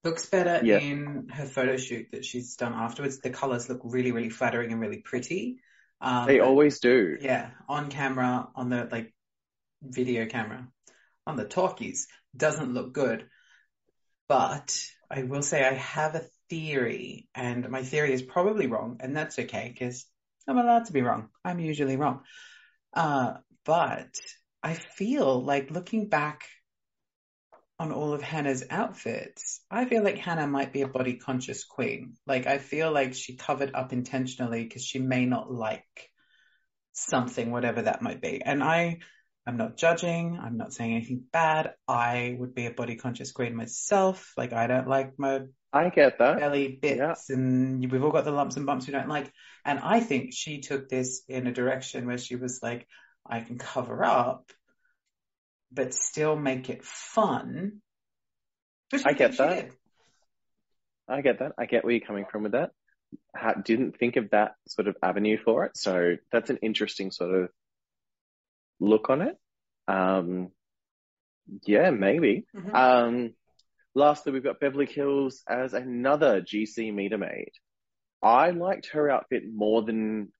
Looks 0.03 0.27
better 0.27 0.63
Yeah. 0.63 0.77
in 0.77 1.29
her 1.29 1.45
photo 1.45 1.77
shoot 1.77 2.07
that 2.11 2.23
she's 2.25 2.55
done 2.55 2.73
afterwards. 2.73 3.19
The 3.19 3.31
colors 3.31 3.67
look 3.69 3.81
really, 3.83 4.11
really 4.11 4.29
flattering 4.29 4.71
and 4.71 4.79
really 4.79 4.99
pretty. 4.99 5.59
Um, 6.01 6.27
They 6.27 6.39
always 6.39 6.79
do. 6.79 7.17
Yeah, 7.19 7.51
on 7.67 7.89
camera, 7.89 8.47
on 8.53 8.69
the 8.69 8.87
like 8.91 9.13
video 9.81 10.27
camera, 10.27 10.67
on 11.27 11.37
the 11.37 11.45
talkies, 11.45 12.07
doesn't 12.35 12.73
look 12.73 12.93
good. 12.93 13.27
But 14.27 14.77
I 15.09 15.23
will 15.23 15.43
say 15.43 15.63
I 15.63 15.73
have 15.73 16.15
a 16.15 16.25
theory, 16.49 17.27
and 17.35 17.69
my 17.69 17.83
theory 17.83 18.13
is 18.13 18.21
probably 18.21 18.67
wrong, 18.67 18.97
and 18.99 19.15
that's 19.15 19.39
okay 19.39 19.71
because 19.73 20.05
I'm 20.47 20.57
allowed 20.57 20.85
to 20.85 20.93
be 20.93 21.01
wrong. 21.01 21.29
I'm 21.43 21.59
usually 21.59 21.97
wrong. 21.97 22.21
Uh, 22.93 23.35
but 23.65 24.19
I 24.63 24.73
feel 24.73 25.43
like 25.43 25.71
looking 25.71 26.07
back 26.07 26.47
on 27.77 27.91
all 27.91 28.13
of 28.13 28.21
Hannah's 28.21 28.63
outfits, 28.69 29.59
I 29.69 29.85
feel 29.85 30.03
like 30.03 30.17
Hannah 30.17 30.47
might 30.47 30.71
be 30.71 30.81
a 30.81 30.87
body 30.87 31.15
conscious 31.15 31.65
queen. 31.65 32.15
Like 32.25 32.47
I 32.47 32.57
feel 32.57 32.91
like 32.91 33.13
she 33.13 33.35
covered 33.35 33.75
up 33.75 33.91
intentionally 33.91 34.63
because 34.63 34.85
she 34.85 34.99
may 34.99 35.25
not 35.25 35.51
like 35.51 36.09
something, 36.93 37.51
whatever 37.51 37.81
that 37.81 38.01
might 38.01 38.21
be. 38.21 38.41
And 38.41 38.63
I, 38.63 38.99
I'm 39.47 39.57
not 39.57 39.77
judging. 39.77 40.39
I'm 40.41 40.57
not 40.57 40.73
saying 40.73 40.95
anything 40.95 41.23
bad. 41.31 41.73
I 41.87 42.35
would 42.39 42.55
be 42.55 42.65
a 42.65 42.71
body 42.71 42.95
conscious 42.95 43.31
queen 43.31 43.55
myself. 43.55 44.33
Like 44.37 44.53
I 44.53 44.65
don't 44.67 44.87
like 44.87 45.19
my 45.19 45.41
I 45.71 45.89
get 45.89 46.17
that. 46.19 46.39
belly 46.39 46.79
bits 46.81 47.29
and 47.29 47.91
we've 47.91 48.03
all 48.03 48.11
got 48.11 48.25
the 48.25 48.31
lumps 48.31 48.55
and 48.55 48.65
bumps 48.65 48.87
we 48.87 48.93
don't 48.93 49.09
like. 49.09 49.31
And 49.63 49.79
I 49.79 49.99
think 49.99 50.33
she 50.33 50.61
took 50.61 50.89
this 50.89 51.23
in 51.27 51.47
a 51.47 51.53
direction 51.53 52.07
where 52.07 52.17
she 52.17 52.35
was 52.35 52.59
like, 52.63 52.87
I 53.27 53.41
can 53.41 53.57
cover 53.57 54.03
up, 54.03 54.51
but 55.71 55.93
still 55.93 56.35
make 56.35 56.69
it 56.69 56.83
fun. 56.83 57.81
I 59.05 59.13
get 59.13 59.37
that. 59.37 59.55
did. 59.55 59.73
I 61.07 61.21
get 61.21 61.39
that. 61.39 61.51
I 61.57 61.65
get 61.65 61.83
where 61.83 61.93
you're 61.93 62.05
coming 62.05 62.25
from 62.31 62.43
with 62.43 62.53
that. 62.53 62.71
Ha 63.35 63.53
didn't 63.63 63.97
think 63.97 64.15
of 64.15 64.31
that 64.31 64.53
sort 64.67 64.87
of 64.87 64.95
avenue 65.03 65.37
for 65.43 65.65
it. 65.65 65.77
So 65.77 66.15
that's 66.31 66.49
an 66.49 66.57
interesting 66.61 67.11
sort 67.11 67.35
of 67.35 67.49
look 68.79 69.09
on 69.09 69.21
it. 69.21 69.37
Um, 69.87 70.49
yeah, 71.63 71.91
maybe. 71.91 72.45
Mhm. 72.55 72.73
Um, 72.73 73.33
lastly, 73.93 74.31
we've 74.31 74.43
got 74.43 74.59
Beverly 74.59 74.85
Hills 74.87 75.43
as 75.47 75.73
another 75.73 76.41
GC 76.41 76.91
meter 76.91 77.17
maid. 77.17 77.51
I 78.21 78.51
liked 78.51 78.87
her 78.93 79.09
outfit 79.09 79.43
more 79.53 79.83
than 79.83 80.31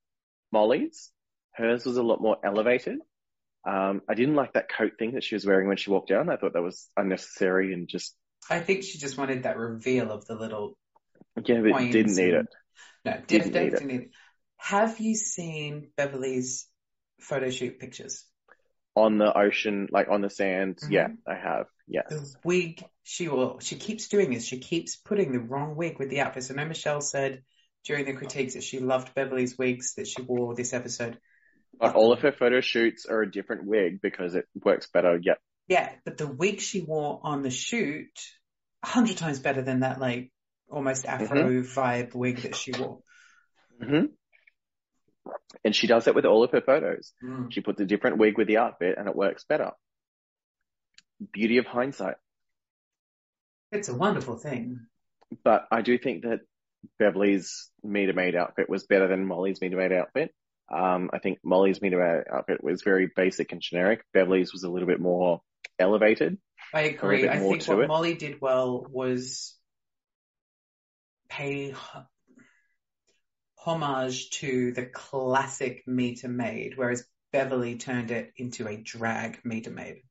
Molly's. 0.52 1.12
Hers 1.54 1.86
was 1.86 1.98
a 1.98 2.04
lot 2.04 2.22
more 2.22 2.38
elevated. 2.44 3.00
Um, 3.68 4.02
I 4.10 4.14
didn't 4.14 4.36
like 4.36 4.54
that 4.54 4.70
coat 4.70 4.94
thing 5.00 5.14
that 5.14 5.24
she 5.24 5.36
was 5.36 5.46
wearing 5.46 5.68
when 5.68 5.78
she 5.78 5.90
walked 5.90 6.10
down. 6.10 6.30
I 6.30 6.38
thought 6.38 6.54
that 6.54 6.62
was 6.62 6.90
unnecessary 6.98 7.74
and 7.74 7.88
just, 7.88 8.16
I 8.50 8.60
think 8.60 8.84
she 8.84 8.98
just 9.00 9.18
wanted 9.18 9.44
that 9.44 9.58
reveal 9.58 10.12
of 10.12 10.26
the 10.26 10.36
little 10.36 10.78
yeah, 11.44 11.62
but 11.62 11.80
didn't 11.92 12.16
need 12.16 12.34
and- 12.34 12.48
it. 12.48 12.56
No, 13.04 13.12
did 13.14 13.28
Didn't 13.28 13.52
definitely 13.54 13.88
need 13.88 14.02
it. 14.06 14.10
Have 14.58 15.00
you 15.00 15.16
seen 15.16 15.92
Beverly's 15.96 16.68
photo 17.20 17.50
shoot 17.50 17.80
pictures? 17.80 18.26
On 18.96 19.18
the 19.18 19.38
ocean, 19.38 19.88
like 19.92 20.08
on 20.10 20.22
the 20.22 20.30
sand. 20.30 20.80
Mhm. 20.84 20.92
Yeah, 20.92 21.08
I 21.28 21.36
have. 21.36 21.66
Yes. 21.88 22.06
The 22.10 22.40
wig 22.44 22.84
she 23.04 23.28
will 23.28 23.60
she 23.60 23.76
keeps 23.76 24.08
doing 24.08 24.32
this. 24.32 24.46
She 24.46 24.60
keeps 24.60 24.96
putting 24.96 25.32
the 25.32 25.40
wrong 25.40 25.76
wig 25.76 26.00
with 26.00 26.10
the 26.10 26.22
outfits. 26.22 26.50
I 26.50 26.56
know 26.56 26.66
Michelle 26.66 27.02
said 27.02 27.44
during 27.84 28.06
the 28.06 28.14
critiques 28.14 28.54
that 28.54 28.64
she 28.64 28.80
loved 28.80 29.14
Beverly's 29.14 29.58
wigs 29.58 29.96
that 29.96 30.08
she 30.08 30.22
wore 30.22 30.56
this 30.56 30.74
episode. 30.74 31.20
But 31.80 31.96
all 31.96 32.14
of 32.14 32.22
her 32.22 32.32
photo 32.32 32.62
shoots 32.62 33.06
are 33.06 33.22
a 33.22 33.32
different 33.32 33.66
wig 33.66 34.02
because 34.02 34.36
it 34.36 34.46
works 34.64 34.88
better. 34.88 35.20
Yeah. 35.22 35.36
Yeah, 35.68 35.92
but 36.06 36.18
the 36.18 36.28
wig 36.28 36.62
she 36.62 36.82
wore 36.82 37.20
on 37.24 37.42
the 37.42 37.50
shoot, 37.50 38.12
a 38.84 38.88
hundred 38.88 39.18
times 39.18 39.40
better 39.40 39.62
than 39.62 39.82
that 39.82 40.00
like 40.00 40.32
almost 40.70 41.06
afro 41.06 41.62
vibe 41.62 42.14
wig 42.16 42.38
that 42.38 42.56
she 42.56 42.72
wore. 42.72 43.00
hmm 43.82 44.06
And 45.64 45.76
she 45.76 45.88
does 45.88 46.06
that 46.06 46.16
with 46.16 46.26
all 46.26 46.44
of 46.44 46.52
her 46.52 46.62
photos. 46.62 47.12
Mm. 47.24 47.52
She 47.52 47.62
puts 47.62 47.82
a 47.82 47.86
different 47.86 48.18
wig 48.18 48.38
with 48.38 48.48
the 48.48 48.58
outfit 48.58 48.96
and 48.98 49.08
it 49.08 49.16
works 49.16 49.46
better. 49.48 49.72
beauty 51.34 51.58
of 51.58 51.66
hindsight. 51.66 52.16
It's 53.72 53.90
a 53.90 53.96
wonderful 53.96 54.38
thing. 54.38 54.82
But 55.44 55.66
I 55.72 55.82
do 55.82 55.98
think 55.98 56.24
that 56.24 56.42
Beverly's 57.00 57.70
meter 57.84 58.14
maid 58.14 58.36
outfit 58.36 58.70
was 58.70 58.86
better 58.86 59.08
than 59.08 59.26
Molly's 59.26 59.62
meter 59.62 59.78
maid 59.78 59.92
outfit. 59.92 60.34
Um, 60.74 61.10
I 61.14 61.20
think 61.20 61.40
Molly's 61.44 61.82
meter 61.82 61.98
maid 61.98 62.34
outfit 62.34 62.64
was 62.64 62.84
very 62.84 63.10
basic 63.14 63.52
and 63.52 63.62
generic. 63.62 64.04
Beverly's 64.14 64.54
was 64.54 64.64
a 64.64 64.70
little 64.70 64.88
bit 64.88 65.00
more 65.00 65.42
elevated. 65.80 66.38
I 66.74 66.82
agree. 66.82 67.28
I 67.28 67.40
think 67.40 67.68
what 67.68 67.80
it. 67.80 67.88
Molly 67.88 68.14
did 68.16 68.42
well 68.42 68.86
was 68.90 69.56
pay 71.30 71.74
homage 73.66 74.30
to 74.30 74.72
the 74.72 74.86
classic 74.86 75.84
meter 75.88 76.28
maid, 76.28 76.74
whereas 76.76 77.04
Beverly 77.32 77.78
turned 77.78 78.12
it 78.12 78.32
into 78.38 78.68
a 78.68 78.78
drag 78.78 79.44
meter 79.44 79.72
maid. 79.72 80.04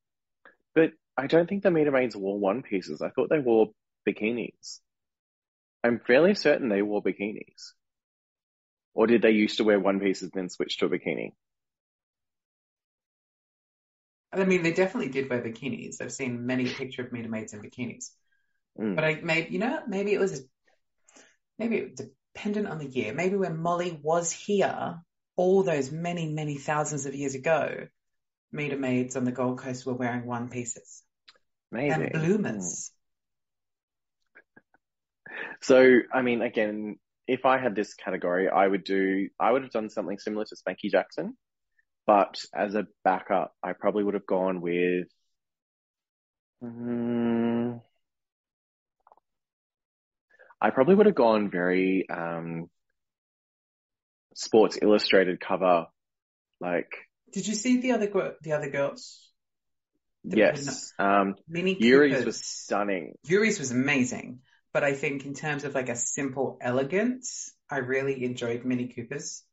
But 0.75 0.93
I 1.17 1.29
don't 1.29 1.49
think 1.49 1.63
the 1.63 1.71
meter 1.71 1.93
maids 1.93 2.17
wore 2.17 2.39
one 2.39 2.63
pieces. 2.63 3.01
I 3.01 3.11
thought 3.11 3.31
they 3.31 3.39
wore 3.39 3.71
bikinis. 4.07 4.81
I'm 5.85 6.01
fairly 6.01 6.35
certain 6.35 6.69
they 6.69 6.83
wore 6.83 7.03
bikinis. 7.03 7.73
Or 8.93 9.07
did 9.07 9.23
they 9.23 9.31
used 9.31 9.59
to 9.59 9.65
wear 9.65 9.79
one 9.79 10.01
pieces 10.01 10.31
and 10.33 10.33
then 10.35 10.49
switch 10.49 10.79
to 10.79 10.87
a 10.87 10.89
bikini? 10.89 11.33
I 14.33 14.45
mean, 14.45 14.63
they 14.63 14.73
definitely 14.73 15.11
did 15.11 15.31
wear 15.31 15.41
bikinis. 15.41 16.01
I've 16.01 16.13
seen 16.13 16.47
many 16.47 16.69
picture 16.69 17.03
of 17.03 17.13
meter 17.13 17.29
maids 17.29 17.55
in 17.55 17.63
bikinis. 17.63 18.11
Mm. 18.79 18.97
But 18.97 19.05
I 19.05 19.21
maybe 19.23 19.53
you 19.53 19.61
know 19.61 19.81
maybe 19.87 20.13
it 20.13 20.19
was 20.19 20.45
maybe 21.59 21.77
it 21.77 21.91
was 21.91 22.09
dependent 22.35 22.68
on 22.68 22.78
the 22.78 22.87
year. 22.87 23.14
Maybe 23.14 23.37
when 23.37 23.57
Molly 23.57 23.99
was 24.03 24.30
here, 24.32 25.01
all 25.37 25.62
those 25.62 25.91
many 25.91 26.32
many 26.32 26.57
thousands 26.59 27.07
of 27.07 27.14
years 27.14 27.35
ago, 27.35 27.87
meter 28.53 28.76
maids 28.76 29.16
on 29.16 29.24
the 29.24 29.32
Gold 29.32 29.59
Coast 29.59 29.87
were 29.87 29.95
wearing 29.95 30.26
one 30.26 30.49
pieces 30.49 31.03
Maybe. 31.70 31.91
and 31.91 32.12
bloomers. 32.12 32.91
So, 35.62 36.01
I 36.12 36.22
mean, 36.22 36.43
again, 36.43 36.97
if 37.26 37.45
I 37.47 37.59
had 37.59 37.74
this 37.74 37.95
category, 37.95 38.49
I 38.49 38.66
would 38.66 38.85
do, 38.85 39.28
I 39.41 39.51
would 39.51 39.62
have 39.62 39.72
done 39.72 39.91
something 39.91 40.18
similar 40.18 40.45
to 40.45 40.57
Spanky 40.57 40.91
Jackson, 40.91 41.37
but 42.07 42.45
as 42.55 42.74
a 42.74 42.87
backup, 43.03 43.55
I 43.62 43.72
probably 43.72 44.05
would 44.05 44.14
have 44.14 44.26
gone 44.26 44.61
with, 44.61 45.09
mm, 46.62 47.80
I 50.65 50.71
probably 50.71 50.95
would 50.95 51.05
have 51.05 51.15
gone 51.15 51.51
very, 51.51 52.09
um, 52.09 52.71
Sports 54.35 54.79
Illustrated 54.81 55.39
cover, 55.39 55.89
like, 56.59 56.91
Did 57.35 57.47
you 57.47 57.55
see 57.55 57.83
the 57.83 57.93
other 57.93 58.07
gr- 58.07 58.39
the 58.41 58.53
other 58.53 58.71
girls? 58.71 59.31
The 60.25 60.39
yes, 60.39 60.95
um, 60.99 61.35
Minnie 61.47 61.77
Yuri's 61.79 62.25
was 62.25 62.43
stunning. 62.43 63.12
Yuri's 63.27 63.59
was 63.59 63.73
amazing, 63.73 64.41
but 64.73 64.83
I 64.83 64.95
think 64.95 65.27
in 65.27 65.35
terms 65.35 65.65
of 65.65 65.75
like 65.75 65.91
a 65.91 65.97
simple 65.97 66.57
elegance, 66.62 67.53
I 67.69 67.79
really 67.79 68.25
enjoyed 68.25 68.65
Minnie 68.65 68.89
Cooper's. 68.89 69.45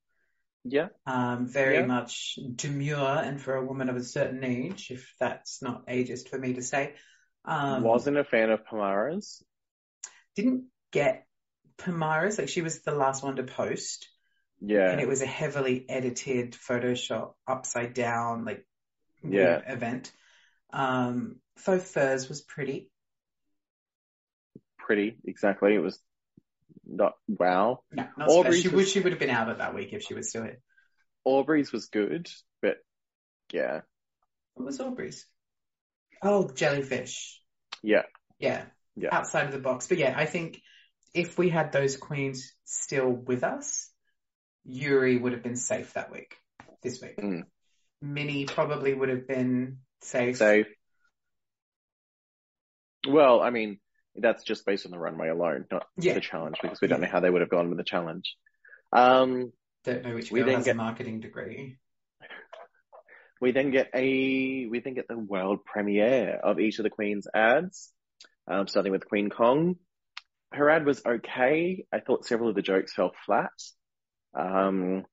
Yeah, 0.63 0.89
Um, 1.05 1.47
very 1.47 1.79
Yeah. 1.79 1.87
much 1.87 2.39
demure, 2.55 3.17
and 3.27 3.41
for 3.41 3.55
a 3.55 3.65
woman 3.65 3.89
of 3.89 3.97
a 3.97 4.03
certain 4.03 4.45
age, 4.45 4.91
if 4.91 5.13
that's 5.19 5.61
not 5.61 5.87
ageist 5.87 6.29
for 6.29 6.39
me 6.39 6.53
to 6.53 6.61
say, 6.61 6.95
um, 7.43 7.83
wasn't 7.83 8.17
a 8.17 8.23
fan 8.23 8.49
of 8.49 8.63
Pomara's. 8.63 9.43
didn't 10.37 10.70
get 10.91 11.25
Pomara's. 11.77 12.37
Like 12.37 12.49
she 12.49 12.61
was 12.61 12.81
the 12.81 12.93
last 12.95 13.23
one 13.23 13.37
to 13.37 13.43
post, 13.43 14.07
Yeah, 14.59 14.91
and 14.91 15.01
it 15.01 15.07
was 15.07 15.21
a 15.21 15.25
heavily 15.25 15.85
edited 15.89 16.53
Photoshop 16.53 17.33
upside 17.47 17.93
down 17.93 18.45
like 18.45 18.65
Yeah. 19.23 19.61
event. 19.71 20.11
Um, 20.71 21.39
Faux 21.57 21.91
Furs 21.91 22.29
was 22.29 22.41
pretty. 22.41 22.89
pretty, 24.77 25.15
exactly. 25.25 25.75
It 25.75 25.79
was 25.79 25.99
not, 26.85 27.13
wow. 27.27 27.83
No, 27.91 28.07
not 28.17 28.29
Aubrey's 28.29 28.61
she 28.61 28.67
was- 28.67 28.75
would 28.75 28.87
she 28.87 28.99
would 28.99 29.11
have 29.13 29.19
been 29.19 29.29
out 29.29 29.49
of 29.49 29.59
that 29.59 29.73
week 29.75 29.93
if 29.93 30.01
she 30.03 30.13
was 30.13 30.29
still 30.29 30.43
here. 30.43 30.59
Aubrey's 31.23 31.71
was 31.71 31.85
good, 31.87 32.29
but 32.61 32.77
yeah, 33.53 33.81
What 34.55 34.65
was 34.65 34.79
Aubrey's? 34.81 35.25
Oh, 36.21 36.49
jellyfish. 36.51 37.41
yeah, 37.81 38.03
Yeah. 38.39 38.65
Yeah. 38.95 39.09
Outside 39.15 39.45
of 39.45 39.53
the 39.53 39.59
box. 39.59 39.87
But 39.87 39.97
yeah, 39.99 40.13
I 40.17 40.25
think 40.25 40.61
if 41.13 41.37
we 41.37 41.49
had 41.49 41.71
those 41.71 41.97
queens 41.97 42.53
still 42.65 43.09
with 43.09 43.43
us, 43.43 43.89
Yuri 44.65 45.17
would 45.17 45.33
have 45.33 45.43
been 45.43 45.55
safe 45.55 45.93
that 45.93 46.11
week, 46.11 46.35
this 46.83 47.01
week. 47.01 47.17
Mm. 47.17 47.43
Minnie 48.01 48.45
probably 48.45 48.93
would 48.93 49.09
have 49.09 49.27
been 49.27 49.79
safe. 50.01 50.37
safe. 50.37 50.67
Well, 53.07 53.41
I 53.41 53.49
mean, 53.49 53.79
that's 54.15 54.43
just 54.43 54.65
based 54.65 54.85
on 54.85 54.91
the 54.91 54.99
runway 54.99 55.29
alone, 55.29 55.65
not 55.71 55.87
Yeah. 55.97 56.13
the 56.13 56.21
challenge, 56.21 56.57
because 56.61 56.81
we 56.81 56.87
don't 56.87 56.99
Yeah. 57.01 57.07
know 57.07 57.11
how 57.11 57.19
they 57.19 57.29
would 57.29 57.41
have 57.41 57.49
gone 57.49 57.69
with 57.69 57.77
the 57.77 57.83
challenge. 57.83 58.35
Um, 58.91 59.53
Don't 59.83 60.03
know 60.03 60.13
which 60.13 60.29
We 60.31 60.41
girl 60.41 60.47
then 60.47 60.55
has 60.57 60.65
get- 60.65 60.75
a 60.75 60.77
marketing 60.77 61.21
degree. 61.21 61.77
we 63.39 63.51
then 63.51 63.71
get 63.71 63.89
a, 63.95 64.67
we 64.67 64.79
then 64.79 64.93
get 64.93 65.07
the 65.07 65.17
world 65.17 65.65
premiere 65.65 66.35
of 66.35 66.59
each 66.59 66.77
of 66.77 66.83
the 66.83 66.91
Queen's 66.91 67.27
ads, 67.33 67.91
um, 68.47 68.67
starting 68.67 68.91
with 68.91 69.07
Queen 69.07 69.29
Kong. 69.31 69.79
Her 70.51 70.69
ad 70.69 70.85
was 70.85 71.01
okay. 71.05 71.85
I 71.93 71.99
thought 71.99 72.25
several 72.25 72.49
of 72.49 72.55
the 72.55 72.61
jokes 72.61 72.93
fell 72.93 73.11
flat. 73.25 73.51
Um, 74.33 75.05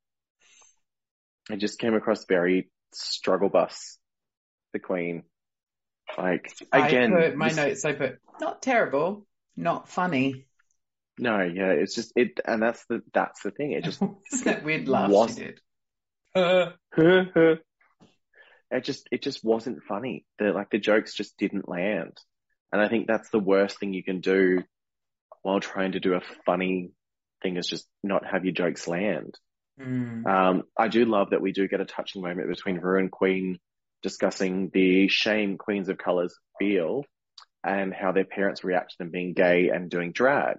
it 1.50 1.58
just 1.58 1.78
came 1.78 1.94
across 1.94 2.24
very 2.26 2.70
struggle 2.92 3.48
bus, 3.48 3.98
the 4.72 4.78
Queen. 4.80 5.22
Like, 6.16 6.52
again, 6.72 7.12
I 7.14 7.20
put 7.28 7.36
my 7.36 7.48
this- 7.48 7.56
notes, 7.56 7.84
I 7.84 7.92
put 7.92 8.18
not 8.40 8.62
terrible, 8.62 9.26
not 9.56 9.88
funny. 9.88 10.46
no, 11.18 11.40
yeah, 11.42 11.70
it's 11.70 11.94
just, 11.94 12.12
it, 12.16 12.40
and 12.46 12.62
that's 12.62 12.84
the, 12.88 13.02
that's 13.12 13.42
the 13.42 13.50
thing. 13.50 13.72
It 13.72 13.84
just, 13.84 14.02
Isn't 14.32 14.44
that 14.44 14.64
weird 14.64 14.88
laugh 14.88 15.10
Was- 15.10 15.34
she 15.36 15.44
did? 15.44 15.60
Uh, 16.34 16.70
it 16.96 18.84
just 18.84 19.08
it 19.10 19.22
just 19.22 19.42
wasn't 19.42 19.82
funny. 19.82 20.24
The 20.38 20.52
like 20.52 20.70
the 20.70 20.78
jokes 20.78 21.14
just 21.14 21.36
didn't 21.38 21.68
land. 21.68 22.16
And 22.70 22.80
I 22.82 22.88
think 22.88 23.06
that's 23.06 23.30
the 23.30 23.38
worst 23.38 23.80
thing 23.80 23.94
you 23.94 24.04
can 24.04 24.20
do 24.20 24.62
while 25.42 25.60
trying 25.60 25.92
to 25.92 26.00
do 26.00 26.14
a 26.14 26.20
funny 26.46 26.90
thing 27.42 27.56
is 27.56 27.66
just 27.66 27.86
not 28.02 28.26
have 28.26 28.44
your 28.44 28.54
jokes 28.54 28.88
land. 28.88 29.34
mm, 29.80 30.26
Um, 30.26 30.64
I 30.76 30.88
do 30.88 31.04
love 31.04 31.30
that 31.30 31.40
we 31.40 31.52
do 31.52 31.68
get 31.68 31.80
a 31.80 31.84
touching 31.84 32.22
moment 32.22 32.48
between 32.48 32.78
Ru 32.78 32.98
and 32.98 33.10
Queen 33.10 33.58
discussing 34.02 34.70
the 34.72 35.08
shame 35.08 35.58
queens 35.58 35.88
of 35.88 35.98
colors 35.98 36.36
feel 36.58 37.04
and 37.64 37.92
how 37.92 38.12
their 38.12 38.24
parents 38.24 38.64
react 38.64 38.92
to 38.92 38.98
them 38.98 39.10
being 39.10 39.34
gay 39.34 39.68
and 39.70 39.90
doing 39.90 40.12
drag. 40.12 40.56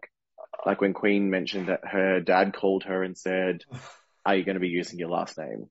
Like 0.65 0.81
when 0.81 0.93
Queen 0.93 1.29
mentioned 1.29 1.69
that 1.69 1.81
her 1.85 2.19
dad 2.19 2.53
called 2.53 2.83
her 2.83 3.03
and 3.03 3.17
said, 3.17 3.61
are 4.25 4.35
you 4.35 4.43
going 4.43 4.55
to 4.55 4.59
be 4.61 4.67
using 4.67 4.99
your 4.99 5.09
last 5.09 5.37
name? 5.37 5.69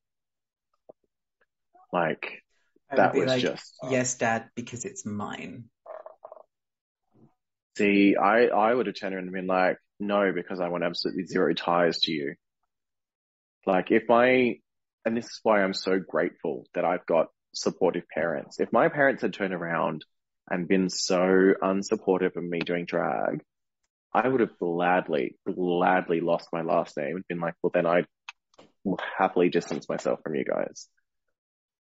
Like, 1.93 2.43
that 2.91 3.15
was 3.15 3.27
like, 3.27 3.41
just, 3.41 3.75
yes, 3.91 4.17
dad, 4.17 4.49
because 4.55 4.85
it's 4.85 5.05
mine. 5.07 5.65
See, 7.79 8.17
I, 8.17 8.47
I 8.47 8.75
would 8.75 8.87
have 8.87 8.97
turned 8.97 9.15
around 9.15 9.25
and 9.25 9.33
been 9.33 9.47
like, 9.47 9.79
no, 10.01 10.33
because 10.35 10.61
I 10.61 10.69
want 10.69 10.85
absolutely 10.85 11.27
zero 11.27 11.55
ties 11.55 11.99
to 12.01 12.13
you. 12.13 12.35
Like, 13.67 13.91
if 13.91 14.05
my, 14.09 14.57
and 15.05 15.17
this 15.17 15.27
is 15.27 15.41
why 15.43 15.63
I'm 15.63 15.75
so 15.75 15.99
grateful 15.99 16.67
that 16.75 16.85
I've 16.85 17.07
got 17.07 17.29
supportive 17.55 18.05
parents. 18.13 18.61
If 18.61 18.73
my 18.73 18.89
parents 18.89 19.23
had 19.23 19.33
turned 19.33 19.55
around 19.55 20.05
and 20.51 20.69
been 20.69 20.91
so 20.91 21.55
unsupportive 21.63 22.37
of 22.37 22.45
me 22.45 22.61
doing 22.61 22.85
drag, 22.85 23.43
I 24.13 24.27
would 24.27 24.41
have 24.41 24.59
gladly, 24.59 25.37
gladly 25.47 26.21
lost 26.21 26.49
my 26.53 26.63
last 26.63 26.97
name 26.97 27.17
and 27.17 27.29
been 27.29 27.41
like, 27.41 27.55
well, 27.63 27.71
then 27.73 27.87
I'd 27.87 28.07
happily 29.19 29.51
distance 29.51 29.89
myself 29.89 30.21
from 30.23 30.35
you 30.35 30.45
guys. 30.45 30.89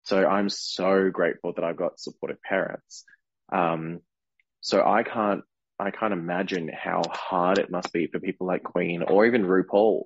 So 0.04 0.26
I'm 0.26 0.50
so 0.50 1.10
grateful 1.10 1.54
that 1.54 1.64
I've 1.64 1.78
got 1.78 2.00
supportive 2.00 2.42
parents. 2.42 3.04
Um, 3.52 4.02
so 4.62 4.84
I 4.86 5.04
can't, 5.04 5.44
I 5.82 5.92
can't 5.92 6.14
imagine 6.14 6.70
how 6.70 7.02
hard 7.12 7.58
it 7.58 7.72
must 7.72 7.92
be 7.92 8.08
for 8.08 8.20
people 8.20 8.46
like 8.46 8.64
Queen 8.64 9.02
or 9.02 9.26
even 9.26 9.44
RuPaul. 9.44 10.04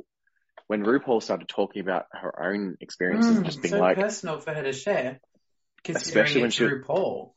When 0.68 0.84
RuPaul 0.84 1.22
started 1.22 1.50
talking 1.50 1.82
about 1.82 2.06
her 2.14 2.42
own 2.52 2.78
experiences, 2.80 3.36
and 3.36 3.46
just 3.46 3.60
Mm, 3.60 3.62
being 3.64 3.72
so 3.74 3.80
like, 3.82 3.98
personal 3.98 4.40
for 4.40 4.54
her 4.54 4.64
to 4.64 4.72
share. 4.72 5.20
Especially 5.88 6.42
when 6.42 6.50
she- 6.50 6.64
RuPaul. 6.64 7.34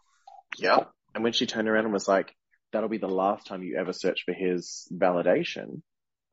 yeah. 0.57 0.85
And 1.15 1.25
when 1.25 1.33
she 1.33 1.47
turned 1.47 1.69
around 1.69 1.85
and 1.85 1.93
was 1.93 2.07
like, 2.09 2.35
that'll 2.73 2.89
be 2.89 2.99
the 2.99 3.09
last 3.09 3.47
time 3.47 3.63
you 3.63 3.77
ever 3.77 3.93
search 3.93 4.23
for 4.25 4.33
his 4.33 4.87
validation. 4.93 5.83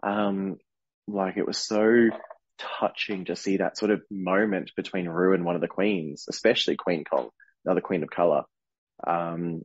Um, 0.03 0.57
like 1.07 1.37
it 1.37 1.47
was 1.47 1.57
so 1.57 2.09
touching 2.57 3.25
to 3.25 3.35
see 3.35 3.57
that 3.57 3.77
sort 3.77 3.91
of 3.91 4.01
moment 4.11 4.71
between 4.77 5.07
Ru 5.09 5.33
and 5.33 5.43
one 5.43 5.55
of 5.55 5.61
the 5.61 5.67
queens, 5.67 6.25
especially 6.29 6.75
Queen 6.75 7.03
Kong, 7.03 7.29
another 7.65 7.81
queen 7.81 8.03
of 8.03 8.09
color. 8.09 8.43
Um, 9.05 9.63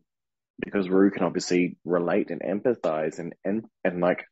because 0.63 0.89
Ru 0.89 1.11
can 1.11 1.25
obviously 1.25 1.77
relate 1.85 2.31
and 2.31 2.41
empathize 2.41 3.19
and, 3.19 3.35
and, 3.45 3.65
and 3.85 4.01
like 4.01 4.25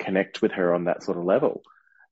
connect 0.00 0.42
with 0.42 0.52
her 0.52 0.74
on 0.74 0.84
that 0.84 1.02
sort 1.02 1.18
of 1.18 1.24
level. 1.24 1.62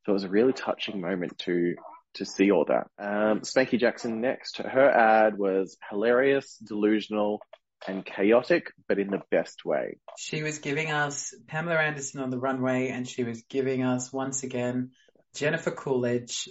So 0.05 0.13
it 0.13 0.15
was 0.15 0.25
a 0.25 0.29
really 0.29 0.53
touching 0.53 1.01
moment 1.01 1.39
to 1.41 1.75
to 2.15 2.25
see 2.25 2.51
all 2.51 2.65
that. 2.67 2.87
Um, 2.99 3.41
Spanky 3.41 3.79
Jackson 3.79 4.21
next. 4.21 4.59
Her 4.59 4.89
ad 4.89 5.37
was 5.37 5.77
hilarious, 5.91 6.57
delusional, 6.57 7.41
and 7.87 8.05
chaotic, 8.05 8.73
but 8.89 8.99
in 8.99 9.11
the 9.11 9.23
best 9.31 9.65
way. 9.65 9.99
She 10.17 10.43
was 10.43 10.59
giving 10.59 10.91
us 10.91 11.35
Pamela 11.49 11.77
Anderson 11.77 12.21
on 12.21 12.31
the 12.31 12.39
runway, 12.39 12.89
and 12.89 13.09
she 13.09 13.25
was 13.25 13.43
giving 13.49 13.83
us 13.83 14.13
once 14.13 14.43
again 14.43 14.93
Jennifer 15.35 15.73
Coolidge 15.73 16.49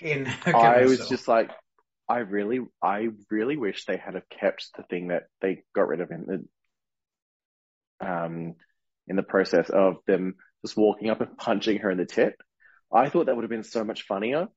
in 0.00 0.26
her 0.26 0.52
commercial. 0.52 0.82
I 0.82 0.84
was 0.84 1.08
just 1.08 1.26
like, 1.26 1.50
I 2.08 2.18
really, 2.18 2.60
I 2.82 3.08
really 3.30 3.56
wish 3.56 3.84
they 3.84 3.96
had 3.96 4.14
have 4.14 4.28
kept 4.28 4.70
the 4.76 4.82
thing 4.82 5.08
that 5.08 5.24
they 5.40 5.62
got 5.74 5.88
rid 5.88 6.00
of 6.00 6.10
in 6.10 6.48
the, 8.00 8.06
um, 8.06 8.54
in 9.06 9.16
the 9.16 9.22
process 9.22 9.70
of 9.70 9.96
them 10.06 10.34
just 10.64 10.76
walking 10.76 11.10
up 11.10 11.20
and 11.20 11.36
punching 11.36 11.78
her 11.78 11.90
in 11.90 11.98
the 11.98 12.06
tit. 12.06 12.34
I 12.92 13.08
thought 13.08 13.26
that 13.26 13.34
would 13.34 13.42
have 13.42 13.50
been 13.50 13.64
so 13.64 13.84
much 13.84 14.02
funnier. 14.02 14.48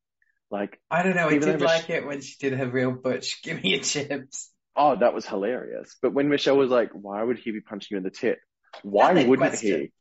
Like, 0.52 0.80
I 0.92 1.04
don't 1.04 1.16
know. 1.16 1.28
I 1.28 1.38
did 1.38 1.62
like 1.62 1.90
Mich- 1.90 1.98
it 1.98 2.06
when 2.06 2.22
she 2.22 2.36
did 2.40 2.54
her 2.54 2.70
real 2.70 2.92
butch. 2.92 3.42
Give 3.44 3.62
me 3.62 3.72
your 3.72 3.80
chips. 3.80 4.52
oh, 4.76 4.96
that 4.96 5.14
was 5.14 5.26
hilarious. 5.26 5.96
But 6.02 6.14
when 6.14 6.30
Michelle 6.30 6.58
was 6.58 6.70
like, 6.70 6.92
why 6.92 7.24
would 7.24 7.40
he 7.40 7.52
be 7.52 7.62
punching 7.62 7.88
you 7.92 7.98
in 7.98 8.04
the 8.04 8.12
tit? 8.12 8.40
Why 8.84 9.14
wouldn't 9.14 9.38
question. 9.38 9.82
he? 9.82 9.92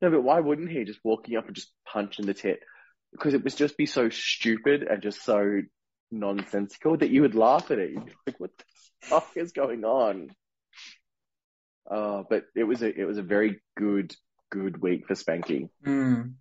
No, 0.00 0.10
but 0.10 0.22
why 0.22 0.40
wouldn't 0.40 0.70
he 0.70 0.84
just 0.84 0.98
walking 1.04 1.36
up 1.36 1.46
and 1.46 1.54
just 1.54 1.70
punch 1.86 2.18
in 2.18 2.26
the 2.26 2.34
tit? 2.34 2.60
Because 3.12 3.34
it 3.34 3.44
would 3.44 3.56
just 3.56 3.76
be 3.76 3.86
so 3.86 4.08
stupid 4.10 4.82
and 4.82 5.00
just 5.02 5.22
so 5.24 5.60
nonsensical 6.12 6.96
that 6.98 7.10
you 7.10 7.22
would 7.22 7.34
laugh 7.34 7.70
at 7.70 7.78
it. 7.78 7.90
You'd 7.90 8.06
be 8.06 8.12
like, 8.26 8.38
what 8.40 8.50
the 8.56 8.64
fuck 9.02 9.30
is 9.36 9.52
going 9.52 9.84
on? 9.84 10.28
Uh, 11.90 12.22
but 12.28 12.44
it 12.54 12.64
was 12.64 12.82
a, 12.82 13.00
it 13.00 13.04
was 13.04 13.18
a 13.18 13.22
very 13.22 13.60
good, 13.76 14.14
good 14.50 14.80
week 14.80 15.06
for 15.06 15.14
Spanky. 15.14 15.68
Mm. 15.84 16.34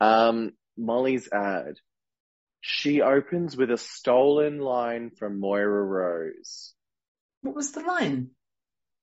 Um, 0.00 0.52
Molly's 0.76 1.28
ad. 1.30 1.74
She 2.62 3.00
opens 3.00 3.56
with 3.56 3.70
a 3.70 3.78
stolen 3.78 4.58
line 4.58 5.10
from 5.10 5.40
Moira 5.40 5.82
Rose. 5.82 6.74
What 7.42 7.54
was 7.54 7.72
the 7.72 7.80
line? 7.80 8.30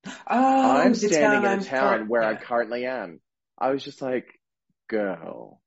Oh, 0.05 0.77
I'm 0.77 0.93
standing 0.95 1.39
in 1.39 1.45
a 1.45 1.49
I'm 1.49 1.63
town 1.63 1.99
cur- 1.99 2.05
where 2.05 2.23
I 2.23 2.35
currently 2.35 2.85
am. 2.85 3.19
I 3.57 3.71
was 3.71 3.83
just 3.83 4.01
like, 4.01 4.27
girl, 4.87 5.59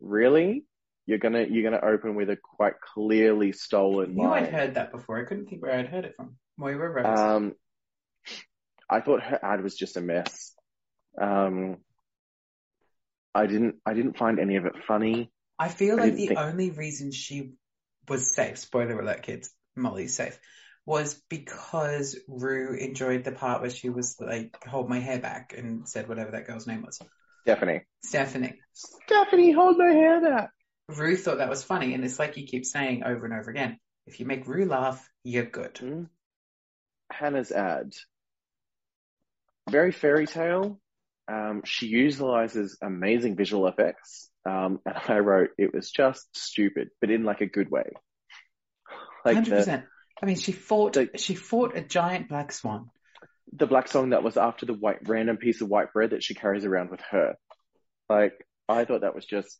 really? 0.00 0.64
You're 1.08 1.16
gonna 1.16 1.46
you're 1.48 1.62
gonna 1.62 1.82
open 1.82 2.16
with 2.16 2.28
a 2.28 2.36
quite 2.36 2.82
clearly 2.82 3.48
I 3.48 3.52
stolen 3.52 4.14
knew 4.14 4.28
I'd 4.28 4.50
heard 4.50 4.74
that 4.74 4.92
before. 4.92 5.18
I 5.18 5.24
couldn't 5.24 5.46
think 5.46 5.62
where 5.62 5.72
I'd 5.72 5.88
heard 5.88 6.04
it 6.04 6.14
from. 6.14 6.36
Moira 6.58 6.90
Rose. 6.90 7.18
Um, 7.18 7.54
I 8.90 9.00
thought 9.00 9.22
her 9.22 9.42
ad 9.42 9.62
was 9.62 9.74
just 9.74 9.96
a 9.96 10.02
mess. 10.02 10.54
Um, 11.18 11.78
I 13.34 13.46
didn't 13.46 13.76
I 13.86 13.94
didn't 13.94 14.18
find 14.18 14.38
any 14.38 14.56
of 14.56 14.66
it 14.66 14.74
funny. 14.86 15.32
I 15.58 15.70
feel 15.70 15.96
like 15.96 16.14
the 16.14 16.26
think- 16.26 16.38
only 16.38 16.72
reason 16.72 17.10
she 17.10 17.54
was 18.06 18.30
safe, 18.30 18.58
spoiler 18.58 19.00
alert 19.00 19.22
kids, 19.22 19.48
Molly's 19.74 20.14
safe, 20.14 20.38
was 20.84 21.14
because 21.30 22.18
Ru 22.28 22.74
enjoyed 22.74 23.24
the 23.24 23.32
part 23.32 23.62
where 23.62 23.70
she 23.70 23.88
was 23.88 24.20
like, 24.20 24.62
hold 24.62 24.90
my 24.90 24.98
hair 24.98 25.20
back 25.20 25.54
and 25.56 25.88
said 25.88 26.06
whatever 26.06 26.32
that 26.32 26.46
girl's 26.46 26.66
name 26.66 26.82
was. 26.82 27.00
Stephanie. 27.44 27.86
Stephanie. 28.04 28.60
Stephanie, 28.74 29.52
hold 29.52 29.78
my 29.78 29.90
hair 29.90 30.20
back. 30.20 30.50
Ru 30.88 31.16
thought 31.16 31.38
that 31.38 31.50
was 31.50 31.62
funny 31.62 31.94
and 31.94 32.04
it's 32.04 32.18
like 32.18 32.36
you 32.36 32.46
keep 32.46 32.64
saying 32.64 33.02
over 33.04 33.24
and 33.26 33.34
over 33.34 33.50
again. 33.50 33.78
If 34.06 34.20
you 34.20 34.26
make 34.26 34.46
Ru 34.46 34.64
laugh, 34.64 35.06
you're 35.22 35.44
good. 35.44 35.76
Hmm? 35.78 36.04
Hannah's 37.10 37.52
ad. 37.52 37.92
Very 39.70 39.92
fairy 39.92 40.26
tale. 40.26 40.80
Um, 41.30 41.62
she 41.64 41.86
utilizes 41.88 42.78
amazing 42.80 43.36
visual 43.36 43.66
effects. 43.66 44.30
Um, 44.46 44.80
and 44.86 44.96
I 45.08 45.18
wrote 45.18 45.50
it 45.58 45.74
was 45.74 45.90
just 45.90 46.26
stupid, 46.36 46.88
but 47.00 47.10
in 47.10 47.24
like 47.24 47.42
a 47.42 47.46
good 47.46 47.70
way. 47.70 47.90
Like 49.24 49.34
hundred 49.34 49.56
percent. 49.56 49.84
I 50.22 50.26
mean, 50.26 50.36
she 50.36 50.52
fought. 50.52 50.94
the- 50.94 51.10
she 51.16 51.34
fought 51.34 51.76
a 51.76 51.82
giant 51.82 52.28
black 52.28 52.50
swan. 52.50 52.90
the 53.52 53.66
black 53.66 53.88
song 53.88 54.10
that 54.10 54.22
was 54.22 54.36
after 54.38 54.64
the 54.64 54.72
white 54.74 55.06
random 55.06 55.36
piece 55.36 55.60
of 55.60 55.68
white 55.68 55.92
bread 55.92 56.10
that 56.10 56.22
she 56.22 56.34
carries 56.34 56.64
around 56.64 56.90
with 56.90 57.00
her. 57.10 57.34
Like 58.08 58.32
I 58.68 58.84
thought 58.86 59.02
that 59.02 59.14
was 59.14 59.26
just 59.26 59.58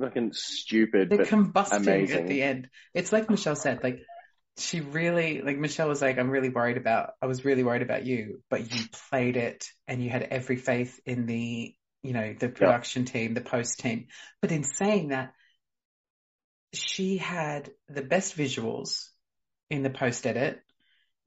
fucking 0.00 0.32
stupid, 0.32 1.10
The 1.10 1.18
but 1.18 1.26
combusting 1.28 1.76
amazing. 1.76 2.18
at 2.18 2.28
the 2.28 2.42
end. 2.42 2.68
It's 2.94 3.12
like 3.12 3.30
Michelle 3.30 3.56
said. 3.56 3.82
Like 3.82 4.00
she 4.56 4.80
really, 4.80 5.42
like 5.42 5.58
Michelle 5.58 5.88
was 5.88 6.02
like, 6.02 6.18
"I'm 6.18 6.30
really 6.30 6.48
worried 6.48 6.76
about. 6.76 7.12
I 7.20 7.26
was 7.26 7.44
really 7.44 7.64
worried 7.64 7.82
about 7.82 8.04
you, 8.04 8.42
but 8.50 8.72
you 8.72 8.84
played 9.10 9.36
it, 9.36 9.66
and 9.88 10.02
you 10.02 10.10
had 10.10 10.22
every 10.22 10.56
faith 10.56 11.00
in 11.04 11.26
the, 11.26 11.74
you 12.02 12.12
know, 12.12 12.34
the 12.38 12.48
production 12.48 13.04
team, 13.04 13.34
the 13.34 13.40
post 13.40 13.80
team. 13.80 14.06
But 14.40 14.52
in 14.52 14.64
saying 14.64 15.08
that, 15.08 15.32
she 16.72 17.18
had 17.18 17.70
the 17.88 18.02
best 18.02 18.36
visuals 18.36 19.08
in 19.70 19.82
the 19.82 19.90
post 19.90 20.26
edit 20.26 20.60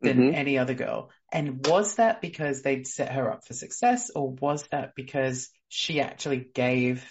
than 0.02 0.18
Mhm. 0.18 0.36
any 0.36 0.58
other 0.58 0.74
girl. 0.76 1.10
And 1.32 1.66
was 1.66 1.96
that 1.96 2.22
because 2.22 2.62
they'd 2.62 2.86
set 2.88 3.12
her 3.12 3.32
up 3.32 3.46
for 3.46 3.54
success, 3.54 4.10
or 4.12 4.32
was 4.32 4.68
that 4.68 4.94
because 4.96 5.50
she 5.70 6.00
actually 6.02 6.40
gave 6.40 7.10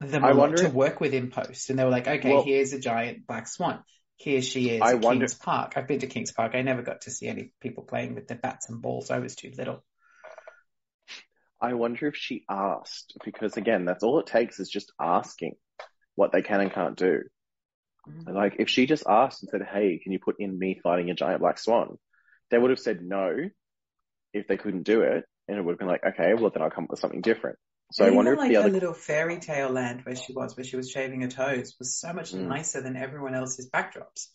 them 0.00 0.24
I 0.24 0.32
wonder 0.32 0.56
to 0.58 0.68
work 0.70 1.00
with 1.00 1.14
in 1.14 1.30
post? 1.30 1.70
And 1.70 1.78
they 1.78 1.84
were 1.84 1.90
like, 1.90 2.06
okay, 2.06 2.32
Well- 2.32 2.44
here's 2.44 2.72
a 2.72 2.78
giant 2.78 3.26
black 3.26 3.48
swan. 3.48 3.82
Here 4.16 4.40
she 4.40 4.70
is 4.70 4.80
I 4.82 4.92
at 4.92 5.00
wonder- 5.00 5.26
Kings 5.26 5.34
Park. 5.34 5.74
I've 5.76 5.86
been 5.86 6.00
to 6.00 6.06
Kings 6.06 6.32
Park. 6.32 6.54
I 6.54 6.62
never 6.62 6.82
got 6.82 7.02
to 7.02 7.10
see 7.10 7.28
any 7.28 7.52
people 7.60 7.84
playing 7.84 8.14
with 8.14 8.28
their 8.28 8.38
bats 8.38 8.68
and 8.70 8.80
balls. 8.80 9.10
I 9.10 9.18
was 9.18 9.36
too 9.36 9.52
little. 9.56 9.84
I 11.60 11.74
wonder 11.74 12.06
if 12.06 12.16
she 12.16 12.44
asked 12.48 13.16
because 13.24 13.56
again, 13.56 13.84
that's 13.84 14.02
all 14.04 14.18
it 14.20 14.26
takes 14.26 14.60
is 14.60 14.68
just 14.68 14.92
asking 15.00 15.54
what 16.14 16.32
they 16.32 16.42
can 16.42 16.60
and 16.60 16.72
can't 16.72 16.96
do. 16.96 17.22
Mhm. 18.08 18.28
Like 18.34 18.56
if 18.58 18.68
she 18.68 18.86
just 18.86 19.04
asked 19.08 19.42
and 19.42 19.50
said, 19.50 19.62
"Hey, 19.62 19.98
can 20.02 20.12
you 20.12 20.18
put 20.18 20.36
in 20.38 20.58
me 20.58 20.80
fighting 20.82 21.10
a 21.10 21.14
giant 21.14 21.40
black 21.40 21.58
swan?" 21.58 21.98
They 22.50 22.58
would 22.58 22.70
have 22.70 22.78
said 22.78 23.02
no 23.02 23.34
if 24.32 24.46
they 24.46 24.56
couldn't 24.56 24.84
do 24.84 25.00
it, 25.02 25.24
and 25.48 25.58
it 25.58 25.62
would 25.64 25.72
have 25.72 25.78
been 25.78 25.88
like, 25.88 26.04
"Okay, 26.04 26.34
well 26.34 26.50
then 26.50 26.62
I'll 26.62 26.70
come 26.70 26.84
up 26.84 26.90
with 26.90 27.00
something 27.00 27.20
different." 27.22 27.58
So 27.92 28.04
I 28.04 28.10
wonder 28.10 28.32
if 28.32 28.38
like 28.38 28.48
the 28.48 28.56
other 28.56 28.70
little 28.70 28.92
fairy 28.92 29.38
tale 29.38 29.70
land 29.70 30.04
where 30.04 30.16
she 30.16 30.32
was, 30.32 30.56
where 30.56 30.64
she 30.64 30.76
was 30.76 30.90
shaving 30.90 31.22
her 31.22 31.28
toes, 31.28 31.76
was 31.78 31.96
so 31.96 32.12
much 32.12 32.32
Mm. 32.32 32.48
nicer 32.48 32.80
than 32.80 32.96
everyone 32.96 33.34
else's 33.34 33.70
backdrops. 33.70 34.28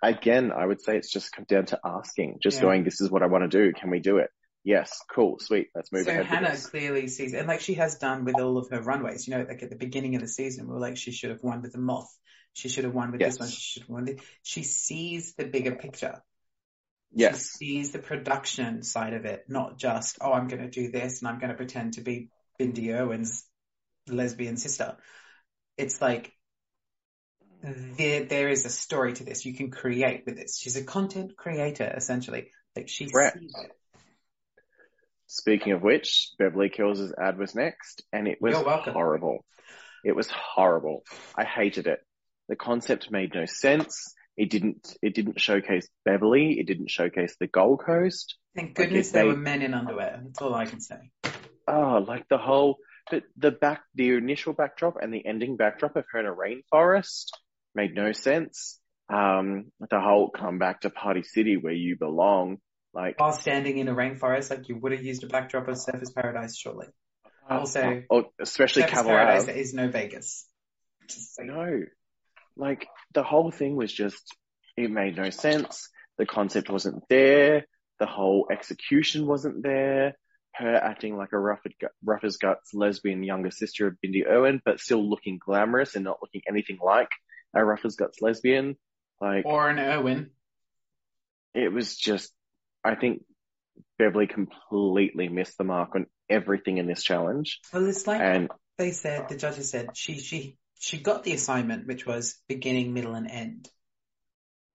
again, 0.00 0.52
I 0.52 0.64
would 0.64 0.80
say 0.80 0.96
it's 0.96 1.10
just 1.10 1.32
come 1.32 1.44
down 1.48 1.66
to 1.66 1.80
asking, 1.84 2.38
just 2.40 2.58
Yeah. 2.58 2.62
going, 2.62 2.84
"This 2.84 3.00
is 3.00 3.10
what 3.10 3.22
I 3.22 3.26
want 3.26 3.42
to 3.42 3.48
do. 3.48 3.72
Can 3.72 3.90
we 3.90 3.98
do 3.98 4.18
it?" 4.18 4.30
Yes, 4.62 5.00
cool, 5.10 5.38
sweet. 5.40 5.70
Let's 5.74 5.90
move 5.90 6.02
on. 6.02 6.04
So 6.06 6.10
ahead. 6.12 6.26
Hannah 6.26 6.56
clearly 6.56 7.08
sees, 7.08 7.34
and 7.34 7.48
like 7.48 7.60
she 7.60 7.74
has 7.74 7.98
done 7.98 8.24
with 8.24 8.38
all 8.38 8.58
of 8.58 8.68
her 8.70 8.80
runways, 8.80 9.26
you 9.26 9.34
know, 9.36 9.44
like 9.48 9.62
at 9.62 9.70
the 9.70 9.76
beginning 9.76 10.14
of 10.14 10.20
the 10.20 10.28
season, 10.28 10.66
we 10.68 10.74
were 10.74 10.78
like, 10.80 10.96
she 10.96 11.10
should 11.10 11.30
have 11.30 11.42
won 11.42 11.62
with 11.62 11.72
the 11.72 11.78
moth. 11.78 12.16
She 12.52 12.68
should 12.68 12.84
have 12.84 12.94
won 12.94 13.10
with 13.10 13.20
Yes. 13.20 13.32
this 13.32 13.40
one. 13.40 13.48
She 13.48 13.60
should 13.60 13.82
have 13.82 13.90
won 13.90 14.04
this. 14.04 14.20
She 14.42 14.62
sees 14.62 15.34
the 15.34 15.44
bigger 15.46 15.74
picture. 15.74 16.22
Yes, 17.10 17.52
She 17.58 17.66
sees 17.66 17.92
the 17.92 17.98
production 17.98 18.82
side 18.82 19.14
of 19.14 19.24
it, 19.24 19.46
not 19.48 19.78
just, 19.78 20.18
oh, 20.20 20.32
I'm 20.32 20.46
going 20.46 20.62
to 20.62 20.70
do 20.70 20.90
this 20.90 21.20
and 21.20 21.28
I'm 21.28 21.38
going 21.38 21.50
to 21.50 21.56
pretend 21.56 21.94
to 21.94 22.02
be 22.02 22.28
Bindi 22.58 22.94
Irwin's 22.94 23.44
lesbian 24.08 24.56
sister. 24.56 24.96
It's 25.76 26.00
like, 26.00 26.32
there, 27.62 28.24
there 28.24 28.48
is 28.48 28.64
a 28.66 28.70
story 28.70 29.12
to 29.14 29.24
this. 29.24 29.44
You 29.44 29.54
can 29.54 29.70
create 29.70 30.24
with 30.26 30.36
this. 30.36 30.58
She's 30.58 30.76
a 30.76 30.84
content 30.84 31.36
creator, 31.36 31.92
essentially. 31.96 32.50
Like 32.76 32.88
she 32.88 33.08
Correct. 33.08 33.38
sees 33.38 33.52
it. 33.56 33.72
Speaking 35.26 35.72
of 35.72 35.82
which, 35.82 36.30
Beverly 36.38 36.70
Kills' 36.70 37.12
ad 37.12 37.38
was 37.38 37.54
next, 37.54 38.02
and 38.12 38.26
it 38.26 38.38
was 38.40 38.54
horrible. 38.54 39.44
It 40.04 40.16
was 40.16 40.28
horrible. 40.30 41.02
I 41.36 41.44
hated 41.44 41.86
it. 41.86 41.98
The 42.48 42.56
concept 42.56 43.10
made 43.10 43.34
no 43.34 43.44
sense. 43.44 44.14
It 44.38 44.48
didn't. 44.48 44.96
It 45.02 45.14
didn't 45.14 45.38
showcase 45.40 45.86
Beverly. 46.04 46.58
It 46.58 46.66
didn't 46.66 46.90
showcase 46.90 47.36
the 47.38 47.46
Gold 47.48 47.82
Coast. 47.84 48.36
Thank 48.56 48.74
goodness 48.74 49.08
if 49.08 49.12
there 49.12 49.24
they- 49.24 49.28
were 49.28 49.36
men 49.36 49.60
in 49.60 49.74
underwear. 49.74 50.20
That's 50.24 50.40
all 50.40 50.54
I 50.54 50.64
can 50.64 50.80
say. 50.80 51.10
Oh, 51.68 52.04
like 52.06 52.26
the 52.28 52.38
whole, 52.38 52.78
but 53.10 53.24
the 53.36 53.50
back, 53.50 53.82
the 53.94 54.10
initial 54.14 54.52
backdrop 54.52 54.96
and 55.00 55.12
the 55.12 55.24
ending 55.24 55.56
backdrop 55.56 55.96
of 55.96 56.04
her 56.12 56.20
in 56.20 56.26
a 56.26 56.34
rainforest 56.34 57.26
made 57.74 57.94
no 57.94 58.12
sense. 58.12 58.80
Um, 59.10 59.72
the 59.78 60.00
whole 60.00 60.30
come 60.30 60.58
back 60.58 60.82
to 60.82 60.90
Party 60.90 61.22
City 61.22 61.56
where 61.56 61.72
you 61.72 61.96
belong. 61.98 62.58
Like, 62.94 63.20
While 63.20 63.32
standing 63.32 63.78
in 63.78 63.88
a 63.88 63.94
rainforest, 63.94 64.50
like 64.50 64.68
you 64.68 64.76
would 64.76 64.92
have 64.92 65.04
used 65.04 65.22
a 65.22 65.26
backdrop 65.26 65.68
of 65.68 65.76
Surfers 65.76 66.14
Paradise, 66.14 66.56
surely. 66.56 66.86
Uh, 67.48 67.58
also, 67.58 68.02
oh, 68.10 68.24
especially 68.40 68.82
Surfers 68.82 68.88
Cavalry. 68.88 69.16
Paradise 69.16 69.48
is 69.48 69.74
no 69.74 69.88
Vegas. 69.88 70.46
No. 71.38 71.82
Like 72.56 72.86
the 73.14 73.22
whole 73.22 73.50
thing 73.50 73.76
was 73.76 73.92
just 73.92 74.22
it 74.76 74.90
made 74.90 75.16
no 75.16 75.30
sense. 75.30 75.88
The 76.18 76.26
concept 76.26 76.70
wasn't 76.70 77.02
there. 77.08 77.66
The 77.98 78.06
whole 78.06 78.48
execution 78.50 79.26
wasn't 79.26 79.62
there. 79.62 80.14
Her 80.54 80.74
acting 80.74 81.16
like 81.16 81.32
a 81.32 81.38
rough, 81.38 81.60
rough 82.04 82.24
as 82.24 82.36
guts 82.36 82.74
lesbian 82.74 83.22
younger 83.22 83.50
sister 83.50 83.86
of 83.86 83.96
Bindi 84.04 84.26
Irwin, 84.26 84.60
but 84.64 84.80
still 84.80 85.08
looking 85.08 85.38
glamorous 85.38 85.94
and 85.94 86.04
not 86.04 86.18
looking 86.20 86.42
anything 86.48 86.78
like 86.82 87.10
a 87.54 87.64
rough 87.64 87.84
as 87.84 87.96
guts 87.96 88.20
lesbian. 88.20 88.76
Like 89.20 89.46
Or 89.46 89.68
an 89.68 89.78
Irwin. 89.78 90.30
it 91.54 91.72
was 91.72 91.96
just, 91.96 92.32
I 92.84 92.94
think 92.94 93.22
Beverly 93.98 94.26
completely 94.26 95.28
missed 95.28 95.58
the 95.58 95.64
mark 95.64 95.94
on 95.94 96.06
everything 96.28 96.78
in 96.78 96.86
this 96.86 97.02
challenge. 97.02 97.60
Well, 97.72 97.86
it's 97.86 98.06
like 98.06 98.20
And 98.20 98.50
they 98.78 98.92
said, 98.92 99.28
the 99.28 99.36
judges 99.36 99.70
said, 99.70 99.96
she, 99.96 100.18
she, 100.18 100.56
she 100.80 100.98
got 100.98 101.24
the 101.24 101.32
assignment, 101.32 101.86
which 101.86 102.06
was 102.06 102.36
beginning, 102.48 102.94
middle, 102.94 103.14
and 103.14 103.30
end. 103.30 103.68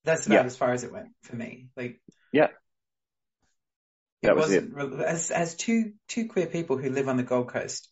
That's 0.06 0.26
about 0.26 0.36
Yeah. 0.36 0.46
as 0.46 0.56
far 0.58 0.72
as 0.72 0.84
it 0.84 0.92
went 0.92 1.10
for 1.24 1.36
me. 1.36 1.70
Like, 1.76 2.02
Yeah. 2.32 2.48
It 4.22 4.28
That 4.28 4.36
was 4.36 4.46
wasn't 4.48 4.74
re- 4.74 5.06
as 5.06 5.32
as 5.32 5.56
two 5.56 5.94
two 6.08 6.28
queer 6.28 6.48
people 6.48 6.78
who 6.78 6.90
live 6.90 7.08
on 7.08 7.18
the 7.18 7.24
Gold 7.24 7.50
Coast. 7.50 7.90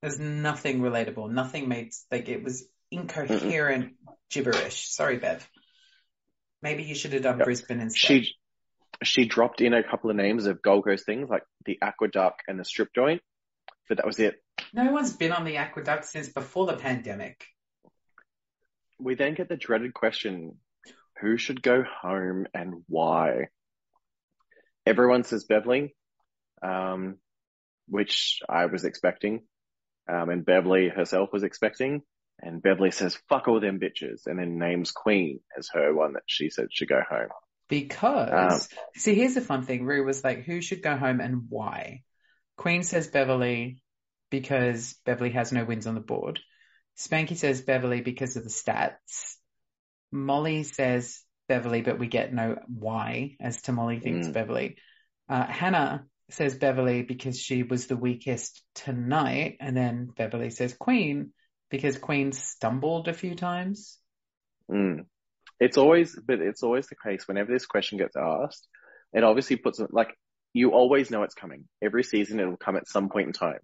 There's 0.00 0.18
nothing 0.18 0.80
relatable. 0.80 1.30
Nothing 1.30 1.68
makes 1.68 2.04
like 2.10 2.28
it 2.28 2.42
was 2.42 2.66
incoherent 2.90 3.94
gibberish. 4.30 4.90
Sorry, 4.90 5.18
Bev. 5.18 5.48
Maybe 6.60 6.84
you 6.84 6.94
should 6.94 7.12
have 7.12 7.22
done 7.22 7.38
Yep. 7.38 7.44
Brisbane 7.44 7.80
instead. 7.80 8.24
She 8.24 8.36
she 9.02 9.24
dropped 9.24 9.60
in 9.60 9.74
a 9.74 9.82
couple 9.82 10.10
of 10.10 10.16
names 10.16 10.46
of 10.46 10.62
Gold 10.62 10.84
Coast 10.84 11.04
things 11.06 11.28
like 11.28 11.42
the 11.64 11.78
Aqueduct 11.82 12.42
and 12.46 12.58
the 12.58 12.64
Strip 12.64 12.90
Joint, 12.94 13.20
but 13.88 13.96
that 13.96 14.06
was 14.06 14.18
it. 14.20 14.36
No 14.72 14.92
one's 14.92 15.12
been 15.12 15.32
on 15.32 15.44
the 15.44 15.56
aqueduct 15.56 16.04
since 16.04 16.28
before 16.28 16.66
the 16.66 16.76
pandemic. 16.76 17.44
We 19.00 19.16
then 19.16 19.34
get 19.34 19.48
the 19.48 19.56
dreaded 19.56 19.92
question: 19.92 20.58
Who 21.20 21.36
should 21.36 21.62
go 21.62 21.82
home 21.82 22.46
and 22.54 22.84
why? 22.86 23.48
Everyone 24.86 25.24
says 25.24 25.44
Beverly, 25.44 25.94
um, 26.62 27.18
which 27.88 28.40
I 28.48 28.66
was 28.66 28.84
expecting, 28.84 29.42
um, 30.08 30.28
and 30.30 30.44
Beverly 30.44 30.88
herself 30.88 31.30
was 31.32 31.42
expecting. 31.42 32.02
And 32.40 32.62
Beverly 32.62 32.90
says, 32.90 33.16
"Fuck 33.28 33.46
all 33.46 33.60
them 33.60 33.78
bitches," 33.78 34.26
and 34.26 34.38
then 34.38 34.58
names 34.58 34.90
Queen 34.90 35.40
as 35.56 35.68
her 35.74 35.94
one 35.94 36.14
that 36.14 36.24
she 36.26 36.50
said 36.50 36.72
should 36.72 36.88
go 36.88 37.00
home. 37.08 37.28
Because, 37.68 38.68
see, 38.96 39.14
here's 39.14 39.34
the 39.34 39.40
fun 39.40 39.62
thing. 39.62 39.84
Ru 39.84 40.04
was 40.04 40.22
like, 40.22 40.44
who 40.44 40.60
should 40.60 40.82
go 40.82 40.94
home 40.94 41.20
and 41.20 41.44
why? 41.48 42.02
Queen 42.56 42.82
says 42.82 43.06
Beverly 43.08 43.82
because 44.30 44.94
Beverly 45.06 45.30
has 45.30 45.52
no 45.52 45.64
wins 45.64 45.86
on 45.86 45.94
the 45.94 46.00
board. 46.00 46.40
Spanky 46.98 47.34
says 47.34 47.62
Beverly 47.62 48.02
because 48.02 48.36
of 48.36 48.44
the 48.44 48.50
stats. 48.50 49.36
Molly 50.10 50.64
says 50.64 51.22
Beverly, 51.52 51.82
but 51.82 51.98
we 51.98 52.06
get 52.06 52.32
no 52.32 52.56
why 52.66 53.36
as 53.38 53.60
to 53.62 53.72
Molly 53.72 54.00
thinks 54.00 54.26
Mm. 54.26 54.32
Beverly. 54.32 54.76
Uh, 55.28 55.44
Hannah 55.44 56.06
says 56.30 56.56
Beverly 56.56 57.02
because 57.02 57.38
she 57.38 57.62
was 57.62 57.86
the 57.86 57.96
weakest 57.96 58.64
tonight. 58.74 59.58
And 59.60 59.76
then 59.76 60.06
Beverly 60.16 60.48
says 60.48 60.72
Queen 60.72 61.34
because 61.68 61.98
Queen 61.98 62.32
stumbled 62.32 63.06
a 63.06 63.12
few 63.12 63.34
times. 63.34 63.98
Mm. 64.70 65.04
It's 65.60 65.76
always, 65.76 66.18
but 66.26 66.40
it's 66.40 66.62
always 66.62 66.86
the 66.86 66.96
case 67.06 67.28
whenever 67.28 67.52
this 67.52 67.66
question 67.66 67.98
gets 67.98 68.16
asked, 68.16 68.66
it 69.12 69.22
obviously 69.22 69.56
puts 69.56 69.78
like 69.90 70.16
you 70.54 70.70
always 70.70 71.10
know 71.10 71.22
it's 71.22 71.34
coming. 71.34 71.68
Every 71.82 72.02
season 72.02 72.40
it 72.40 72.46
will 72.46 72.56
come 72.56 72.76
at 72.76 72.88
some 72.88 73.10
point 73.10 73.26
in 73.26 73.34
time, 73.34 73.60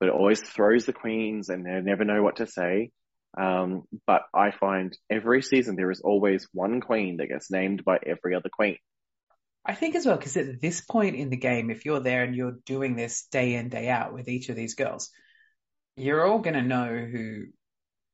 but 0.00 0.08
it 0.08 0.16
always 0.16 0.40
throws 0.40 0.84
the 0.84 0.92
queens 0.92 1.48
and 1.48 1.64
they 1.64 1.80
never 1.80 2.04
know 2.04 2.24
what 2.24 2.36
to 2.36 2.48
say. 2.48 2.90
Um, 3.38 3.84
but 4.06 4.22
I 4.34 4.50
find 4.50 4.96
every 5.08 5.42
season 5.42 5.76
there 5.76 5.90
is 5.90 6.00
always 6.00 6.48
one 6.52 6.80
queen 6.80 7.18
that 7.18 7.28
gets 7.28 7.50
named 7.50 7.84
by 7.84 7.98
every 8.04 8.34
other 8.34 8.50
queen. 8.52 8.76
I 9.64 9.74
think 9.74 9.94
as 9.94 10.06
well, 10.06 10.16
because 10.16 10.36
at 10.36 10.60
this 10.60 10.80
point 10.80 11.16
in 11.16 11.30
the 11.30 11.36
game, 11.36 11.70
if 11.70 11.84
you're 11.84 12.00
there 12.00 12.24
and 12.24 12.34
you're 12.34 12.58
doing 12.64 12.96
this 12.96 13.26
day 13.30 13.54
in, 13.54 13.68
day 13.68 13.88
out 13.88 14.12
with 14.12 14.28
each 14.28 14.48
of 14.48 14.56
these 14.56 14.74
girls, 14.74 15.10
you're 15.96 16.26
all 16.26 16.38
going 16.38 16.54
to 16.54 16.62
know 16.62 16.86
who, 16.86 17.44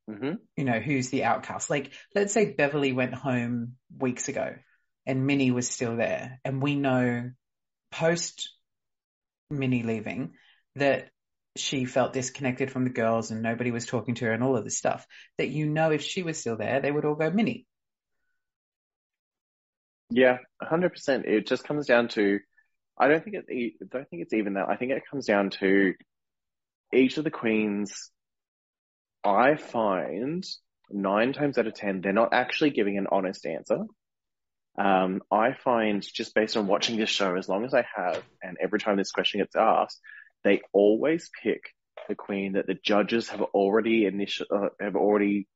hmm 0.08 0.34
you 0.56 0.64
know, 0.64 0.80
who's 0.80 1.08
the 1.10 1.24
outcast. 1.24 1.70
Like, 1.70 1.92
let's 2.14 2.34
say 2.34 2.52
Beverly 2.52 2.92
went 2.92 3.14
home 3.14 3.76
weeks 3.96 4.28
ago 4.28 4.56
and 5.06 5.26
Minnie 5.26 5.52
was 5.52 5.68
still 5.68 5.96
there. 5.96 6.40
And 6.44 6.60
we 6.60 6.74
know 6.74 7.30
post 7.92 8.50
Minnie 9.48 9.84
leaving 9.84 10.32
that 10.74 11.08
she 11.59 11.84
felt 11.84 12.12
disconnected 12.12 12.70
from 12.70 12.84
the 12.84 12.90
girls 12.90 13.30
and 13.30 13.42
nobody 13.42 13.70
was 13.70 13.86
talking 13.86 14.14
to 14.16 14.26
her 14.26 14.32
and 14.32 14.42
all 14.42 14.57
of 14.57 14.64
this 14.64 14.78
stuff. 14.78 15.07
That 15.38 15.48
you 15.48 15.66
know, 15.66 15.90
if 15.90 16.02
she 16.02 16.22
was 16.22 16.38
still 16.38 16.57
there, 16.57 16.80
they 16.80 16.90
would 16.90 17.04
all 17.04 17.14
go 17.14 17.30
Minnie 17.30 17.66
Yeah, 20.11 20.38
hundred 20.62 20.90
percent. 20.90 21.26
It 21.26 21.46
just 21.46 21.64
comes 21.64 21.86
down 21.86 22.09
to, 22.09 22.40
I 22.98 23.09
don't 23.09 23.24
think 23.24 23.36
it, 23.36 23.44
I 23.82 23.86
don't 23.90 24.09
think 24.09 24.22
it's 24.22 24.34
even 24.34 24.54
that. 24.54 24.68
I 24.68 24.76
think 24.76 24.92
it 24.92 25.02
comes 25.11 25.26
down 25.26 25.50
to 25.61 25.94
each 26.94 27.18
of 27.18 27.24
the 27.24 27.30
queens. 27.30 28.11
I 29.24 29.57
find 29.57 30.44
nine 30.90 31.32
times 31.32 31.59
out 31.59 31.66
of 31.66 31.74
ten, 31.74 32.00
they're 32.00 32.12
not 32.12 32.32
actually 32.32 32.70
giving 32.70 32.98
an 32.98 33.09
honest 33.11 33.44
answer. 33.46 33.80
Um, 34.78 35.22
I 35.30 35.54
find 35.54 36.02
just 36.02 36.34
based 36.34 36.57
on 36.57 36.66
watching 36.66 36.96
this 36.96 37.11
show, 37.11 37.36
as 37.36 37.48
long 37.48 37.64
as 37.64 37.74
I 37.74 37.84
have, 37.96 38.22
and 38.42 38.57
every 38.62 38.78
time 38.78 38.96
this 38.96 39.11
question 39.11 39.40
gets 39.40 39.57
asked, 39.57 40.00
they 40.47 40.62
always 40.72 41.28
pick 41.42 41.74
the 42.09 42.14
queen 42.14 42.53
that 42.53 42.68
the 42.68 42.78
judges 42.80 43.28
have 43.30 43.42
already 43.42 44.07
initial, 44.07 44.47
uh, 44.55 44.68
have 44.80 44.94
already 44.94 45.49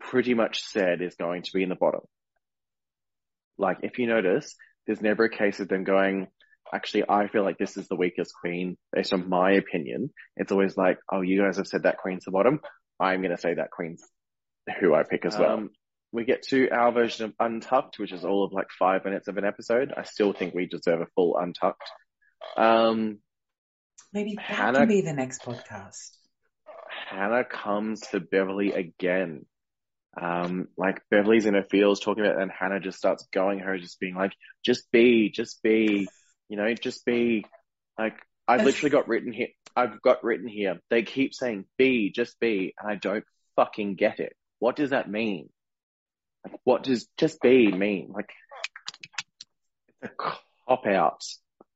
pretty 0.00 0.34
much 0.34 0.62
said 0.64 1.00
is 1.00 1.14
going 1.14 1.42
to 1.42 1.52
be 1.54 1.62
in 1.62 1.68
the 1.68 1.76
bottom. 1.76 2.00
Like, 3.58 3.78
if 3.82 3.98
you 3.98 4.08
notice, 4.08 4.56
there's 4.86 5.00
never 5.00 5.24
a 5.24 5.30
case 5.30 5.60
of 5.60 5.68
them 5.68 5.84
going, 5.84 6.26
actually, 6.74 7.04
I 7.08 7.28
feel 7.28 7.44
like 7.44 7.58
this 7.58 7.76
is 7.76 7.86
the 7.86 7.94
weakest 7.94 8.32
queen 8.40 8.76
based 8.92 9.12
on 9.12 9.28
my 9.28 9.52
opinion. 9.52 10.10
It's 10.36 10.50
always 10.50 10.76
like, 10.76 10.98
oh, 11.12 11.20
you 11.20 11.40
guys 11.40 11.56
have 11.58 11.68
said 11.68 11.84
that 11.84 11.98
queen's 11.98 12.24
the 12.24 12.32
bottom. 12.32 12.60
I'm 12.98 13.22
going 13.22 13.34
to 13.34 13.40
say 13.40 13.54
that 13.54 13.70
queen's 13.70 14.02
who 14.80 14.94
I 14.94 15.04
pick 15.04 15.24
as 15.24 15.38
well. 15.38 15.52
Um, 15.52 15.70
we 16.10 16.24
get 16.24 16.42
to 16.48 16.68
our 16.70 16.90
version 16.90 17.26
of 17.26 17.34
Untucked, 17.38 18.00
which 18.00 18.12
is 18.12 18.24
all 18.24 18.44
of 18.44 18.52
like 18.52 18.68
five 18.76 19.04
minutes 19.04 19.28
of 19.28 19.36
an 19.36 19.44
episode. 19.44 19.92
I 19.96 20.02
still 20.02 20.32
think 20.32 20.54
we 20.54 20.66
deserve 20.66 21.02
a 21.02 21.06
full 21.14 21.36
Untucked. 21.36 21.88
Um, 22.56 23.18
Maybe 24.12 24.34
that 24.34 24.42
Hannah- 24.42 24.78
can 24.80 24.88
be 24.88 25.00
the 25.00 25.12
next 25.12 25.42
podcast. 25.42 26.16
Hannah 27.10 27.44
comes 27.44 28.00
to 28.12 28.20
Beverly 28.20 28.72
again. 28.72 29.46
Um, 30.20 30.68
like 30.76 31.02
Beverly's 31.10 31.46
in 31.46 31.54
her 31.54 31.64
fields 31.70 32.00
talking 32.00 32.24
about, 32.24 32.36
it, 32.36 32.42
and 32.42 32.50
Hannah 32.50 32.80
just 32.80 32.98
starts 32.98 33.26
going 33.32 33.60
her, 33.60 33.78
just 33.78 34.00
being 34.00 34.14
like, 34.14 34.32
just 34.64 34.90
be, 34.90 35.30
just 35.30 35.62
be, 35.62 36.08
you 36.48 36.56
know, 36.56 36.74
just 36.74 37.04
be. 37.04 37.44
Like, 37.98 38.16
I've 38.46 38.64
literally 38.64 38.90
got 38.90 39.08
written 39.08 39.32
here, 39.32 39.48
I've 39.76 40.00
got 40.00 40.24
written 40.24 40.48
here, 40.48 40.80
they 40.90 41.02
keep 41.02 41.34
saying 41.34 41.66
be, 41.76 42.10
just 42.10 42.40
be, 42.40 42.74
and 42.78 42.90
I 42.90 42.94
don't 42.96 43.24
fucking 43.56 43.94
get 43.94 44.20
it. 44.20 44.34
What 44.58 44.76
does 44.76 44.90
that 44.90 45.10
mean? 45.10 45.50
Like, 46.44 46.58
what 46.64 46.82
does 46.82 47.08
just 47.16 47.40
be 47.40 47.70
mean? 47.70 48.10
Like, 48.12 48.30
it's 50.02 50.12
a 50.12 50.14
cop 50.16 50.86
out 50.86 51.22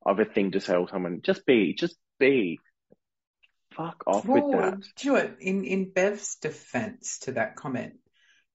of 0.04 0.18
a 0.18 0.24
thing 0.24 0.52
to 0.52 0.60
tell 0.60 0.88
someone, 0.88 1.20
just 1.22 1.44
be, 1.46 1.74
just 1.74 1.96
be. 2.22 2.60
Fuck 3.76 4.04
off 4.06 4.26
with 4.26 4.44
that. 4.52 4.80
Do 4.96 5.12
what? 5.12 5.36
In 5.40 5.64
in 5.64 5.90
Bev's 5.90 6.36
defense 6.36 7.20
to 7.20 7.32
that 7.32 7.56
comment, 7.56 7.94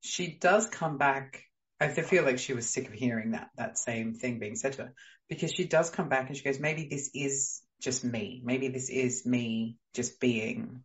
she 0.02 0.38
does 0.40 0.68
come 0.68 0.98
back. 0.98 1.44
I 1.80 1.90
feel 1.90 2.24
like 2.24 2.40
she 2.40 2.54
was 2.54 2.68
sick 2.70 2.88
of 2.88 2.94
hearing 2.94 3.32
that 3.32 3.50
that 3.58 3.78
same 3.78 4.14
thing 4.16 4.40
being 4.40 4.56
said 4.56 4.74
to 4.74 4.84
her 4.84 4.94
because 5.30 5.54
she 5.54 5.66
does 5.66 5.90
come 5.90 6.10
back 6.10 6.28
and 6.28 6.38
she 6.38 6.44
goes, 6.44 6.60
maybe 6.60 6.88
this 6.90 7.12
is 7.14 7.62
just 7.82 8.04
me. 8.04 8.42
Maybe 8.44 8.70
this 8.70 8.90
is 8.90 9.26
me 9.26 9.78
just 9.94 10.20
being. 10.20 10.84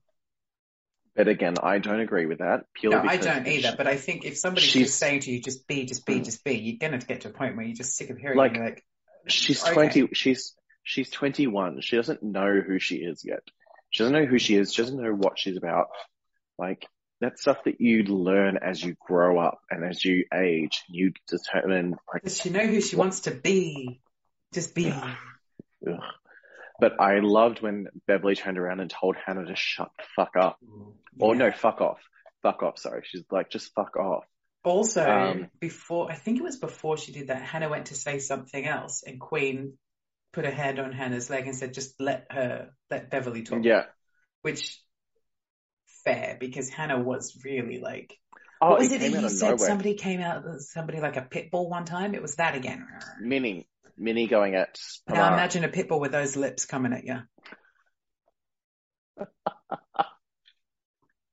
But 1.14 1.28
again, 1.28 1.56
I 1.62 1.78
don't 1.78 2.00
agree 2.00 2.26
with 2.26 2.38
that. 2.38 2.64
Purely 2.74 2.96
No, 2.96 3.08
I 3.08 3.16
don't 3.18 3.46
either. 3.46 3.74
But 3.76 3.86
I 3.86 3.96
think 3.96 4.24
if 4.24 4.38
somebody's 4.38 4.72
just 4.72 4.98
saying 4.98 5.20
to 5.20 5.30
you, 5.30 5.42
just 5.42 5.66
be, 5.66 5.84
just 5.84 6.06
be, 6.06 6.20
Mm. 6.20 6.24
just 6.24 6.42
be, 6.44 6.54
you're 6.54 6.78
gonna 6.78 6.98
get 6.98 7.22
to 7.22 7.28
a 7.28 7.32
point 7.32 7.56
where 7.56 7.66
you're 7.66 7.76
just 7.76 7.96
sick 7.96 8.10
of 8.10 8.18
hearing 8.18 8.38
Like, 8.38 8.56
it. 8.56 8.60
Like, 8.60 8.84
she's 9.26 9.62
Okay. 9.62 9.74
twenty. 9.74 10.08
She's 10.14 10.54
she's 10.82 11.10
twenty 11.10 11.46
one. 11.46 11.80
She 11.80 11.96
doesn't 11.96 12.22
know 12.22 12.60
who 12.66 12.78
she 12.78 12.96
is 12.96 13.24
yet. 13.24 13.42
She 13.90 14.02
doesn't 14.02 14.14
know 14.14 14.26
who 14.26 14.38
she 14.38 14.56
is. 14.56 14.72
She 14.72 14.82
doesn't 14.82 15.00
know 15.02 15.14
what 15.14 15.38
she's 15.38 15.56
about. 15.56 15.88
Like 16.58 16.86
that's 17.20 17.42
stuff 17.42 17.64
that 17.64 17.80
you 17.80 18.02
learn 18.04 18.58
as 18.60 18.82
you 18.82 18.96
grow 19.00 19.38
up 19.38 19.60
and 19.70 19.84
as 19.84 20.04
you 20.04 20.24
age. 20.34 20.82
You 20.88 21.12
determine 21.28 21.96
like. 22.12 22.22
does 22.22 22.40
she 22.40 22.50
know 22.50 22.66
who 22.66 22.80
she 22.80 22.96
wants 22.96 23.20
to 23.20 23.30
be? 23.30 24.00
Just 24.52 24.74
be. 24.74 24.90
Ugh. 24.90 26.00
But 26.80 27.00
I 27.00 27.20
loved 27.20 27.62
when 27.62 27.86
Beverly 28.08 28.34
turned 28.34 28.58
around 28.58 28.80
and 28.80 28.90
told 28.90 29.16
Hannah 29.16 29.46
to 29.46 29.54
shut 29.54 29.90
the 29.98 30.04
fuck 30.16 30.32
up. 30.36 30.58
Or 31.20 31.36
no, 31.36 31.52
fuck 31.52 31.80
off. 31.80 32.00
Fuck 32.42 32.62
off. 32.62 32.78
Sorry. 32.78 33.02
She's 33.04 33.22
like, 33.30 33.50
just 33.50 33.72
fuck 33.74 33.96
off. 33.96 34.24
Also, 34.64 35.08
Um, 35.08 35.48
before 35.60 36.10
I 36.10 36.14
think 36.14 36.38
it 36.38 36.42
was 36.42 36.56
before 36.56 36.96
she 36.96 37.12
did 37.12 37.28
that, 37.28 37.42
Hannah 37.42 37.68
went 37.68 37.86
to 37.86 37.94
say 37.94 38.18
something 38.18 38.64
else, 38.64 39.02
and 39.06 39.20
Queen 39.20 39.74
put 40.32 40.44
her 40.44 40.50
hand 40.50 40.78
on 40.78 40.92
Hannah's 40.92 41.30
leg 41.30 41.46
and 41.46 41.56
said, 41.56 41.74
"Just 41.74 42.00
let 42.00 42.26
her, 42.30 42.70
let 42.90 43.10
Beverly 43.10 43.42
talk." 43.42 43.64
Yeah. 43.64 43.84
which 44.42 44.80
fair 46.04 46.36
because 46.40 46.68
Hannah 46.68 47.00
was 47.00 47.38
really 47.44 47.78
like, 47.78 48.18
Oh, 48.60 48.70
what 48.70 48.78
was 48.80 48.92
it, 48.92 49.00
came 49.00 49.12
that 49.12 49.22
you 49.22 49.28
said? 49.28 49.50
nowhere. 49.50 49.68
Somebody 49.68 49.94
came 49.94 50.20
out, 50.20 50.44
somebody 50.60 51.00
like 51.00 51.16
a 51.16 51.22
pit 51.22 51.50
bull 51.50 51.68
one 51.68 51.84
time. 51.84 52.14
It 52.14 52.22
was 52.22 52.36
that 52.36 52.54
again. 52.54 52.86
Minnie. 53.20 53.68
Minnie 53.96 54.26
going 54.26 54.54
at. 54.54 54.78
Now 55.08 55.32
imagine 55.32 55.64
a 55.64 55.68
pit 55.68 55.88
bull 55.88 56.00
with 56.00 56.12
those 56.12 56.36
lips 56.36 56.64
coming 56.64 56.92
at 56.92 57.04
you. 57.04 57.18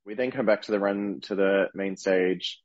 We 0.05 0.15
then 0.15 0.31
come 0.31 0.47
back 0.47 0.63
to 0.63 0.71
the 0.71 0.79
run 0.79 1.19
to 1.25 1.35
the 1.35 1.65
main 1.75 1.95
stage. 1.95 2.63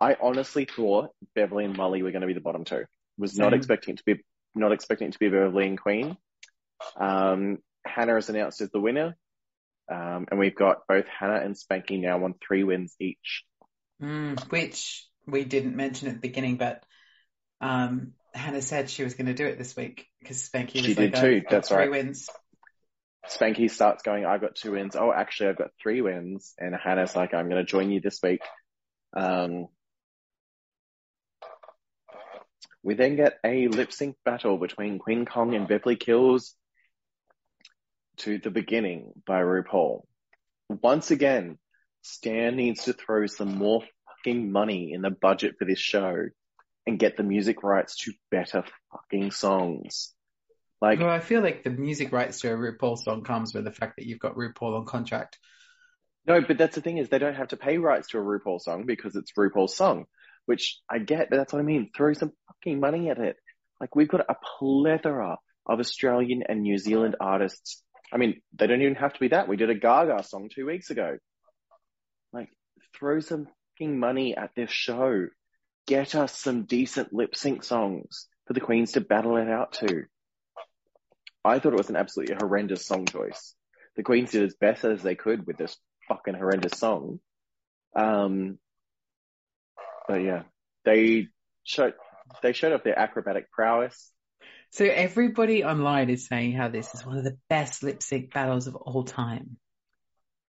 I 0.00 0.16
honestly 0.18 0.64
thought 0.64 1.10
Beverly 1.34 1.66
and 1.66 1.76
Molly 1.76 2.02
were 2.02 2.10
going 2.10 2.22
to 2.22 2.26
be 2.26 2.32
the 2.32 2.40
bottom 2.40 2.64
two. 2.64 2.86
Was 3.18 3.36
not 3.36 3.52
expecting 3.52 3.92
it 3.92 3.98
to 3.98 4.04
be 4.06 4.24
not 4.56 4.72
expecting 4.72 5.08
it 5.08 5.12
to 5.12 5.18
be 5.18 5.26
a 5.26 5.30
Beverly 5.30 5.66
and 5.66 5.80
Queen. 5.80 6.16
Um, 6.98 7.58
Hannah 7.86 8.16
is 8.16 8.28
announced 8.28 8.60
as 8.60 8.70
the 8.70 8.80
winner. 8.80 9.16
Um, 9.90 10.26
and 10.30 10.40
we've 10.40 10.54
got 10.54 10.86
both 10.88 11.06
Hannah 11.06 11.40
and 11.44 11.54
Spanky 11.54 12.00
now 12.00 12.24
on 12.24 12.34
three 12.46 12.64
wins 12.64 12.94
each. 13.00 13.44
Mm, 14.02 14.40
which 14.50 15.06
we 15.26 15.44
didn't 15.44 15.76
mention 15.76 16.08
at 16.08 16.14
the 16.14 16.20
beginning, 16.20 16.56
but 16.56 16.82
um, 17.60 18.12
Hannah 18.34 18.62
said 18.62 18.90
she 18.90 19.04
was 19.04 19.14
going 19.14 19.26
to 19.26 19.34
do 19.34 19.46
it 19.46 19.58
this 19.58 19.76
week 19.76 20.06
because 20.20 20.48
Spanky 20.48 20.74
was 20.74 20.84
She 20.84 20.94
like, 20.94 21.12
did 21.12 21.14
too, 21.14 21.42
"I've 21.46 21.50
that's 21.50 21.68
three 21.68 21.78
right. 21.78 21.90
wins. 21.90 22.28
Spanky 23.28 23.70
starts 23.70 24.02
going, 24.02 24.24
I've 24.24 24.40
got 24.40 24.54
two 24.54 24.72
wins. 24.72 24.94
Oh, 24.96 25.12
actually, 25.12 25.50
I've 25.50 25.58
got 25.58 25.70
three 25.80 26.00
wins. 26.00 26.54
And 26.58 26.74
Hannah's 26.74 27.16
like, 27.16 27.34
I'm 27.34 27.48
going 27.48 27.64
to 27.64 27.70
join 27.70 27.90
you 27.90 28.00
this 28.00 28.20
week. 28.22 28.40
Um, 29.16 29.68
we 32.86 32.94
then 32.94 33.16
get 33.16 33.40
a 33.42 33.66
lip 33.66 33.92
sync 33.92 34.14
battle 34.24 34.58
between 34.58 35.00
Queen 35.00 35.26
Kong 35.26 35.56
and 35.56 35.66
Beverly 35.66 35.96
Kills 35.96 36.54
to 38.18 38.38
the 38.38 38.50
beginning 38.52 39.10
by 39.26 39.40
RuPaul. 39.40 40.04
Once 40.68 41.10
again, 41.10 41.58
Stan 42.02 42.54
needs 42.54 42.84
to 42.84 42.92
throw 42.92 43.26
some 43.26 43.58
more 43.58 43.82
fucking 44.06 44.52
money 44.52 44.92
in 44.92 45.02
the 45.02 45.10
budget 45.10 45.56
for 45.58 45.64
this 45.64 45.80
show 45.80 46.26
and 46.86 46.96
get 46.96 47.16
the 47.16 47.24
music 47.24 47.64
rights 47.64 47.96
to 48.04 48.12
better 48.30 48.62
fucking 48.92 49.32
songs. 49.32 50.14
Like, 50.80 51.00
Well, 51.00 51.10
I 51.10 51.18
feel 51.18 51.40
like 51.40 51.64
the 51.64 51.70
music 51.70 52.12
rights 52.12 52.38
to 52.42 52.52
a 52.52 52.56
RuPaul 52.56 52.98
song 52.98 53.24
comes 53.24 53.52
with 53.52 53.64
the 53.64 53.72
fact 53.72 53.94
that 53.96 54.06
you've 54.06 54.20
got 54.20 54.36
RuPaul 54.36 54.78
on 54.78 54.86
contract. 54.86 55.40
No, 56.24 56.40
but 56.40 56.56
that's 56.56 56.76
the 56.76 56.82
thing 56.82 56.98
is 56.98 57.08
they 57.08 57.18
don't 57.18 57.34
have 57.34 57.48
to 57.48 57.56
pay 57.56 57.78
rights 57.78 58.10
to 58.10 58.18
a 58.18 58.22
RuPaul 58.22 58.60
song 58.60 58.86
because 58.86 59.16
it's 59.16 59.32
RuPaul's 59.32 59.76
song, 59.76 60.06
which 60.46 60.80
I 60.90 60.98
get, 60.98 61.30
but 61.30 61.36
that's 61.36 61.52
what 61.52 61.60
I 61.60 61.64
mean. 61.64 61.90
Throw 61.96 62.12
some 62.12 62.32
fucking 62.48 62.80
money 62.80 63.10
at 63.10 63.18
it. 63.18 63.36
Like 63.80 63.94
we've 63.94 64.08
got 64.08 64.28
a 64.28 64.36
plethora 64.58 65.36
of 65.66 65.80
Australian 65.80 66.42
and 66.48 66.62
New 66.62 66.78
Zealand 66.78 67.16
artists. 67.20 67.82
I 68.12 68.18
mean, 68.18 68.40
they 68.56 68.66
don't 68.66 68.82
even 68.82 68.94
have 68.94 69.12
to 69.12 69.20
be 69.20 69.28
that. 69.28 69.48
We 69.48 69.56
did 69.56 69.70
a 69.70 69.74
Gaga 69.74 70.22
song 70.22 70.48
two 70.54 70.66
weeks 70.66 70.90
ago. 70.90 71.18
Like, 72.32 72.48
throw 72.98 73.20
some 73.20 73.46
fucking 73.46 73.98
money 73.98 74.36
at 74.36 74.50
this 74.54 74.70
show. 74.70 75.26
Get 75.86 76.14
us 76.14 76.36
some 76.38 76.64
decent 76.64 77.12
lip 77.12 77.36
sync 77.36 77.64
songs 77.64 78.26
for 78.46 78.54
the 78.54 78.60
queens 78.60 78.92
to 78.92 79.00
battle 79.00 79.36
it 79.36 79.48
out 79.48 79.72
to. 79.74 80.04
I 81.44 81.58
thought 81.58 81.72
it 81.72 81.78
was 81.78 81.90
an 81.90 81.96
absolutely 81.96 82.36
horrendous 82.36 82.84
song 82.86 83.06
choice. 83.06 83.54
The 83.96 84.02
queens 84.02 84.32
did 84.32 84.42
as 84.42 84.54
best 84.54 84.84
as 84.84 85.02
they 85.02 85.14
could 85.14 85.46
with 85.46 85.56
this 85.56 85.76
fucking 86.08 86.34
horrendous 86.34 86.78
song. 86.78 87.20
Um, 87.94 88.58
but 90.08 90.16
yeah, 90.22 90.42
they 90.84 91.28
showed 91.64 91.94
they 92.42 92.52
showed 92.52 92.72
off 92.72 92.84
their 92.84 92.98
acrobatic 92.98 93.50
prowess. 93.50 94.12
So 94.70 94.84
everybody 94.84 95.64
online 95.64 96.10
is 96.10 96.26
saying 96.26 96.52
how 96.52 96.68
this 96.68 96.94
is 96.94 97.04
one 97.06 97.16
of 97.18 97.24
the 97.24 97.38
best 97.48 97.82
lip 97.82 98.02
sync 98.02 98.32
battles 98.32 98.66
of 98.66 98.74
all 98.76 99.04
time. 99.04 99.56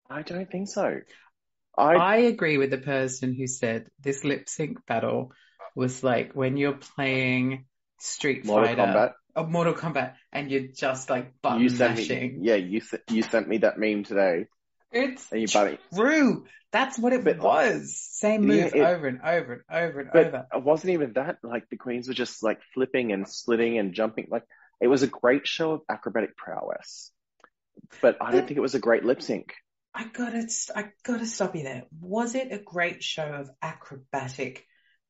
I 0.10 0.22
don't 0.22 0.50
think 0.50 0.70
so. 0.70 1.00
I 1.78 1.96
I 1.96 2.16
agree 2.18 2.58
with 2.58 2.72
the 2.72 2.78
person 2.78 3.34
who 3.34 3.48
said 3.48 3.88
this 4.00 4.24
lip 4.24 4.50
sync 4.50 4.86
battle 4.86 5.32
was 5.76 6.04
like 6.04 6.34
when 6.34 6.58
you're 6.58 6.74
playing 6.96 7.66
Street 8.00 8.46
Mortal 8.46 8.68
Fighter 8.68 8.82
Kombat. 8.82 9.14
or 9.36 9.48
Mortal 9.48 9.74
Kombat 9.74 10.14
and 10.32 10.50
you're 10.50 10.68
just 10.74 11.10
like 11.10 11.26
You 11.26 11.32
button 11.42 11.70
sent 11.70 11.96
mashing. 11.96 12.42
me, 12.42 12.48
yeah, 12.48 12.56
you 12.56 12.82
you 13.12 13.22
sent 13.22 13.48
me 13.48 13.58
that 13.60 13.78
meme 13.78 14.04
today, 14.04 14.46
It's 14.92 15.32
and 15.32 15.42
you 15.42 15.48
true. 15.94 16.46
That's 16.72 17.00
what 17.00 17.14
it 17.14 17.24
But- 17.24 17.40
was. 17.40 17.98
Same 17.98 18.50
Yeah, 18.50 18.66
it- 18.66 18.76
over 18.76 19.08
and 19.08 19.22
over 19.22 19.54
and 19.54 19.62
over 19.70 20.00
and 20.02 20.10
But 20.12 20.28
over. 20.28 20.48
it 20.54 20.64
wasn't 20.64 20.94
even 20.94 21.14
that. 21.14 21.38
Like 21.44 21.70
the 21.70 21.78
queens 21.78 22.08
were 22.08 22.14
just 22.14 22.44
like 22.44 22.62
flipping 22.74 23.12
and 23.12 23.28
splitting 23.28 23.78
and 23.78 23.94
jumping. 23.94 24.28
Like 24.30 24.44
it 24.82 24.88
was 24.88 25.04
a 25.04 25.08
great 25.08 25.48
show 25.48 25.72
of 25.72 25.82
acrobatic 25.90 26.36
prowess. 26.36 27.12
But 28.02 28.18
I 28.22 28.32
don't 28.32 28.48
think 28.48 28.58
it 28.58 28.62
was 28.62 28.76
a 28.76 28.80
great 28.80 29.06
lip 29.06 29.22
sync. 29.22 29.54
I 29.94 30.06
gotta, 30.06 30.48
I 30.76 30.92
gotta 31.04 31.26
stop 31.26 31.56
you 31.56 31.64
there. 31.64 31.84
Was 32.02 32.36
it 32.36 32.52
a 32.52 32.60
great 32.60 33.02
show 33.04 33.26
of 33.28 33.50
acrobatic 33.62 34.66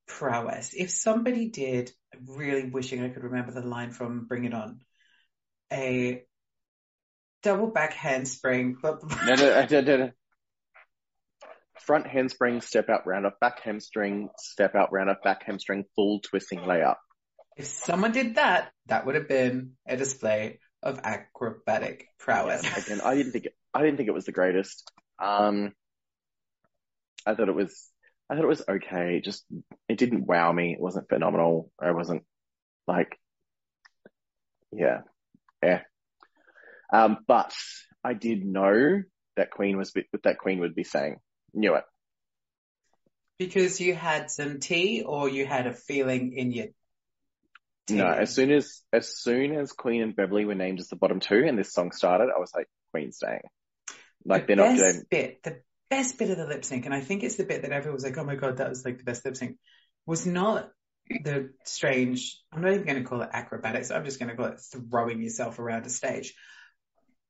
prowess? 0.06 0.74
If 0.74 0.90
somebody 0.92 1.50
did, 1.50 1.92
I'm 2.14 2.26
really 2.26 2.70
wishing 2.70 3.04
I 3.04 3.10
could 3.10 3.24
remember 3.24 3.52
the 3.52 3.62
line 3.68 3.92
from 3.92 4.26
Bring 4.26 4.46
It 4.46 4.54
On, 4.54 4.80
a 5.74 6.24
double 7.44 7.68
back 7.68 7.94
handspring, 7.94 8.78
but 8.82 9.02
No, 9.26 9.36
no, 9.36 9.66
no, 9.70 9.82
no, 9.82 9.98
no. 9.98 10.12
Front 11.80 12.08
handspring, 12.08 12.62
step 12.62 12.90
out 12.90 13.08
round 13.08 13.26
off, 13.26 13.40
back 13.40 13.62
handspring, 13.62 14.30
step 14.38 14.76
out 14.76 14.92
round 14.92 15.10
off, 15.10 15.18
back 15.24 15.44
handspring, 15.46 15.86
full 15.96 16.20
twisting 16.20 16.60
layup. 16.60 16.96
if 17.56 17.66
someone 17.66 18.12
did 18.12 18.36
that, 18.36 18.72
that 18.88 19.06
would 19.06 19.16
have 19.16 19.28
been 19.28 19.74
a 19.88 19.96
display 19.96 20.60
of 20.84 21.00
acrobatic 21.04 22.08
prowess. 22.20 22.62
Again, 22.78 23.02
I 23.04 23.16
didn't 23.16 23.32
think 23.32 23.46
it, 23.46 23.56
I 23.74 23.82
didn't 23.82 23.98
think 23.98 24.10
it 24.10 24.14
was 24.14 24.26
the 24.26 24.32
greatest. 24.32 24.92
Um, 25.20 25.74
I 27.26 27.36
thought 27.36 27.50
it 27.50 27.56
was, 27.56 27.90
I 28.30 28.36
thought 28.36 28.44
it 28.44 28.48
was 28.48 28.64
okay. 28.68 29.22
Just 29.24 29.46
it 29.88 29.98
didn't 29.98 30.26
wow 30.26 30.52
me. 30.52 30.74
It 30.74 30.80
wasn't 30.82 31.10
phenomenal. 31.10 31.72
I 31.82 31.92
wasn't 31.92 32.24
like, 32.88 33.18
yeah, 34.72 35.02
yeah. 35.64 35.82
Um, 36.92 37.18
but 37.28 37.54
I 38.04 38.14
did 38.14 38.46
know 38.46 39.04
that 39.36 39.52
Queen 39.52 39.78
was 39.78 39.94
that 40.24 40.38
Queen 40.38 40.60
would 40.60 40.76
be 40.76 40.84
saying. 40.84 41.18
Knew 41.54 41.76
it. 41.76 41.84
Because 43.40 43.80
you 43.80 43.94
had 43.94 44.32
some 44.32 44.60
tea 44.60 45.04
or 45.06 45.30
you 45.30 45.46
had 45.46 45.68
a 45.68 45.74
feeling 45.74 46.34
in 46.34 46.52
your 46.52 46.68
tea. 47.88 47.96
No, 47.96 48.08
as 48.08 48.34
soon 48.34 48.52
as 48.52 48.82
as 48.92 49.18
soon 49.18 49.56
as 49.56 49.72
Queen 49.72 50.02
and 50.02 50.16
Beverly 50.16 50.46
were 50.46 50.56
named 50.56 50.80
as 50.80 50.88
the 50.88 50.96
bottom 50.96 51.20
two 51.20 51.44
and 51.48 51.58
this 51.58 51.74
song 51.74 51.92
started, 51.92 52.30
I 52.36 52.40
was 52.40 52.52
like, 52.56 52.68
Queen's 52.92 53.18
staying. 53.18 53.42
Like 54.26 54.48
the 54.48 54.56
they're 54.56 54.66
not 54.66 54.78
doing. 54.78 55.04
bit, 55.10 55.44
the 55.44 55.62
best 55.90 56.18
bit 56.18 56.30
of 56.30 56.38
the 56.38 56.48
lip 56.48 56.66
sync, 56.66 56.86
and 56.86 56.94
I 56.94 57.02
think 57.02 57.24
it's 57.24 57.36
the 57.36 57.46
bit 57.46 57.62
that 57.62 57.72
everyone 57.72 57.96
was 57.96 58.04
like, 58.04 58.18
"Oh 58.18 58.24
my 58.24 58.36
god, 58.36 58.58
that 58.58 58.70
was 58.70 58.84
like 58.84 58.98
the 58.98 59.04
best 59.04 59.24
lip 59.24 59.38
sync," 59.38 59.58
was 60.06 60.26
not 60.26 60.70
the 61.24 61.52
strange. 61.64 62.42
I'm 62.52 62.62
not 62.62 62.74
even 62.74 62.86
going 62.86 63.02
to 63.02 63.08
call 63.08 63.22
it 63.22 63.30
acrobatics. 63.32 63.92
I'm 63.92 64.04
just 64.04 64.20
going 64.20 64.30
to 64.30 64.36
call 64.36 64.48
it 64.48 64.60
throwing 64.60 65.22
yourself 65.22 65.60
around 65.60 65.86
a 65.86 65.90
stage. 65.90 66.34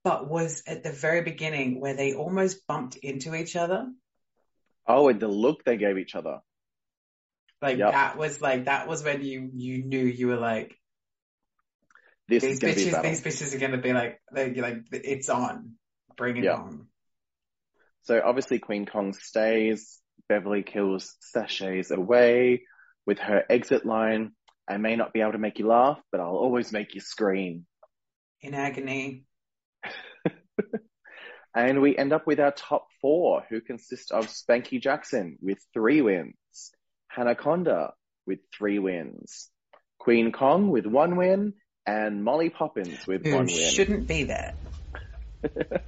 But 0.07 0.29
was 0.29 0.63
at 0.65 0.83
the 0.83 0.91
very 0.93 1.21
beginning 1.21 1.81
where 1.81 1.93
they 1.93 2.13
almost 2.13 2.65
bumped 2.65 2.95
into 2.95 3.35
each 3.35 3.57
other. 3.57 3.91
Oh, 4.87 5.09
and 5.09 5.19
the 5.19 5.27
look 5.27 5.65
they 5.65 5.75
gave 5.75 5.97
each 5.97 6.15
other. 6.15 6.39
Like 7.61 7.77
Yep. 7.77 7.91
that 7.91 8.17
was 8.17 8.39
like 8.39 8.65
that 8.65 8.87
was 8.87 9.03
when 9.03 9.21
you 9.21 9.49
you 9.53 9.83
knew 9.83 10.05
you 10.05 10.27
were 10.27 10.37
like 10.37 10.73
This 12.29 12.43
these 12.43 12.53
is 12.53 12.59
going 12.59 12.75
to 12.75 12.81
bitches 12.85 13.03
these 13.03 13.21
bitches 13.21 13.53
are 13.53 13.59
going 13.59 13.73
to 13.73 13.79
be 13.79 13.91
like 13.91 14.21
they 14.31 14.53
like 14.53 14.77
it's 14.93 15.27
on, 15.27 15.73
bring 16.15 16.37
it 16.37 16.45
Yep. 16.45 16.55
on. 16.55 16.87
So 18.03 18.21
obviously 18.23 18.59
Queen 18.59 18.85
Kong 18.85 19.11
stays. 19.11 19.99
Beverly 20.29 20.63
kills 20.63 21.15
sashays 21.35 21.91
away 21.91 22.63
with 23.05 23.19
her 23.19 23.43
exit 23.49 23.85
line. 23.85 24.31
I 24.69 24.77
may 24.77 24.95
not 24.95 25.11
be 25.11 25.19
able 25.19 25.33
to 25.33 25.37
make 25.37 25.59
you 25.59 25.67
laugh, 25.67 25.99
but 26.13 26.21
I'll 26.21 26.35
always 26.35 26.71
make 26.71 26.95
you 26.95 27.01
scream. 27.01 27.65
In 28.41 28.53
agony, 28.53 29.26
And 31.55 31.81
we 31.81 31.97
end 31.97 32.13
up 32.13 32.27
with 32.27 32.39
our 32.39 32.51
top 32.51 32.87
four, 33.01 33.43
who 33.49 33.61
consist 33.61 34.11
of 34.11 34.27
Spanky 34.27 34.79
Jackson 34.79 35.39
with 35.41 35.57
three 35.73 36.01
wins, 36.01 36.35
Hannah 37.07 37.33
Conda 37.33 37.93
with 38.27 38.39
three 38.55 38.77
wins, 38.77 39.49
Queen 39.97 40.31
Kong 40.31 40.69
with 40.69 40.85
one 40.85 41.15
win, 41.15 41.53
and 41.87 42.23
Molly 42.23 42.51
Poppins 42.51 43.07
with 43.07 43.25
who 43.25 43.33
one 43.33 43.47
win. 43.47 43.71
shouldn't 43.71 44.07
be 44.07 44.23
there. 44.25 44.53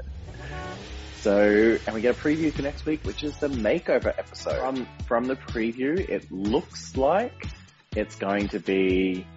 So, 1.22 1.78
and 1.86 1.94
we 1.94 2.00
get 2.00 2.18
a 2.18 2.18
preview 2.18 2.54
for 2.54 2.62
next 2.62 2.86
week, 2.86 3.04
which 3.04 3.26
is 3.26 3.38
the 3.40 3.50
makeover 3.50 4.08
episode. 4.08 4.58
From, 4.58 4.88
from 5.06 5.26
the 5.26 5.36
preview, 5.36 6.00
it 6.08 6.32
looks 6.32 6.96
like 6.96 7.46
it's 7.94 8.16
going 8.16 8.48
to 8.48 8.60
be 8.62 9.28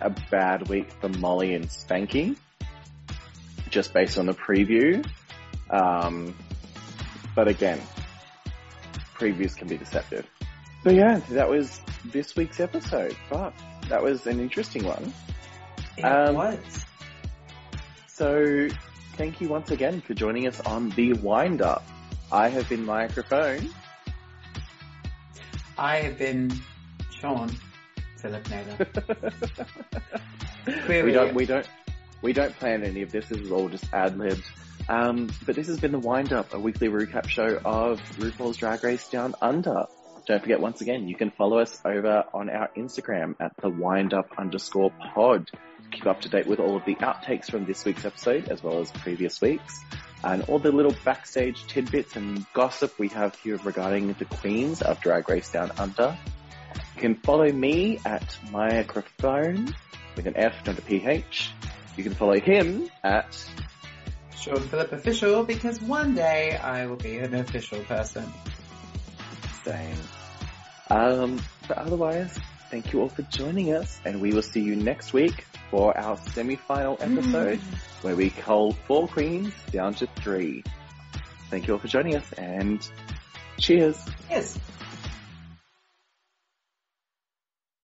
a 0.00 0.10
bad 0.28 0.68
week 0.68 0.90
for 1.00 1.08
Molly 1.08 1.54
and 1.54 1.66
Spanky, 1.68 2.36
just 3.72 3.92
based 3.92 4.18
on 4.18 4.26
the 4.26 4.34
preview. 4.34 5.04
Um, 5.70 6.36
but 7.34 7.48
again, 7.48 7.80
previews 9.18 9.56
can 9.56 9.66
be 9.66 9.76
deceptive. 9.76 10.26
But 10.84 10.94
yeah, 10.94 11.20
that 11.30 11.48
was 11.48 11.80
this 12.04 12.36
week's 12.36 12.60
episode. 12.60 13.16
But 13.30 13.54
that 13.88 14.02
was 14.02 14.26
an 14.26 14.38
interesting 14.38 14.84
one. 14.84 15.12
It 15.96 16.04
Um, 16.04 16.34
was. 16.36 16.58
So 18.06 18.68
thank 19.16 19.40
you 19.40 19.48
once 19.48 19.70
again 19.70 20.00
for 20.02 20.14
joining 20.14 20.46
us 20.46 20.60
on 20.60 20.90
the 20.90 21.14
wind 21.14 21.62
up. 21.62 21.84
I 22.30 22.48
have 22.48 22.68
been 22.68 22.84
Mya 22.84 23.08
Crofone. 23.08 23.72
I 25.78 25.96
have 25.96 26.18
been 26.18 26.52
Shaun 27.10 27.50
Philip 28.18 28.48
Naylor. 28.50 28.86
we 31.04 31.12
don't 31.12 31.34
we 31.34 31.46
don't 31.46 31.66
we 32.22 32.32
don't 32.32 32.56
plan 32.56 32.84
any 32.84 33.02
of 33.02 33.12
this. 33.12 33.26
This 33.28 33.40
is 33.40 33.50
all 33.50 33.68
just 33.68 33.84
ad 33.92 34.18
libs. 34.18 34.48
Um, 34.88 35.30
but 35.44 35.54
this 35.54 35.66
has 35.66 35.78
been 35.78 35.92
the 35.92 35.98
wind 35.98 36.32
up, 36.32 36.54
a 36.54 36.58
weekly 36.58 36.88
recap 36.88 37.28
show 37.28 37.60
of 37.64 38.00
RuPaul's 38.18 38.56
Drag 38.56 38.82
Race 38.82 39.08
Down 39.08 39.34
Under. 39.40 39.84
Don't 40.26 40.40
forget 40.40 40.60
once 40.60 40.80
again, 40.80 41.08
you 41.08 41.16
can 41.16 41.30
follow 41.30 41.58
us 41.58 41.80
over 41.84 42.24
on 42.32 42.48
our 42.48 42.70
Instagram 42.76 43.34
at 43.40 43.52
the 43.60 43.68
wind 43.68 44.14
up 44.14 44.30
underscore 44.38 44.92
pod. 45.14 45.48
To 45.48 45.88
keep 45.90 46.06
up 46.06 46.20
to 46.22 46.28
date 46.28 46.46
with 46.46 46.60
all 46.60 46.76
of 46.76 46.84
the 46.84 46.94
outtakes 46.96 47.50
from 47.50 47.66
this 47.66 47.84
week's 47.84 48.04
episode 48.04 48.48
as 48.48 48.62
well 48.62 48.80
as 48.80 48.90
previous 48.90 49.40
weeks 49.40 49.78
and 50.24 50.42
all 50.44 50.58
the 50.58 50.70
little 50.70 50.94
backstage 51.04 51.66
tidbits 51.66 52.16
and 52.16 52.46
gossip 52.52 52.98
we 52.98 53.08
have 53.08 53.34
here 53.36 53.58
regarding 53.64 54.12
the 54.14 54.24
queens 54.24 54.80
of 54.82 55.00
Drag 55.00 55.28
Race 55.28 55.50
Down 55.50 55.72
Under. 55.78 56.16
You 56.94 57.00
can 57.00 57.14
follow 57.16 57.50
me 57.50 57.98
at 58.04 58.38
microphone 58.50 59.74
with 60.16 60.26
an 60.26 60.36
F, 60.36 60.54
not 60.66 60.78
a 60.78 60.82
PH. 60.82 61.50
You 61.96 62.04
can 62.04 62.14
follow 62.14 62.38
him 62.40 62.90
at 63.04 63.26
Shaun 64.36 64.60
Philip 64.60 64.92
Official 64.92 65.44
because 65.44 65.80
one 65.80 66.14
day 66.14 66.56
I 66.56 66.86
will 66.86 66.96
be 66.96 67.18
an 67.18 67.34
official 67.34 67.80
person. 67.84 68.32
Same. 69.64 69.96
Um, 70.90 71.40
but 71.68 71.78
otherwise, 71.78 72.38
thank 72.70 72.92
you 72.92 73.00
all 73.00 73.08
for 73.08 73.22
joining 73.22 73.74
us 73.74 74.00
and 74.04 74.20
we 74.20 74.32
will 74.32 74.42
see 74.42 74.60
you 74.60 74.74
next 74.74 75.12
week 75.12 75.46
for 75.70 75.96
our 75.96 76.16
semi-final 76.16 76.98
episode 77.00 77.60
where 78.02 78.16
we 78.16 78.30
cull 78.30 78.72
four 78.86 79.08
queens 79.08 79.54
down 79.70 79.94
to 79.94 80.06
three. 80.06 80.64
Thank 81.50 81.66
you 81.66 81.74
all 81.74 81.78
for 81.78 81.88
joining 81.88 82.16
us 82.16 82.32
and 82.32 82.86
cheers. 83.58 83.98
Yes. 84.28 84.58